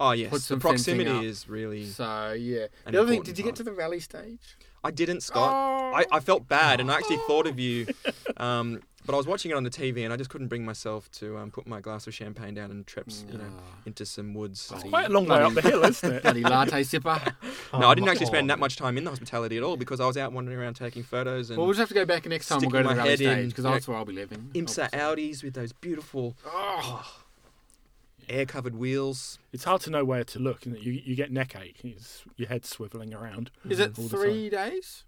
Oh 0.00 0.12
yes, 0.12 0.30
Put 0.30 0.36
the 0.40 0.42
some 0.46 0.60
fencing 0.60 0.96
proximity 0.96 1.10
up. 1.18 1.24
is 1.24 1.48
really. 1.48 1.84
So 1.86 2.32
yeah. 2.32 2.66
An 2.86 2.92
the 2.94 3.00
other 3.02 3.10
thing, 3.12 3.22
did 3.22 3.36
you 3.38 3.44
get 3.44 3.50
part. 3.50 3.56
to 3.58 3.62
the 3.64 3.72
rally 3.72 4.00
stage? 4.00 4.56
I 4.82 4.90
didn't, 4.90 5.20
Scott. 5.20 5.50
Oh. 5.52 5.94
I, 5.94 6.06
I 6.10 6.20
felt 6.20 6.48
bad, 6.48 6.80
and 6.80 6.90
I 6.90 6.94
actually 6.96 7.18
thought 7.28 7.46
of 7.46 7.60
you. 7.60 7.86
Um, 8.36 8.80
but 9.04 9.12
I 9.14 9.16
was 9.18 9.26
watching 9.26 9.50
it 9.50 9.54
on 9.54 9.64
the 9.64 9.70
TV, 9.70 10.02
and 10.04 10.12
I 10.14 10.16
just 10.16 10.30
couldn't 10.30 10.48
bring 10.48 10.64
myself 10.64 11.10
to 11.12 11.36
um, 11.36 11.50
put 11.50 11.66
my 11.66 11.80
glass 11.80 12.06
of 12.06 12.14
champagne 12.14 12.54
down 12.54 12.70
and 12.70 12.86
trips, 12.86 13.24
you 13.30 13.36
know, 13.36 13.44
into 13.84 14.06
some 14.06 14.32
woods. 14.32 14.68
Bloody- 14.68 14.88
Quite 14.88 15.06
a 15.10 15.12
long 15.12 15.26
way 15.26 15.40
up 15.40 15.52
the 15.52 15.60
hill, 15.60 15.84
isn't 15.84 16.10
it? 16.12 16.22
Bloody 16.22 16.42
latte 16.42 16.80
sipper. 16.82 17.34
No, 17.72 17.86
Oh 17.86 17.88
I 17.90 17.94
didn't 17.94 18.08
actually 18.08 18.26
spend 18.26 18.48
that 18.48 18.58
much 18.58 18.76
time 18.76 18.96
in 18.96 19.04
the 19.04 19.10
hospitality 19.10 19.56
at 19.58 19.62
all 19.62 19.76
because 19.76 20.00
I 20.00 20.06
was 20.06 20.16
out 20.16 20.32
wandering 20.32 20.58
around 20.58 20.74
taking 20.74 21.02
photos 21.02 21.50
and 21.50 21.56
Well, 21.58 21.66
we'll 21.66 21.74
just 21.74 21.80
have 21.80 21.88
to 21.88 21.94
go 21.94 22.04
back 22.06 22.26
next 22.26 22.48
time. 22.48 22.60
We'll 22.60 22.70
go 22.70 22.78
to 22.82 22.88
the 22.88 22.94
my 22.94 22.96
rally 22.96 23.10
head 23.10 23.20
in, 23.20 23.32
stage 23.32 23.48
because 23.50 23.64
that's 23.64 23.86
where 23.88 23.96
I'll 23.98 24.04
be 24.04 24.12
living. 24.14 24.50
IMSA 24.54 24.84
obviously. 24.92 24.98
Audis 25.32 25.44
with 25.44 25.54
those 25.54 25.72
beautiful 25.72 26.36
Oh, 28.30 28.34
air-covered 28.34 28.76
wheels. 28.76 29.38
It's 29.52 29.64
hard 29.64 29.80
to 29.82 29.90
know 29.90 30.04
where 30.04 30.24
to 30.24 30.38
look. 30.38 30.66
Isn't? 30.66 30.82
You 30.82 30.92
you 30.92 31.14
get 31.16 31.30
neck 31.32 31.56
ache. 31.60 31.80
It's, 31.84 32.24
your 32.36 32.48
head 32.48 32.62
swiveling 32.62 33.14
around. 33.14 33.50
is 33.68 33.80
it 33.80 33.94
three 33.94 34.50
days? 34.50 35.04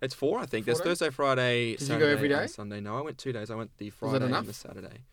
It's 0.00 0.14
four, 0.14 0.38
I 0.38 0.46
think. 0.46 0.64
Four 0.64 0.74
There's 0.74 0.78
days? 0.78 0.98
Thursday, 1.00 1.10
Friday, 1.10 1.76
Did 1.76 1.88
you 1.88 1.98
go 1.98 2.06
every 2.06 2.28
day? 2.28 2.42
and 2.42 2.50
Sunday. 2.50 2.80
No, 2.80 2.96
I 2.96 3.00
went 3.00 3.18
two 3.18 3.32
days. 3.32 3.50
I 3.50 3.56
went 3.56 3.76
the 3.78 3.90
Friday 3.90 4.32
and 4.32 4.46
the 4.46 4.52
Saturday. 4.52 5.04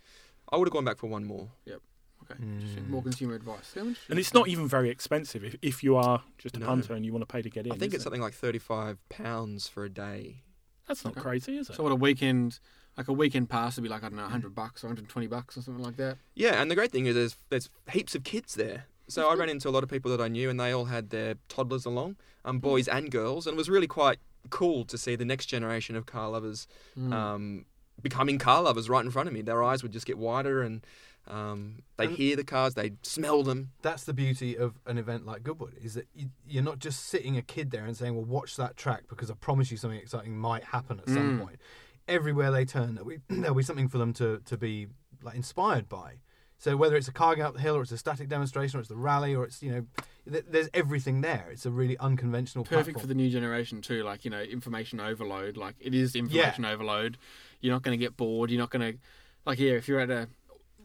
I 0.49 0.57
would 0.57 0.67
have 0.67 0.73
gone 0.73 0.85
back 0.85 0.97
for 0.97 1.07
one 1.07 1.25
more. 1.25 1.49
Yep. 1.65 1.79
Okay, 2.23 2.41
interesting. 2.41 2.83
Mm. 2.85 2.89
more 2.89 3.03
consumer 3.03 3.35
advice. 3.35 3.75
And 3.75 4.19
it's 4.19 4.33
not 4.33 4.47
even 4.47 4.67
very 4.67 4.89
expensive 4.89 5.43
if, 5.43 5.55
if 5.61 5.83
you 5.83 5.95
are 5.95 6.23
just 6.38 6.55
a 6.55 6.59
No. 6.59 6.67
punter 6.67 6.93
and 6.93 7.05
you 7.05 7.11
want 7.11 7.21
to 7.23 7.31
pay 7.31 7.41
to 7.41 7.49
get 7.49 7.65
in. 7.65 7.71
I 7.73 7.75
think 7.77 7.89
is 7.89 7.95
it's 7.95 8.01
it? 8.01 8.03
something 8.03 8.21
like 8.21 8.33
thirty-five 8.33 8.97
pounds 9.09 9.67
for 9.67 9.83
a 9.85 9.89
day. 9.89 10.43
That's 10.88 11.03
not 11.03 11.11
Okay. 11.13 11.21
crazy, 11.21 11.57
is 11.57 11.69
it? 11.69 11.75
So 11.75 11.83
what 11.83 11.91
a 11.91 11.95
weekend, 11.95 12.59
like 12.97 13.08
a 13.08 13.13
weekend 13.13 13.49
pass 13.49 13.75
would 13.75 13.84
be 13.84 13.89
like 13.89 14.03
I 14.03 14.10
don't 14.10 14.17
know, 14.17 14.27
hundred 14.27 14.55
bucks 14.55 14.84
or 14.84 14.88
hundred 14.88 15.08
twenty 15.10 15.27
bucks 15.27 15.58
or 15.58 15.62
something 15.62 15.84
like 15.84 15.97
that. 15.97 16.17
Yeah, 16.34 16.62
and 16.62 16.69
the 16.71 16.75
great 16.75 16.91
thing 16.91 17.05
is 17.05 17.15
there's 17.15 17.36
there's 17.49 17.69
heaps 17.91 18.15
of 18.15 18.23
kids 18.23 18.55
there. 18.55 18.86
So 19.08 19.29
I 19.29 19.36
ran 19.36 19.49
into 19.49 19.69
a 19.69 19.71
lot 19.71 19.84
of 19.84 19.89
people 19.89 20.10
that 20.12 20.21
I 20.23 20.27
knew, 20.27 20.49
and 20.49 20.60
they 20.60 20.71
all 20.71 20.86
had 20.86 21.12
their 21.12 21.36
toddlers 21.49 21.86
along, 21.86 22.15
um, 22.43 22.60
boys 22.60 22.88
and 22.88 23.12
girls, 23.12 23.45
and 23.45 23.53
it 23.55 23.58
was 23.58 23.69
really 23.69 23.86
quite 23.88 24.17
cool 24.49 24.84
to 24.86 24.97
see 24.97 25.15
the 25.15 25.25
next 25.25 25.45
generation 25.47 25.95
of 25.95 26.05
car 26.05 26.29
lovers 26.29 26.67
Mm. 26.97 27.13
um, 27.13 27.65
becoming 28.01 28.38
car 28.39 28.62
lovers 28.63 28.89
right 28.89 29.03
in 29.05 29.12
front 29.12 29.27
of 29.27 29.34
me. 29.34 29.41
Their 29.41 29.63
eyes 29.63 29.84
would 29.84 29.91
just 29.91 30.05
get 30.05 30.17
wider, 30.17 30.62
and 30.63 30.86
um, 31.27 31.79
they'd 31.97 32.10
And- 32.10 32.17
hear 32.17 32.36
the 32.36 32.43
cars, 32.43 32.73
they'd 32.75 33.03
smell 33.05 33.41
them. 33.43 33.71
That's 33.81 34.03
the 34.03 34.13
beauty 34.13 34.55
of 34.58 34.75
an 34.86 34.97
event 34.97 35.25
like 35.25 35.43
Goodwood 35.43 35.73
is 35.81 35.95
that 35.95 36.08
you, 36.15 36.29
you're 36.47 36.63
not 36.63 36.79
just 36.79 37.05
sitting 37.05 37.36
a 37.38 37.41
kid 37.41 37.71
there 37.71 37.86
and 37.86 37.95
saying, 37.97 38.15
"Well, 38.15 38.25
watch 38.25 38.55
that 38.58 38.77
track 38.77 39.03
because 39.10 39.31
I 39.31 39.34
promise 39.36 39.71
you 39.71 39.77
something 39.77 39.99
exciting 39.99 40.38
might 40.38 40.65
happen 40.65 40.99
at 40.99 41.08
some 41.10 41.39
Mm. 41.39 41.43
point." 41.45 41.60
Everywhere 42.08 42.52
they 42.52 42.65
turn, 42.65 42.96
there'll 42.96 43.10
be, 43.10 43.20
there'll 43.30 43.56
be 43.56 43.63
something 43.63 43.89
for 43.89 43.98
them 43.98 44.13
to, 44.13 44.41
to 44.46 44.58
be 44.58 44.88
like 45.24 45.36
inspired 45.36 45.89
by. 45.89 46.20
So 46.58 46.78
whether 46.78 46.96
it's 46.96 47.08
a 47.08 47.12
car 47.12 47.36
going 47.36 47.46
up 47.46 47.54
the 47.54 47.62
hill, 47.62 47.76
or 47.76 47.82
it's 47.82 47.91
a 47.91 47.98
static 47.98 48.30
demonstration, 48.30 48.78
or 48.78 48.80
it's 48.80 48.89
the 48.89 48.96
rally, 48.96 49.36
or 49.36 49.44
it's 49.44 49.62
you 49.62 49.72
know, 49.72 49.86
th- 50.32 50.46
there's 50.50 50.70
everything 50.74 51.22
there. 51.22 51.50
It's 51.52 51.65
a 51.65 51.72
really 51.72 51.98
unconventional. 51.98 52.63
Perfect 52.63 52.86
platform. 52.86 53.02
for 53.02 53.08
the 53.08 53.13
new 53.13 53.30
generation 53.30 53.82
too. 53.82 54.04
Like 54.04 54.24
you 54.24 54.32
know, 54.32 54.41
information 54.41 55.00
overload. 55.00 55.58
Like 55.58 55.76
it 55.80 55.94
is 55.94 56.15
information 56.15 56.63
overload. 56.65 57.18
You're 57.60 57.74
not 57.74 57.82
going 57.84 57.98
to 57.98 58.04
get 58.04 58.15
bored. 58.15 58.50
You're 58.50 58.60
not 58.60 58.70
going 58.70 58.94
to 58.94 59.00
like 59.46 59.60
yeah. 59.60 59.74
If 59.74 59.88
you're 59.88 60.00
at 60.00 60.10
a 60.10 60.30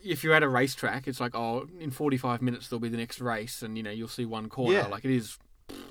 if 0.02 0.24
you're 0.24 0.34
at 0.34 0.42
a 0.42 0.48
racetrack, 0.48 1.06
it's 1.06 1.20
like 1.20 1.36
oh, 1.36 1.68
in 1.78 1.90
45 1.90 2.42
minutes 2.42 2.68
there'll 2.68 2.80
be 2.80 2.88
the 2.88 2.96
next 2.96 3.20
race, 3.20 3.62
and 3.62 3.76
you 3.76 3.82
know 3.82 3.90
you'll 3.90 4.08
see 4.08 4.24
one 4.24 4.48
corner. 4.48 4.72
Yeah. 4.74 4.86
Like 4.88 5.04
it 5.04 5.14
is 5.14 5.38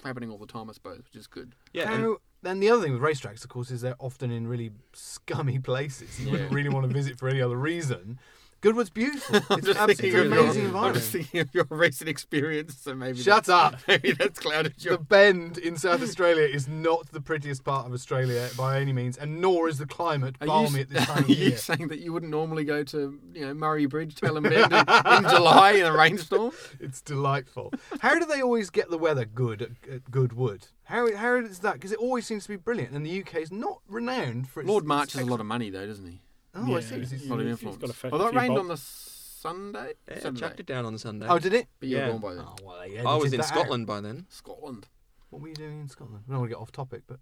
happening 0.04 0.30
all 0.30 0.38
the 0.38 0.46
time, 0.46 0.70
I 0.70 0.74
suppose, 0.74 0.98
which 0.98 1.15
is 1.15 1.28
good. 1.28 1.54
Yeah, 1.74 1.92
and 1.94 2.04
How, 2.04 2.18
then 2.41 2.60
the 2.60 2.69
other 2.69 2.82
thing 2.82 2.93
with 2.93 3.02
racetracks, 3.02 3.43
of 3.43 3.49
course, 3.49 3.71
is 3.71 3.82
they're 3.82 3.95
often 3.99 4.32
in 4.32 4.47
really 4.47 4.71
scummy 4.93 5.60
places. 5.60 6.19
You 6.19 6.32
wouldn't 6.32 6.52
really 6.52 6.69
want 6.69 6.88
to 6.88 6.93
visit 6.93 7.17
for 7.17 7.28
any 7.28 7.41
other 7.41 7.58
reason. 7.58 8.19
Goodwood's 8.62 8.89
beautiful. 8.89 9.36
It's 9.58 9.65
just 9.67 9.80
an 9.80 9.89
absolutely 9.89 10.10
of 10.10 10.13
your- 10.13 10.41
amazing 10.43 10.76
I'm 10.76 10.93
just 10.93 11.12
thinking 11.12 11.39
of 11.39 11.54
your 11.54 11.65
recent 11.69 12.10
experience, 12.10 12.78
so 12.80 12.93
maybe 12.93 13.19
Shut 13.22 13.48
up. 13.50 13.76
Maybe 13.88 14.12
that's 14.12 14.39
clouded 14.39 14.74
your. 14.84 14.98
The. 14.98 15.04
Bend 15.04 15.58
in 15.58 15.78
South 15.78 16.02
Australia 16.04 16.43
is 16.45 16.67
not 16.67 17.12
the 17.12 17.22
prettiest 17.22 17.63
part 17.63 17.86
of 17.86 17.93
Australia 17.93 18.50
by 18.58 18.80
any 18.80 18.91
means, 18.93 19.17
and 19.17 19.39
nor 19.41 19.67
is 19.69 19.78
the 19.78 19.86
climate 19.86 20.36
Are 20.41 20.45
you, 20.45 20.52
balmy 20.52 20.82
at 20.82 20.89
this 20.89 21.06
time 21.06 21.17
are 21.19 21.22
of 21.24 21.30
you 21.30 21.36
year. 21.36 21.58
saying 21.58 21.88
that 21.88 22.00
you 22.00 22.12
wouldn't 22.13 22.32
normally 22.32 22.63
go 22.65 22.84
to 22.84 23.19
you 23.34 23.45
know 23.45 23.54
Murray 23.54 23.86
Bridge, 23.86 24.15
Tailem 24.15 24.43
Bend 24.43 24.74
in, 24.74 25.24
in 25.26 25.30
July 25.32 25.72
in 25.72 25.86
a 25.86 25.93
rainstorm? 25.95 26.52
It's 26.80 27.02
delightful. 27.02 27.72
How 28.02 28.19
do 28.19 28.26
they 28.26 28.41
always 28.41 28.69
get 28.69 28.89
the 28.89 28.98
weather 28.98 29.26
good 29.26 29.62
at, 29.62 29.72
at 29.91 30.12
Goodwood? 30.12 30.67
How 30.84 31.15
how 31.15 31.36
is 31.38 31.60
that? 31.60 31.74
Because 31.74 31.91
it 31.91 32.00
always 32.00 32.26
seems 32.26 32.43
to 32.43 32.50
be 32.50 32.56
brilliant, 32.58 32.93
and 32.93 33.06
the 33.06 33.22
UK 33.22 33.36
is 33.38 33.52
not 33.52 33.80
renowned 33.88 34.50
for 34.50 34.62
its. 34.62 34.69
Lord 34.69 34.86
March 34.86 35.13
has 35.13 35.22
a 35.22 35.26
lot 35.26 35.39
of 35.39 35.45
money 35.45 35.69
though, 35.69 35.86
doesn't 35.88 36.08
he? 36.08 36.22
Oh, 36.67 36.76
I 36.78 36.80
see. 36.82 36.95
It's- 36.95 37.12
A 37.12 37.15
it's- 37.15 37.30
lot 37.30 37.39
of 37.39 37.45
He's- 37.45 37.60
he's 37.60 37.67
influence. 37.67 37.78
got 37.82 37.89
a 37.89 37.93
fair- 37.93 38.12
Although 38.12 38.28
it 38.28 38.36
rained 38.36 38.48
bulb- 38.56 38.60
on 38.62 38.67
the 38.69 38.78
Sunday, 38.78 39.93
yeah, 40.08 40.13
it 40.15 40.22
Saturday. 40.22 40.39
chucked 40.39 40.60
it 40.60 40.65
down 40.65 40.86
on 40.86 40.93
the 40.93 41.00
Sunday. 41.00 41.28
Oh, 41.30 41.39
did 41.39 41.54
it? 41.54 41.67
But 41.80 41.89
you 41.89 41.98
were 41.98 42.02
Yeah. 42.04 42.10
born 42.10 42.22
by 42.22 42.34
then. 42.36 42.45
Oh, 42.48 42.56
well, 42.63 42.88
yeah, 42.88 43.08
I 43.08 43.15
was 43.15 43.32
in 43.34 43.39
that 43.39 43.45
out. 43.45 43.50
Scotland 43.50 43.88
by 43.88 44.02
then. 44.02 44.26
Scotland. 44.30 44.88
What 45.30 45.41
were 45.41 45.48
you 45.48 45.54
doing 45.56 45.82
in 45.82 45.88
Scotland? 45.88 46.24
We 46.28 46.32
don't 46.32 46.39
want 46.41 46.50
to 46.52 46.56
get 46.56 46.62
off 46.62 46.72
topic, 46.72 47.04
but 47.08 47.19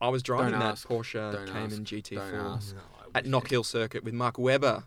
I 0.00 0.08
was 0.08 0.22
driving 0.22 0.52
Don't 0.52 0.60
that 0.60 0.72
ask. 0.72 0.88
Porsche 0.88 1.32
Don't 1.32 1.46
Cayman 1.46 1.72
ask. 1.72 1.82
GT4 1.82 2.32
No, 2.32 2.58
at 3.14 3.24
wish 3.24 3.30
Knock 3.30 3.44
it- 3.46 3.50
Hill 3.50 3.64
Circuit 3.64 4.04
with 4.04 4.14
Mark 4.14 4.38
Webber 4.38 4.84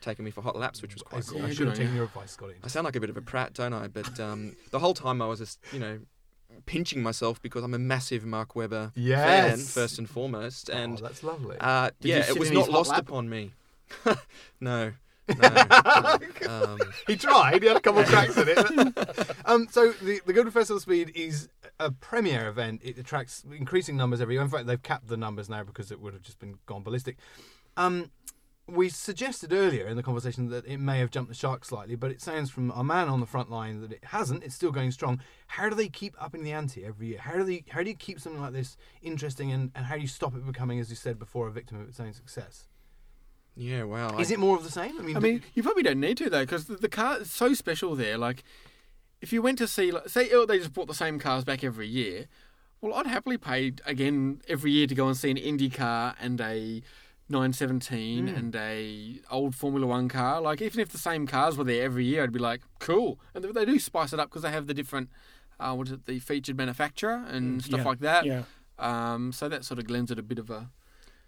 taking 0.00 0.24
me 0.24 0.30
for 0.30 0.42
hot 0.42 0.54
laps, 0.54 0.82
which 0.82 0.92
was 0.94 1.02
quite 1.02 1.26
cool. 1.26 1.42
I 1.42 1.52
should 1.54 1.66
have 1.66 1.76
taken 1.76 1.94
your 1.94 2.04
advice, 2.04 2.32
Scotty. 2.32 2.56
I 2.62 2.68
sound 2.68 2.84
like 2.84 2.94
a 2.94 3.00
bit 3.00 3.08
of 3.10 3.16
a 3.16 3.22
prat, 3.22 3.54
don't 3.54 3.72
I? 3.72 3.88
But 3.88 4.20
um, 4.20 4.54
the 4.70 4.78
whole 4.78 4.92
time 4.94 5.22
I 5.22 5.26
was 5.26 5.38
just, 5.38 5.58
you 5.72 5.78
know, 5.78 5.98
pinching 6.66 7.02
myself 7.02 7.40
because 7.40 7.64
I'm 7.64 7.74
a 7.74 7.78
massive 7.78 8.24
Mark 8.24 8.54
Webber 8.56 8.92
fan, 8.94 9.58
first 9.58 9.98
and 9.98 10.08
foremost. 10.08 10.68
And 10.68 10.98
oh, 10.98 11.02
that's 11.02 11.22
lovely. 11.22 11.56
uh, 11.60 11.90
yeah, 12.00 12.24
it 12.28 12.38
was 12.38 12.50
not 12.50 12.68
lost 12.68 12.90
lap? 12.90 13.00
upon 13.00 13.28
me. 13.28 13.52
no. 14.60 14.92
no. 15.40 15.48
um, 16.48 16.78
he 17.06 17.16
tried. 17.16 17.62
He 17.62 17.68
had 17.68 17.78
a 17.78 17.80
couple 17.80 18.02
of 18.02 18.08
tracks 18.08 18.36
in 18.36 18.48
it. 18.48 19.36
um, 19.46 19.68
so 19.70 19.92
the 19.92 20.20
the 20.26 20.32
Goodwood 20.32 20.52
Festival 20.52 20.80
Speed 20.80 21.12
is 21.14 21.48
a 21.80 21.90
premier 21.90 22.48
event. 22.48 22.82
It 22.84 22.98
attracts 22.98 23.44
increasing 23.56 23.96
numbers 23.96 24.20
every 24.20 24.34
year. 24.34 24.42
In 24.42 24.50
fact, 24.50 24.66
they've 24.66 24.82
capped 24.82 25.08
the 25.08 25.16
numbers 25.16 25.48
now 25.48 25.64
because 25.64 25.90
it 25.90 26.00
would 26.00 26.12
have 26.12 26.22
just 26.22 26.38
been 26.38 26.58
gone 26.66 26.82
ballistic. 26.82 27.16
Um, 27.76 28.10
we 28.66 28.88
suggested 28.88 29.52
earlier 29.52 29.86
in 29.86 29.96
the 29.96 30.02
conversation 30.02 30.48
that 30.48 30.66
it 30.66 30.78
may 30.78 30.98
have 30.98 31.10
jumped 31.10 31.28
the 31.28 31.34
shark 31.34 31.64
slightly, 31.66 31.96
but 31.96 32.10
it 32.10 32.22
sounds 32.22 32.50
from 32.50 32.70
our 32.70 32.82
man 32.84 33.08
on 33.08 33.20
the 33.20 33.26
front 33.26 33.50
line 33.50 33.82
that 33.82 33.92
it 33.92 34.04
hasn't. 34.06 34.42
It's 34.42 34.54
still 34.54 34.70
going 34.72 34.90
strong. 34.90 35.20
How 35.48 35.68
do 35.68 35.74
they 35.74 35.88
keep 35.88 36.14
upping 36.18 36.44
the 36.44 36.52
ante 36.52 36.84
every 36.84 37.08
year? 37.08 37.18
How 37.18 37.34
do 37.34 37.44
they? 37.44 37.64
How 37.68 37.82
do 37.82 37.90
you 37.90 37.96
keep 37.96 38.20
something 38.20 38.40
like 38.40 38.54
this 38.54 38.76
interesting, 39.02 39.52
and, 39.52 39.70
and 39.74 39.84
how 39.86 39.96
do 39.96 40.00
you 40.00 40.08
stop 40.08 40.34
it 40.34 40.46
becoming, 40.46 40.80
as 40.80 40.88
you 40.88 40.96
said 40.96 41.18
before, 41.18 41.46
a 41.46 41.50
victim 41.50 41.78
of 41.80 41.88
its 41.88 42.00
own 42.00 42.12
success? 42.14 42.66
yeah, 43.56 43.84
well, 43.84 44.18
Is 44.18 44.30
I- 44.30 44.34
it 44.34 44.40
more 44.40 44.56
of 44.56 44.64
the 44.64 44.70
same? 44.70 44.98
I 44.98 45.02
mean, 45.02 45.16
I 45.16 45.20
mean, 45.20 45.42
you 45.54 45.62
probably 45.62 45.82
don't 45.84 46.00
need 46.00 46.16
to 46.18 46.28
though, 46.30 46.40
because 46.42 46.64
the, 46.64 46.74
the 46.76 46.88
car 46.88 47.20
is 47.20 47.30
so 47.30 47.54
special 47.54 47.94
there. 47.94 48.18
Like, 48.18 48.42
if 49.20 49.32
you 49.32 49.42
went 49.42 49.58
to 49.58 49.68
see, 49.68 49.92
like, 49.92 50.08
say, 50.08 50.30
oh, 50.32 50.44
they 50.46 50.58
just 50.58 50.72
brought 50.72 50.88
the 50.88 50.94
same 50.94 51.18
cars 51.20 51.44
back 51.44 51.62
every 51.62 51.86
year. 51.86 52.26
Well, 52.80 52.94
I'd 52.94 53.06
happily 53.06 53.38
pay 53.38 53.72
again 53.86 54.40
every 54.48 54.72
year 54.72 54.86
to 54.88 54.94
go 54.94 55.06
and 55.06 55.16
see 55.16 55.30
an 55.30 55.36
Indy 55.36 55.70
car 55.70 56.16
and 56.20 56.40
a 56.40 56.82
917 57.28 58.28
Mm. 58.28 58.36
and 58.36 58.56
a 58.56 59.20
old 59.30 59.54
Formula 59.54 59.86
One 59.86 60.08
car. 60.08 60.40
Like, 60.40 60.60
even 60.62 60.80
if 60.80 60.90
the 60.90 60.98
same 60.98 61.26
cars 61.26 61.56
were 61.56 61.64
there 61.64 61.84
every 61.84 62.04
year, 62.04 62.22
I'd 62.22 62.32
be 62.32 62.38
like, 62.38 62.60
cool. 62.78 63.18
And 63.34 63.42
they- 63.44 63.52
they 63.52 63.64
do 63.64 63.78
spice 63.78 64.12
it 64.12 64.20
up 64.20 64.28
because 64.30 64.42
they 64.42 64.50
have 64.50 64.66
the 64.66 64.74
different, 64.74 65.08
uh, 65.58 65.74
what 65.74 65.86
is 65.88 65.92
it, 65.94 66.06
the 66.06 66.18
featured 66.18 66.56
manufacturer 66.56 67.24
and 67.28 67.62
stuff 67.62 67.78
yeah, 67.80 67.84
like 67.84 68.00
that. 68.00 68.24
Yeah. 68.26 68.42
Um, 68.78 69.32
so 69.32 69.48
that 69.48 69.64
sort 69.64 69.78
of 69.78 69.88
lends 69.88 70.10
it 70.10 70.18
a 70.18 70.22
bit 70.22 70.38
of 70.38 70.50
a. 70.50 70.70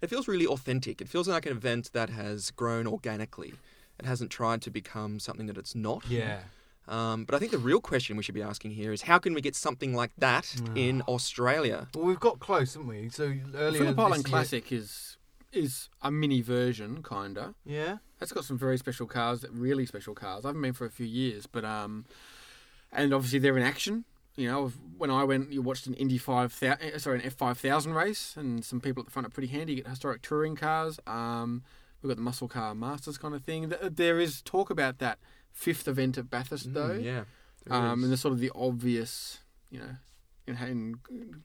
It 0.03 0.11
feels 0.11 0.29
really 0.29 0.47
authentic. 0.47 1.01
It 1.01 1.09
feels 1.09 1.27
like 1.29 1.47
an 1.47 1.53
event 1.53 1.91
that 1.93 2.11
has 2.11 2.51
grown 2.51 2.87
organically. 2.87 3.55
It 3.99 4.05
hasn't 4.05 4.31
tried 4.31 4.61
to 4.63 4.71
become 4.71 5.19
something 5.21 5.47
that 5.47 5.57
it's 5.57 5.75
not. 5.75 6.05
yeah. 6.09 6.41
Um, 6.89 7.25
but 7.25 7.35
I 7.35 7.41
think 7.41 7.51
the 7.51 7.59
real 7.59 7.81
question 7.81 8.17
we 8.17 8.23
should 8.23 8.37
be 8.37 8.43
asking 8.43 8.71
here 8.73 8.93
is 8.93 9.03
how 9.03 9.19
can 9.19 9.35
we 9.35 9.41
get 9.41 9.57
something 9.57 9.93
like 9.93 10.13
that 10.19 10.55
in 10.77 11.03
Australia? 11.09 11.89
Well, 11.97 12.05
we've 12.05 12.21
got 12.21 12.39
close, 12.39 12.75
haven't 12.75 12.87
we? 12.87 13.09
So 13.09 13.25
earlier 13.57 13.79
Phillip 13.81 13.97
this 13.97 14.05
Island 14.05 14.25
year- 14.25 14.31
Classic 14.31 14.71
is 14.71 15.16
is 15.57 15.89
a 16.03 16.11
mini 16.11 16.41
version, 16.43 17.03
kinda. 17.03 17.55
Yeah. 17.65 17.99
That's 18.19 18.33
got 18.33 18.45
some 18.45 18.59
very 18.59 18.79
special 18.79 19.07
cars, 19.07 19.45
really 19.51 19.87
special 19.87 20.15
cars. 20.15 20.45
I 20.45 20.49
haven't 20.49 20.63
been 20.63 20.73
for 20.73 20.85
a 20.87 20.91
few 20.91 21.07
years, 21.07 21.47
but 21.47 21.65
um, 21.65 22.05
and 22.93 23.13
obviously 23.13 23.39
they're 23.41 23.57
in 23.57 23.63
action. 23.63 24.05
You 24.37 24.49
know, 24.51 24.69
when 24.99 25.11
I 25.11 25.25
went, 25.25 25.51
you 25.53 25.63
watched 25.63 25.87
an 25.87 25.95
Indy 25.95 26.19
five 26.19 26.53
thousand, 26.53 26.99
sorry, 27.01 27.21
an 27.21 27.27
F 27.27 27.35
five 27.35 27.59
thousand 27.59 27.95
race, 27.95 28.37
and 28.37 28.65
some 28.65 28.81
people 28.81 29.01
at 29.01 29.07
the 29.07 29.11
front 29.13 29.27
are 29.27 29.31
pretty 29.31 29.49
handy. 29.49 29.73
You 29.75 29.83
get 29.83 29.91
historic 29.91 30.23
touring 30.23 30.57
cars. 30.57 31.01
Um, 31.07 31.63
we've 32.03 32.09
got 32.11 32.17
the 32.17 32.23
muscle 32.23 32.49
car 32.49 32.75
masters 32.75 33.17
kind 33.19 33.35
of 33.35 33.43
thing. 33.45 33.73
There 33.83 34.21
is 34.21 34.43
talk 34.43 34.69
about 34.71 34.99
that 34.99 35.19
fifth 35.53 35.89
event 35.89 36.19
at 36.19 36.29
Bathurst, 36.31 36.75
though. 36.75 36.99
Mm, 36.99 37.05
yeah. 37.05 37.25
Um, 37.71 37.99
is. 38.01 38.05
and 38.05 38.13
the 38.13 38.17
sort 38.19 38.33
of 38.33 38.41
the 38.41 38.53
obvious, 38.55 39.39
you 39.71 39.79
know, 39.81 39.97
in, 40.47 40.57
in 40.57 40.95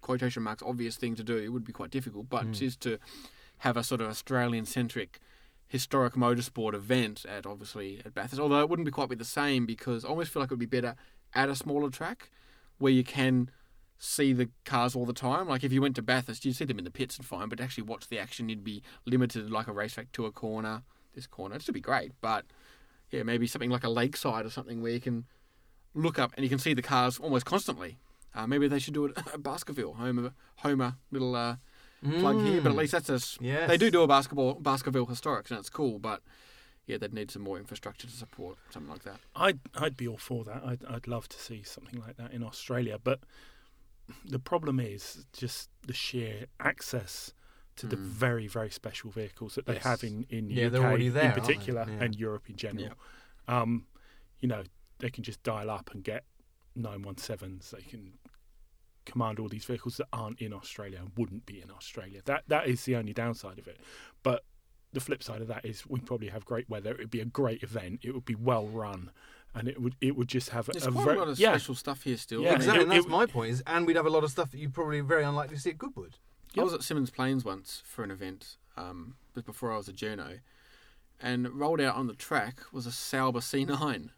quotation 0.02 0.44
marks 0.44 0.62
obvious 0.62 0.96
thing 0.98 1.16
to 1.16 1.24
do. 1.24 1.38
It 1.38 1.48
would 1.50 1.64
be 1.64 1.72
quite 1.74 1.92
difficult, 1.92 2.30
but 2.30 2.46
Mm. 2.46 2.54
just 2.54 2.82
to 2.82 3.00
have 3.62 3.78
a 3.78 3.84
sort 3.84 4.02
of 4.02 4.08
Australian 4.10 4.66
centric 4.66 5.20
historic 5.68 6.14
motorsport 6.16 6.74
event 6.74 7.26
at 7.30 7.46
obviously 7.46 8.02
at 8.04 8.14
Bathurst. 8.14 8.42
Although 8.42 8.60
it 8.62 8.70
wouldn't 8.70 8.88
be 8.88 8.92
quite 8.92 9.08
be 9.08 9.16
the 9.16 9.24
same 9.24 9.66
because 9.66 10.04
I 10.04 10.10
almost 10.10 10.32
feel 10.32 10.42
like 10.42 10.52
it 10.52 10.54
would 10.54 10.60
be 10.60 10.66
better 10.66 10.96
at 11.34 11.48
a 11.48 11.56
smaller 11.56 11.90
track 11.90 12.32
where 12.80 12.92
you 12.92 13.04
can 13.04 13.50
see 14.00 14.34
the 14.34 14.50
cars 14.66 14.96
all 14.96 15.06
the 15.06 15.14
time. 15.14 15.48
Like 15.48 15.64
if 15.64 15.72
you 15.72 15.80
went 15.80 15.96
to 15.98 16.02
Bathurst, 16.02 16.44
you'd 16.44 16.56
see 16.56 16.66
them 16.66 16.80
in 16.80 16.86
the 16.86 16.92
pits 16.92 17.18
and 17.18 17.26
fine, 17.26 17.50
but 17.50 17.62
actually 17.62 17.84
watch 17.84 18.08
the 18.08 18.18
action, 18.18 18.50
you'd 18.50 18.64
be 18.64 18.82
limited 19.06 19.52
like 19.52 19.68
a 19.68 19.72
racetrack 19.72 20.12
to 20.14 20.26
a 20.26 20.32
corner, 20.32 20.82
this 21.14 21.28
corner. 21.28 21.56
It'd 21.56 21.72
be 21.72 21.80
great, 21.80 22.14
but 22.20 22.46
yeah, 23.12 23.22
maybe 23.22 23.46
something 23.46 23.70
like 23.70 23.84
a 23.84 23.90
lakeside 23.90 24.46
or 24.46 24.50
something 24.50 24.82
where 24.82 24.92
you 24.92 25.00
can 25.00 25.26
look 25.94 26.18
up 26.18 26.34
and 26.36 26.44
you 26.44 26.50
can 26.50 26.58
see 26.58 26.74
the 26.74 26.82
cars 26.82 27.20
almost 27.20 27.46
constantly. 27.46 28.00
Uh, 28.34 28.48
maybe 28.48 28.68
they 28.68 28.80
should 28.80 28.96
do 28.96 29.06
it 29.06 29.18
at 29.34 29.44
Baskerville, 29.44 29.94
Homer, 29.94 30.34
Homer 30.58 30.96
little 31.12 31.36
uh, 31.36 31.58
plug 32.04 32.42
here. 32.42 32.62
But 32.62 32.70
at 32.70 32.76
Mm. 32.76 32.80
least 32.80 32.92
that's 32.94 33.10
a 33.10 33.14
s- 33.16 33.38
Yes. 33.42 33.68
they 33.70 33.78
do 33.78 33.92
do 33.92 34.02
a 34.02 34.08
basketball 34.08 34.56
Baskerville 34.56 35.08
Historics 35.08 35.50
and 35.52 35.60
it's 35.60 35.70
cool. 35.70 36.00
But 36.00 36.22
yeah, 36.88 36.98
they'd 36.98 37.14
need 37.14 37.32
some 37.32 37.42
more 37.44 37.58
infrastructure 37.60 38.08
to 38.08 38.14
support 38.14 38.58
something 38.72 38.92
like 38.92 39.04
that. 39.04 39.20
I'd 39.36 39.60
I'd 39.76 39.96
be 39.98 40.08
all 40.08 40.18
for 40.18 40.44
that. 40.46 40.64
I'd 40.66 40.84
I'd 40.86 41.08
love 41.08 41.28
to 41.30 41.40
see 41.40 41.64
something 41.64 42.00
like 42.00 42.18
that 42.18 42.32
in 42.32 42.44
Australia, 42.44 42.98
but 43.04 43.20
the 44.26 44.40
problem 44.40 44.80
is 44.80 45.26
just 45.32 45.70
the 45.86 45.94
sheer 45.94 46.48
access 46.60 47.34
to 47.78 47.88
the 47.88 47.96
Mm. 47.96 48.00
very 48.06 48.48
very 48.48 48.70
special 48.70 49.12
vehicles 49.12 49.56
that 49.56 49.66
they 49.66 49.76
Yes. 49.76 49.84
have 49.84 50.04
in 50.04 50.26
in 50.30 50.50
Yeah, 50.50 50.66
UK 50.66 50.72
they're 50.72 50.82
already 50.88 51.10
there, 51.10 51.24
in 51.24 51.32
aren't 51.32 51.44
they? 51.46 51.54
particular 51.54 51.86
Yeah. 51.88 52.04
and 52.04 52.16
Europe 52.16 52.50
in 52.50 52.58
general. 52.58 52.94
Um, 53.48 53.88
you 54.40 54.48
know, 54.48 54.64
they 55.00 55.10
can 55.10 55.24
just 55.24 55.42
dial 55.44 55.70
up 55.70 55.92
and 55.92 56.04
get 56.04 56.26
917s. 56.76 57.72
They 57.72 57.82
can 57.84 58.14
command 59.06 59.40
all 59.40 59.48
these 59.50 59.66
vehicles 59.66 59.98
that 59.98 60.08
aren't 60.14 60.40
in 60.40 60.54
Australia 60.54 61.00
and 61.00 61.12
wouldn't 61.18 61.46
be 61.46 61.62
in 61.62 61.72
Australia. 61.72 62.22
That 62.26 62.44
that 62.48 62.68
is 62.68 62.84
the 62.86 62.96
only 62.96 63.14
downside 63.14 63.60
of 63.60 63.68
it. 63.68 63.78
But 64.24 64.44
the 64.94 65.00
flip 65.00 65.24
side 65.24 65.42
of 65.42 65.48
that 65.48 65.66
is 65.66 65.86
we 65.88 66.00
probably 66.00 66.28
have 66.28 66.46
great 66.46 66.70
weather. 66.70 66.92
It 66.92 67.00
would 67.00 67.12
be 67.12 67.22
a 67.22 67.26
great 67.26 67.64
event. 67.64 68.02
It 68.04 68.14
would 68.14 68.26
be 68.26 68.36
well 68.36 68.68
run, 68.68 69.12
and 69.56 69.68
it 69.68 69.82
would 69.82 69.96
it 70.02 70.16
would 70.16 70.28
just 70.28 70.50
have 70.50 70.68
There's 70.68 70.86
a 70.86 70.92
quite 70.92 71.04
very 71.06 71.16
a 71.16 71.20
lot 71.20 71.28
of 71.30 71.40
yeah. 71.40 71.52
special 71.52 71.76
stuff 71.76 72.04
here 72.04 72.18
still. 72.18 72.42
Yeah, 72.42 72.56
Exactly, 72.56 72.80
it- 72.80 72.84
and 72.84 72.92
that's 72.92 73.06
it- 73.06 73.10
my 73.10 73.26
point. 73.26 73.52
Is 73.52 73.64
and 73.66 73.88
we'd 73.88 73.96
have 73.96 74.06
a 74.06 74.10
lot 74.10 74.24
of 74.24 74.32
stuff 74.32 74.52
that 74.52 74.58
you 74.58 74.70
probably 74.70 75.02
very 75.02 75.24
unlikely 75.24 75.56
to 75.56 75.62
see 75.62 75.70
at 75.72 75.78
Goodwood. 75.78 76.18
I 76.58 76.64
was 76.64 76.74
at 76.74 76.82
Symmons 76.82 77.14
Plains 77.14 77.46
once 77.46 77.82
for 77.86 78.04
an 78.04 78.12
event, 78.12 78.58
um, 78.76 79.16
just 79.34 79.46
before 79.46 79.72
I 79.72 79.78
was 79.78 79.88
a 79.88 79.94
journo, 79.94 80.40
and 81.22 81.48
rolled 81.50 81.80
out 81.80 81.96
on 81.96 82.08
the 82.08 82.14
track 82.14 82.60
was 82.74 82.86
a 82.86 82.92
Sauber 82.92 83.40
C9. 83.40 84.10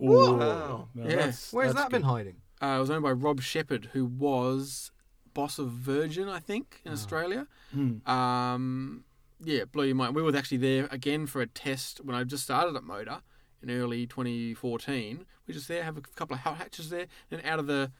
Ooh, 0.00 0.04
Wow. 0.06 0.88
no, 0.94 1.02
Yeah. 1.04 1.08
that's- 1.16 1.52
Where's 1.52 1.74
that's 1.74 1.84
that 1.84 1.90
been 1.90 2.02
hiding? 2.02 2.36
Uh, 2.62 2.76
it 2.76 2.80
was 2.80 2.90
owned 2.90 3.02
by 3.02 3.10
Rob 3.12 3.40
Shepherd, 3.42 3.90
who 3.92 4.04
was 4.06 4.90
boss 5.34 5.58
of 5.58 5.70
Virgin, 5.70 6.28
I 6.28 6.38
think, 6.38 6.80
in 6.84 6.90
Oh. 6.90 6.94
Australia. 6.94 7.46
Hmm. 7.72 8.06
Um, 8.08 9.04
yeah, 9.44 9.64
blew 9.64 9.84
your 9.86 9.96
mind. 9.96 10.14
We 10.14 10.22
were 10.22 10.36
actually 10.36 10.58
there 10.58 10.86
again 10.92 11.26
for 11.26 11.40
a 11.40 11.46
test 11.46 12.00
when 12.04 12.14
I 12.14 12.22
just 12.24 12.44
started 12.44 12.76
at 12.76 12.84
Motor 12.84 13.20
in 13.62 13.70
early 13.70 14.06
2014. 14.06 15.24
We 15.46 15.54
just 15.54 15.66
there 15.68 15.82
have 15.82 15.96
a 15.96 16.00
couple 16.02 16.34
of 16.34 16.40
hot 16.40 16.58
hatches 16.58 16.90
there, 16.90 17.06
and 17.30 17.44
out 17.44 17.58
of 17.58 17.66
the 17.66 17.90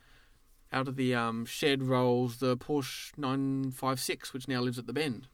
out 0.72 0.88
of 0.88 0.96
the 0.96 1.14
um, 1.14 1.44
shed 1.44 1.83
rolls 1.83 2.38
the 2.38 2.57
Porsche 2.57 3.12
956, 3.18 4.33
which 4.33 4.48
now 4.48 4.61
lives 4.61 4.79
at 4.79 4.87
the 4.87 4.92
Bend. 4.92 5.27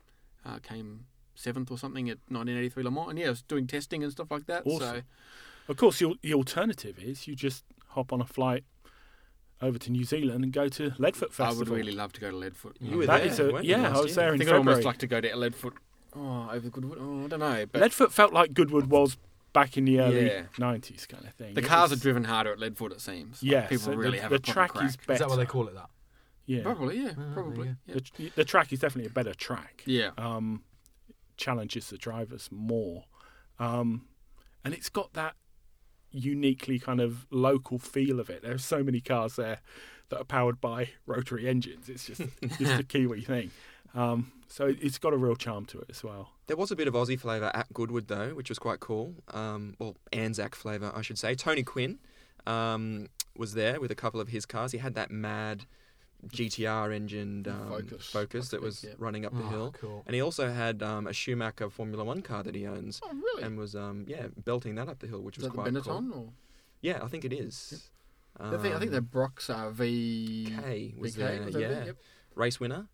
Uh, 0.44 0.58
came 0.60 1.04
seventh 1.34 1.70
or 1.70 1.78
something 1.78 2.08
at 2.08 2.18
1983 2.28 2.82
Le 2.82 2.90
Mans, 2.90 3.10
and 3.10 3.18
yeah, 3.18 3.26
I 3.26 3.30
was 3.30 3.42
doing 3.42 3.66
testing 3.66 4.02
and 4.02 4.10
stuff 4.10 4.30
like 4.30 4.46
that. 4.46 4.64
So 4.64 5.02
Of 5.68 5.76
course, 5.76 5.98
the, 5.98 6.14
the 6.22 6.34
alternative 6.34 6.98
is 6.98 7.28
you 7.28 7.36
just 7.36 7.64
hop 7.88 8.12
on 8.12 8.20
a 8.20 8.24
flight 8.26 8.64
over 9.60 9.78
to 9.78 9.90
New 9.90 10.04
Zealand 10.04 10.44
and 10.44 10.52
go 10.52 10.68
to 10.68 10.90
Leadfoot 10.92 11.32
Festival. 11.32 11.46
I 11.46 11.52
would 11.58 11.68
really 11.68 11.92
love 11.92 12.12
to 12.14 12.20
go 12.20 12.30
to 12.30 12.36
Leadfoot. 12.36 12.74
You 12.80 12.98
were 12.98 13.06
That 13.06 13.22
there, 13.22 13.26
is 13.32 13.38
a- 13.40 13.52
weren't 13.52 13.64
you, 13.64 13.70
yeah, 13.72 13.88
I 13.88 13.90
last 13.90 14.02
was 14.02 14.06
year? 14.06 14.14
there 14.16 14.28
I 14.28 14.32
in 14.32 14.38
think 14.38 14.50
I'd 14.50 14.56
almost 14.56 14.84
like 14.84 14.98
to 14.98 15.06
go 15.06 15.20
to 15.20 15.28
Leadfoot. 15.30 15.72
Oh, 16.14 16.48
over 16.50 16.68
Goodwood. 16.70 16.98
Oh, 17.00 17.24
I 17.24 17.28
don't 17.28 17.40
know, 17.40 17.66
but 17.70 17.82
Leadfoot 17.82 18.12
felt 18.12 18.32
like 18.32 18.54
Goodwood 18.54 18.86
was 18.86 19.16
back 19.52 19.76
in 19.76 19.84
the 19.84 20.00
early 20.00 20.26
Yeah. 20.26 20.42
90s 20.58 21.06
kind 21.08 21.24
of 21.24 21.32
thing. 21.34 21.54
the 21.54 21.60
It 21.60 21.64
cars 21.66 21.90
was- 21.90 21.98
are 21.98 22.02
driven 22.02 22.24
harder 22.24 22.52
at 22.52 22.58
Leadfoot, 22.58 22.92
it 22.92 23.00
seems. 23.00 23.42
Like, 23.42 23.50
Yeah, 23.52 23.66
people 23.66 23.84
so 23.86 23.94
really 23.94 24.18
the, 24.18 24.22
have 24.22 24.30
the 24.30 24.36
a 24.36 24.38
track 24.38 24.72
crack. 24.74 24.84
is 24.84 24.96
better. 24.96 25.12
Is 25.14 25.18
that 25.20 25.28
what 25.28 25.36
they 25.36 25.46
call 25.46 25.66
it? 25.68 25.74
That. 25.74 25.90
Yeah, 26.46 26.62
Probably, 26.62 26.98
yeah, 27.02 27.12
Ah, 27.18 27.34
probably. 27.34 27.64
there 27.64 27.76
Yeah. 27.86 27.94
the, 28.16 28.30
the 28.36 28.44
track 28.44 28.72
is 28.72 28.78
definitely 28.80 29.08
a 29.10 29.12
better 29.12 29.34
track. 29.34 29.82
yeah. 29.86 30.10
um, 30.16 30.62
challenges 31.36 31.88
the 31.90 31.98
drivers 31.98 32.48
more. 32.50 33.04
Um, 33.58 34.06
and 34.64 34.74
it's 34.74 34.88
got 34.88 35.12
that 35.14 35.34
uniquely 36.18 36.78
kind 36.78 37.00
of 37.00 37.26
local 37.30 37.78
feel 37.78 38.20
of 38.20 38.28
it. 38.30 38.42
There's 38.42 38.64
so 38.64 38.82
many 38.82 39.00
cars 39.00 39.36
there 39.36 39.60
that 40.10 40.20
are 40.20 40.24
powered 40.24 40.60
by 40.60 40.90
rotary 41.06 41.48
engines. 41.48 41.88
It's 41.88 42.06
just 42.06 42.22
just 42.58 42.80
a 42.80 42.82
Kiwi 42.88 43.22
thing. 43.22 43.50
Um, 43.94 44.32
so 44.48 44.66
it- 44.66 44.78
it's 44.80 44.98
got 44.98 45.12
a 45.12 45.16
real 45.16 45.36
charm 45.36 45.64
to 45.66 45.78
it 45.80 45.86
as 45.90 46.02
well. 46.02 46.30
There 46.46 46.56
was 46.56 46.70
a 46.70 46.76
bit 46.76 46.88
of 46.88 46.94
Aussie 46.94 47.18
flavour 47.20 47.50
at 47.54 47.72
Goodwood 47.74 48.08
though, 48.08 48.30
which 48.30 48.48
was 48.48 48.58
quite 48.58 48.80
cool. 48.80 49.14
Um, 49.32 49.74
well, 49.78 49.96
Anzac 50.12 50.54
flavour, 50.54 50.90
I 50.94 51.02
should 51.02 51.18
say. 51.18 51.34
Tony 51.34 51.62
Quinn 51.62 51.98
um, 52.46 53.08
was 53.36 53.54
there 53.54 53.80
with 53.80 53.90
a 53.90 53.94
couple 53.94 54.20
of 54.20 54.28
his 54.28 54.46
cars. 54.46 54.72
He 54.72 54.78
had 54.78 54.94
that 54.94 55.10
mad 55.10 55.66
GTR 56.26 56.92
engined 56.94 57.46
um, 57.48 57.68
Focus. 57.68 58.06
Focus 58.10 58.48
that 58.48 58.60
was 58.60 58.82
Yeah. 58.84 58.90
running 58.98 59.24
up 59.24 59.32
the 59.32 59.44
Oh, 59.44 59.48
hill, 59.48 59.74
Cool. 59.78 60.02
and 60.06 60.14
he 60.14 60.20
also 60.20 60.50
had 60.50 60.82
um, 60.82 61.06
a 61.06 61.12
Schumacher 61.12 61.70
Formula 61.70 62.04
One 62.04 62.22
car 62.22 62.42
that 62.42 62.54
he 62.54 62.66
owns, 62.66 63.00
Oh, 63.04 63.12
really? 63.14 63.42
and 63.44 63.56
was 63.56 63.76
um, 63.76 64.04
yeah 64.08 64.26
belting 64.44 64.74
that 64.76 64.88
up 64.88 64.98
the 64.98 65.06
hill, 65.06 65.22
which 65.22 65.36
Is 65.38 65.44
was 65.44 65.52
that 65.52 65.56
the 65.56 65.62
quite 65.80 65.84
cool. 65.84 66.00
Benetton? 66.02 66.16
Or? 66.16 66.32
Yeah, 66.80 67.00
I 67.02 67.08
think 67.08 67.24
it 67.24 67.32
is. 67.32 67.88
I 68.40 68.56
think 68.58 68.74
I 68.74 68.78
think 68.78 68.90
the 68.92 69.00
Brox 69.00 69.50
are 69.50 69.70
V. 69.70 70.52
Um, 70.56 71.00
was 71.00 71.14
VK, 71.14 71.18
there, 71.18 71.42
was 71.44 71.54
that 71.54 71.60
yeah. 71.60 71.84
Yep. 71.86 71.96
race 72.34 72.60
winner. 72.60 72.86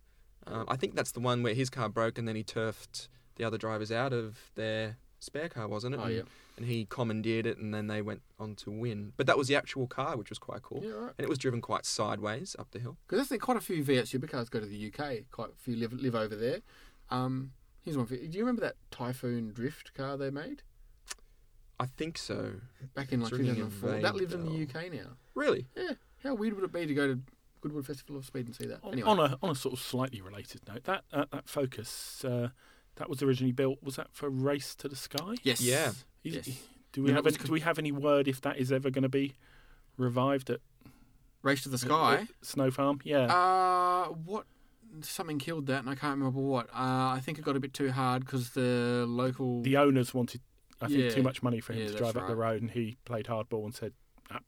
Um, 0.47 0.65
I 0.69 0.77
think 0.77 0.95
that's 0.95 1.13
the 1.13 1.21
one 1.21 1.43
where 1.43 1.55
his 1.55 1.71
car 1.71 1.89
broke 1.89 2.19
and 2.19 2.27
then 2.29 2.37
he 2.37 2.43
turfed 2.43 3.09
the 3.37 3.45
other 3.45 3.59
drivers 3.59 3.91
out 3.91 4.13
of 4.13 4.39
their 4.55 4.97
spare 5.25 5.49
car, 5.49 5.67
wasn't 5.69 5.95
it? 5.95 6.01
Oh, 6.01 6.05
and, 6.05 6.15
yeah. 6.17 6.23
and 6.57 6.67
he 6.67 6.87
commandeered 6.89 7.47
it 7.47 7.59
and 7.59 7.75
then 7.75 7.87
they 7.87 8.03
went 8.03 8.23
on 8.39 8.55
to 8.57 8.71
win. 8.71 9.13
But 9.17 9.27
that 9.27 9.37
was 9.39 9.49
the 9.49 9.57
actual 9.57 9.87
car, 9.87 10.17
which 10.17 10.31
was 10.31 10.39
quite 10.39 10.63
cool. 10.63 10.81
Yeah, 10.85 10.93
right. 10.93 11.13
And 11.19 11.25
it 11.25 11.29
was 11.29 11.39
driven 11.39 11.61
quite 11.61 11.85
sideways 11.87 12.55
up 12.59 12.71
the 12.71 12.79
hill. 12.79 12.97
Because 13.07 13.25
I 13.25 13.29
think 13.29 13.43
quite 13.43 13.57
a 13.57 13.61
few 13.61 13.83
V8 13.83 14.03
supercars 14.03 14.51
go 14.51 14.61
to 14.61 14.67
the 14.67 14.87
UK. 14.93 15.31
Quite 15.31 15.51
a 15.51 15.57
few 15.59 15.77
live 15.77 15.93
live 15.93 16.15
over 16.15 16.37
there. 16.37 16.61
Um, 17.11 17.53
here's 17.83 17.97
one 17.97 18.07
for 18.07 18.15
you. 18.15 18.29
Do 18.29 18.39
you 18.39 18.45
remember 18.45 18.63
that 18.63 18.77
Typhoon 18.91 19.53
Drift 19.53 19.95
car 19.95 20.17
they 20.17 20.31
made 20.31 20.63
I 21.81 21.87
think 21.87 22.19
so. 22.19 22.53
back 22.95 23.13
in 23.13 23.21
like 23.21 23.33
It's 23.33 23.39
ringing 23.39 23.57
2004? 23.57 23.91
That 24.01 24.13
vague 24.13 24.21
lives 24.21 24.35
in 24.35 24.45
the. 24.45 24.63
UK 24.63 24.93
now. 24.93 25.17
Really? 25.35 25.67
Yeah. 25.77 25.93
How 26.23 26.35
weird 26.35 26.55
would 26.55 26.65
it 26.65 26.73
be 26.73 26.87
to 26.87 26.95
go 26.95 27.09
to 27.09 27.21
Goodwood 27.61 27.87
Festival 27.87 28.17
of 28.17 28.25
Speed 28.25 28.47
and 28.47 28.55
see 28.55 28.67
that? 28.67 28.79
On, 28.83 28.93
Anyway, 28.93 29.09
on 29.09 29.19
a 29.19 29.39
on 29.43 29.51
a 29.51 29.55
sort 29.55 29.75
of 29.75 29.81
slightly 29.81 30.21
related 30.21 30.61
note, 30.69 30.85
that 30.85 31.05
uh, 31.13 31.25
that 31.33 31.49
Focus 31.49 32.25
uh, 32.25 32.49
that 32.97 33.09
was 33.09 33.23
originally 33.23 33.53
built 33.53 33.83
was 33.83 33.97
that 33.97 34.09
for 34.13 34.29
Race 34.31 34.75
to 34.77 34.89
the 34.89 34.97
Sky? 34.97 35.35
yes. 35.43 35.61
Yeah. 35.61 35.91
Is- 35.91 36.35
Yes. 36.47 36.63
Do 36.93 37.03
we 37.03 37.09
Yeah, 37.11 37.17
have 37.17 37.25
that 37.25 37.31
was 37.33 37.35
any, 37.39 37.47
do 37.47 37.53
we 37.53 37.61
have 37.61 37.79
any 37.79 37.91
word 37.93 38.29
if 38.29 38.41
that 38.43 38.57
is 38.57 38.71
ever 38.71 38.89
going 38.89 39.03
to 39.03 39.09
be 39.09 39.35
revived 39.97 40.49
at 40.49 40.61
Race 41.43 41.63
to 41.65 41.69
the 41.69 41.77
Sky. 41.79 42.29
at 42.41 42.47
Snow 42.47 42.71
Farm? 42.71 43.01
Yeah. 43.05 43.25
Uh, 43.27 44.07
what? 44.09 44.47
Something 45.01 45.41
killed 45.41 45.67
that, 45.67 45.81
and 45.81 45.91
I 45.91 45.97
can't 45.97 46.17
remember 46.19 46.39
what. 46.41 46.67
Uh, 46.71 47.11
I 47.17 47.21
think 47.21 47.37
it 47.39 47.45
got 47.45 47.57
a 47.57 47.61
bit 47.61 47.75
too 47.75 47.91
hard 47.91 48.25
because 48.25 48.51
the 48.51 49.05
local. 49.09 49.61
the 49.63 49.77
owners 49.77 50.15
wanted, 50.15 50.41
I 50.81 50.87
think, 50.87 51.01
Yeah. 51.01 51.11
too 51.11 51.23
much 51.25 51.43
money 51.43 51.59
for 51.59 51.73
him 51.73 51.81
Yeah, 51.81 51.87
to 51.87 51.93
that's 51.95 52.01
drive 52.13 52.17
up 52.17 52.29
the 52.29 52.37
road, 52.37 52.63
and 52.63 52.71
he 52.71 52.97
played 53.05 53.27
hardball 53.27 53.65
and 53.65 53.75
said, 53.75 53.93
ah, 54.31 54.39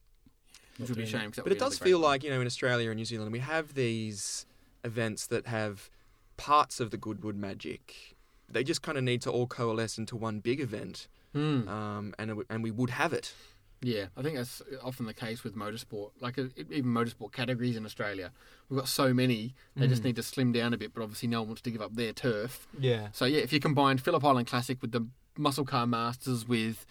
which 0.78 0.88
would 0.88 0.96
be 0.98 1.02
a 1.02 1.06
shame. 1.06 1.30
that 1.30 1.36
But 1.36 1.44
would 1.46 1.52
it 1.52 1.56
be 1.56 1.58
does 1.58 1.78
feel 1.78 1.98
like, 1.98 2.22
you 2.22 2.30
know, 2.30 2.40
in 2.40 2.46
Australia 2.46 2.90
and 2.90 2.96
New 2.96 3.04
Zealand, 3.04 3.32
we 3.32 3.40
have 3.40 3.74
these 3.74 4.46
events 4.84 5.26
that 5.26 5.46
have 5.48 5.90
parts 6.36 6.78
of 6.78 6.92
the 6.92 6.96
Goodwood 6.96 7.34
magic. 7.36 8.14
They 8.48 8.62
just 8.64 8.82
kind 8.82 8.96
of 8.98 9.04
need 9.04 9.22
to 9.22 9.30
all 9.30 9.46
coalesce 9.46 9.98
into 9.98 10.16
one 10.16 10.40
big 10.40 10.60
event, 10.60 11.08
Hmm. 11.32 11.68
um, 11.68 12.14
and, 12.18 12.30
it, 12.30 12.34
w- 12.34 12.46
and 12.48 12.62
we 12.62 12.70
would 12.70 12.90
have 12.90 13.12
it. 13.12 13.34
Yeah, 13.82 14.06
I 14.16 14.22
think 14.22 14.36
that's 14.36 14.62
often 14.82 15.04
the 15.06 15.12
case 15.12 15.44
with 15.44 15.54
motorsport. 15.54 16.12
Like 16.20 16.38
uh, 16.38 16.44
even 16.56 16.86
motorsport 16.92 17.32
categories 17.32 17.76
in 17.76 17.84
Australia, 17.84 18.32
we've 18.68 18.78
got 18.78 18.88
so 18.88 19.12
many. 19.12 19.54
They 19.76 19.86
just 19.86 20.02
Mm. 20.02 20.06
need 20.06 20.16
to 20.16 20.22
slim 20.22 20.52
down 20.52 20.72
a 20.72 20.78
bit. 20.78 20.94
But 20.94 21.02
obviously, 21.02 21.28
no 21.28 21.40
one 21.42 21.48
wants 21.48 21.62
to 21.62 21.70
give 21.70 21.82
up 21.82 21.94
their 21.94 22.12
turf. 22.14 22.66
Yeah. 22.78 23.08
So 23.12 23.26
yeah, 23.26 23.40
if 23.40 23.52
you 23.52 23.60
combined 23.60 24.00
Phillip 24.00 24.24
Island 24.24 24.46
Classic 24.46 24.80
with 24.80 24.92
the 24.92 25.06
Muscle 25.36 25.66
Car 25.66 25.86
Masters 25.86 26.48
with 26.48 26.86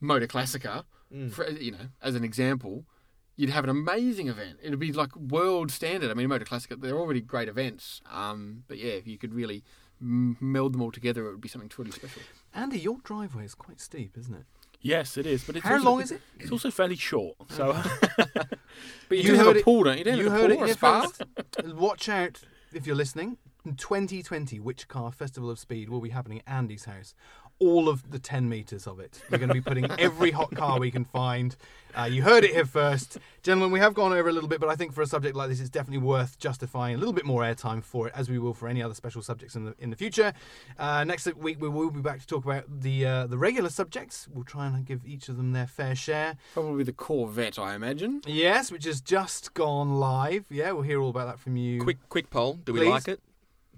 Motor 0.00 0.26
Classica, 0.26 0.84
Mm. 1.14 1.30
for, 1.32 1.48
you 1.48 1.70
know, 1.70 1.88
as 2.02 2.16
an 2.16 2.24
example, 2.24 2.84
you'd 3.36 3.50
have 3.50 3.62
an 3.62 3.70
amazing 3.70 4.26
event. 4.26 4.58
It'd 4.60 4.78
be 4.80 4.92
like 4.92 5.14
world 5.14 5.70
standard. 5.70 6.10
I 6.10 6.14
mean, 6.14 6.28
Motor 6.28 6.44
Classica, 6.46 6.80
they're 6.80 6.98
already 6.98 7.20
great 7.20 7.46
events. 7.48 8.00
Um, 8.10 8.64
but 8.66 8.78
yeah, 8.78 8.92
if 8.94 9.06
you 9.06 9.18
could 9.18 9.32
really 9.32 9.56
m- 9.56 9.62
meld 10.04 10.74
them 10.74 10.82
all 10.82 10.90
together, 10.92 11.26
it 11.26 11.32
would 11.32 11.40
be 11.40 11.48
something 11.48 11.68
truly 11.68 11.90
special. 11.90 12.22
Andy, 12.54 12.78
your 12.78 12.98
driveway 13.04 13.44
is 13.44 13.54
quite 13.54 13.80
steep, 13.80 14.16
isn't 14.18 14.34
it? 14.34 14.44
yes, 14.80 15.16
it 15.16 15.24
is. 15.26 15.42
But 15.44 15.56
it's 15.56 15.64
How 15.66 15.74
also, 15.74 15.84
long 15.90 16.02
is 16.02 16.12
it? 16.12 16.20
It's 16.38 16.50
also 16.52 16.70
fairly 16.70 16.96
short. 16.96 17.36
Oh, 17.40 17.46
so 17.48 17.72
But 19.08 19.18
you, 19.18 19.18
You 19.18 19.22
do 19.22 19.34
have 19.36 19.46
heard 19.46 19.56
a 19.56 19.58
it- 19.60 19.64
pool, 19.64 19.84
don't 19.84 19.98
you? 19.98 20.04
Don't 20.04 20.18
you 20.18 20.24
have 20.24 20.32
a 20.32 20.36
heard 20.36 20.50
pool 20.50 20.58
it 20.58 20.60
or 20.60 20.64
a 20.64 20.66
here 20.66 20.74
spa? 20.76 21.00
first. 21.06 21.22
Watch 21.74 22.08
out 22.10 22.40
if 22.72 22.86
you're 22.86 22.96
listening. 22.96 23.38
In 23.64 23.76
2020, 23.76 24.60
Which 24.60 24.88
Car 24.88 25.10
Festival 25.10 25.48
of 25.50 25.58
Speed 25.58 25.88
will 25.88 26.02
be 26.02 26.10
happening 26.10 26.42
at 26.46 26.52
Andy's 26.52 26.84
house 26.84 27.14
all 27.58 27.88
of 27.88 28.10
the 28.10 28.18
10 28.18 28.48
meters 28.48 28.86
of 28.86 28.98
it. 28.98 29.22
We're 29.30 29.38
going 29.38 29.48
to 29.48 29.54
be 29.54 29.60
putting 29.60 29.90
every 29.98 30.30
hot 30.30 30.54
car 30.54 30.78
we 30.78 30.90
can 30.90 31.04
find. 31.04 31.56
Uh, 31.96 32.04
you 32.04 32.22
heard 32.22 32.44
it 32.44 32.50
here 32.50 32.64
first. 32.64 33.18
Gentlemen, 33.42 33.70
we 33.70 33.78
have 33.78 33.94
gone 33.94 34.12
over 34.12 34.28
a 34.28 34.32
little 34.32 34.48
bit, 34.48 34.60
but 34.60 34.68
I 34.68 34.74
think 34.74 34.92
for 34.92 35.02
a 35.02 35.06
subject 35.06 35.36
like 35.36 35.48
this, 35.48 35.60
it's 35.60 35.70
definitely 35.70 36.04
worth 36.04 36.38
justifying 36.38 36.96
a 36.96 36.98
little 36.98 37.12
bit 37.12 37.24
more 37.24 37.42
airtime 37.42 37.82
for 37.82 38.08
it, 38.08 38.12
as 38.16 38.28
we 38.28 38.38
will 38.38 38.54
for 38.54 38.68
any 38.68 38.82
other 38.82 38.94
special 38.94 39.22
subjects 39.22 39.54
in 39.54 39.64
the 39.64 39.74
in 39.78 39.90
the 39.90 39.96
future. 39.96 40.32
Uh, 40.78 41.04
next 41.04 41.26
week, 41.36 41.60
we 41.60 41.68
will 41.68 41.90
be 41.90 42.00
back 42.00 42.20
to 42.20 42.26
talk 42.26 42.44
about 42.44 42.64
the 42.68 43.06
uh, 43.06 43.26
the 43.28 43.38
regular 43.38 43.70
subjects. 43.70 44.26
We'll 44.32 44.44
try 44.44 44.66
and 44.66 44.84
give 44.84 45.06
each 45.06 45.28
of 45.28 45.36
them 45.36 45.52
their 45.52 45.68
fair 45.68 45.94
share. 45.94 46.36
Probably 46.54 46.84
the 46.84 46.92
Corvette, 46.92 47.58
I 47.58 47.74
imagine. 47.74 48.22
Yes, 48.26 48.72
which 48.72 48.84
has 48.84 49.00
just 49.00 49.54
gone 49.54 50.00
live. 50.00 50.46
Yeah, 50.50 50.72
we'll 50.72 50.82
hear 50.82 51.00
all 51.00 51.10
about 51.10 51.26
that 51.28 51.38
from 51.38 51.56
you. 51.56 51.80
Quick, 51.80 51.98
quick 52.08 52.30
poll. 52.30 52.54
Do 52.54 52.72
we 52.72 52.80
Please. 52.80 52.90
like 52.90 53.08
it? 53.08 53.20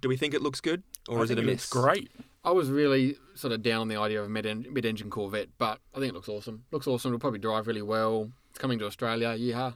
Do 0.01 0.09
we 0.09 0.17
think 0.17 0.35
it 0.35 0.43
looks 0.43 0.61
good, 0.61 0.83
or 1.09 1.21
I 1.21 1.23
is 1.23 1.31
it 1.31 1.35
a 1.35 1.37
think 1.43 1.47
miss? 1.53 1.75
looks 1.75 1.85
great. 1.85 2.11
I 2.45 2.51
was 2.53 2.71
really 2.71 3.17
sort 3.35 3.53
of 3.53 3.63
down 3.63 3.81
on 3.83 3.89
the 3.89 3.97
idea 3.97 4.21
of 4.21 4.27
a 4.27 4.29
mid- 4.29 4.73
mid-engine 4.73 5.11
Corvette, 5.11 5.49
but 5.59 5.81
I 5.95 5.99
think 5.99 6.11
it 6.11 6.15
looks 6.15 6.29
awesome. 6.29 6.65
Looks 6.71 6.87
awesome. 6.87 7.11
It'll 7.11 7.19
probably 7.21 7.41
drive 7.41 7.67
really 7.67 7.83
well. 7.83 8.31
It's 8.51 8.59
coming 8.59 8.79
to 8.79 8.87
Australia. 8.87 9.37
Yeehaw. 9.37 9.75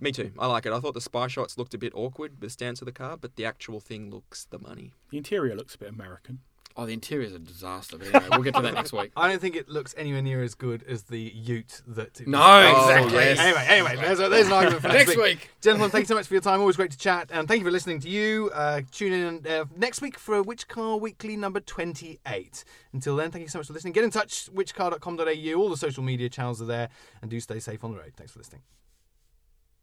Me 0.00 0.12
too. 0.12 0.32
I 0.38 0.46
like 0.46 0.64
it. 0.66 0.72
I 0.72 0.80
thought 0.80 0.94
the 0.94 1.00
spy 1.00 1.26
shots 1.28 1.58
looked 1.58 1.74
a 1.74 1.78
bit 1.78 1.92
awkward 1.94 2.40
the 2.40 2.50
stance 2.50 2.80
of 2.80 2.86
the 2.86 2.92
car, 2.92 3.16
but 3.16 3.36
the 3.36 3.44
actual 3.44 3.80
thing 3.80 4.10
looks 4.10 4.44
the 4.44 4.58
money. 4.58 4.92
The 5.10 5.18
interior 5.18 5.54
looks 5.56 5.74
a 5.74 5.78
bit 5.78 5.88
American. 5.90 6.40
Oh, 6.80 6.86
the 6.86 6.92
interior's 6.92 7.32
a 7.34 7.40
disaster. 7.40 7.98
But 7.98 8.14
anyway, 8.14 8.28
we'll 8.30 8.42
get 8.44 8.54
to 8.54 8.62
that 8.62 8.72
next 8.72 8.92
week. 8.92 9.10
I 9.16 9.26
don't 9.26 9.40
think 9.40 9.56
it 9.56 9.68
looks 9.68 9.96
anywhere 9.98 10.22
near 10.22 10.44
as 10.44 10.54
good 10.54 10.84
as 10.84 11.02
the 11.02 11.18
Ute 11.18 11.82
that. 11.88 12.20
It 12.20 12.28
No, 12.28 12.38
was- 12.38 12.90
exactly. 12.90 13.14
yes. 13.16 13.38
Anyway, 13.40 13.66
anyway, 13.68 13.96
there's, 13.96 14.20
a, 14.20 14.28
there's 14.28 14.46
an 14.46 14.52
argument 14.52 14.82
for 14.82 14.88
Next 14.88 15.08
next, 15.08 15.20
week. 15.20 15.50
Gentlemen, 15.60 15.90
thank 15.90 16.02
you 16.04 16.06
so 16.06 16.14
much 16.14 16.28
for 16.28 16.34
your 16.34 16.40
time. 16.40 16.60
Always 16.60 16.76
great 16.76 16.92
to 16.92 16.96
chat. 16.98 17.30
And 17.32 17.48
thank 17.48 17.58
you 17.58 17.64
for 17.64 17.72
listening 17.72 17.98
to 18.02 18.08
you. 18.08 18.50
Uh, 18.54 18.82
tune 18.92 19.12
in 19.12 19.44
uh, 19.44 19.64
next 19.76 20.00
week 20.00 20.20
for 20.20 20.40
Which 20.40 20.68
Car 20.68 20.96
Weekly 20.98 21.36
number 21.36 21.58
28. 21.58 22.62
Until 22.92 23.16
then, 23.16 23.32
thank 23.32 23.42
you 23.42 23.48
so 23.48 23.58
much 23.58 23.66
for 23.66 23.72
listening. 23.72 23.92
Get 23.92 24.04
in 24.04 24.10
touch, 24.12 24.48
whichcar.com.au. 24.54 25.54
All 25.60 25.68
the 25.70 25.76
social 25.76 26.04
media 26.04 26.28
channels 26.28 26.62
are 26.62 26.66
there. 26.66 26.90
And 27.22 27.28
do 27.28 27.40
stay 27.40 27.58
safe 27.58 27.82
on 27.82 27.90
the 27.90 27.98
road. 27.98 28.12
Thanks 28.16 28.32
for 28.32 28.38
listening. 28.38 28.62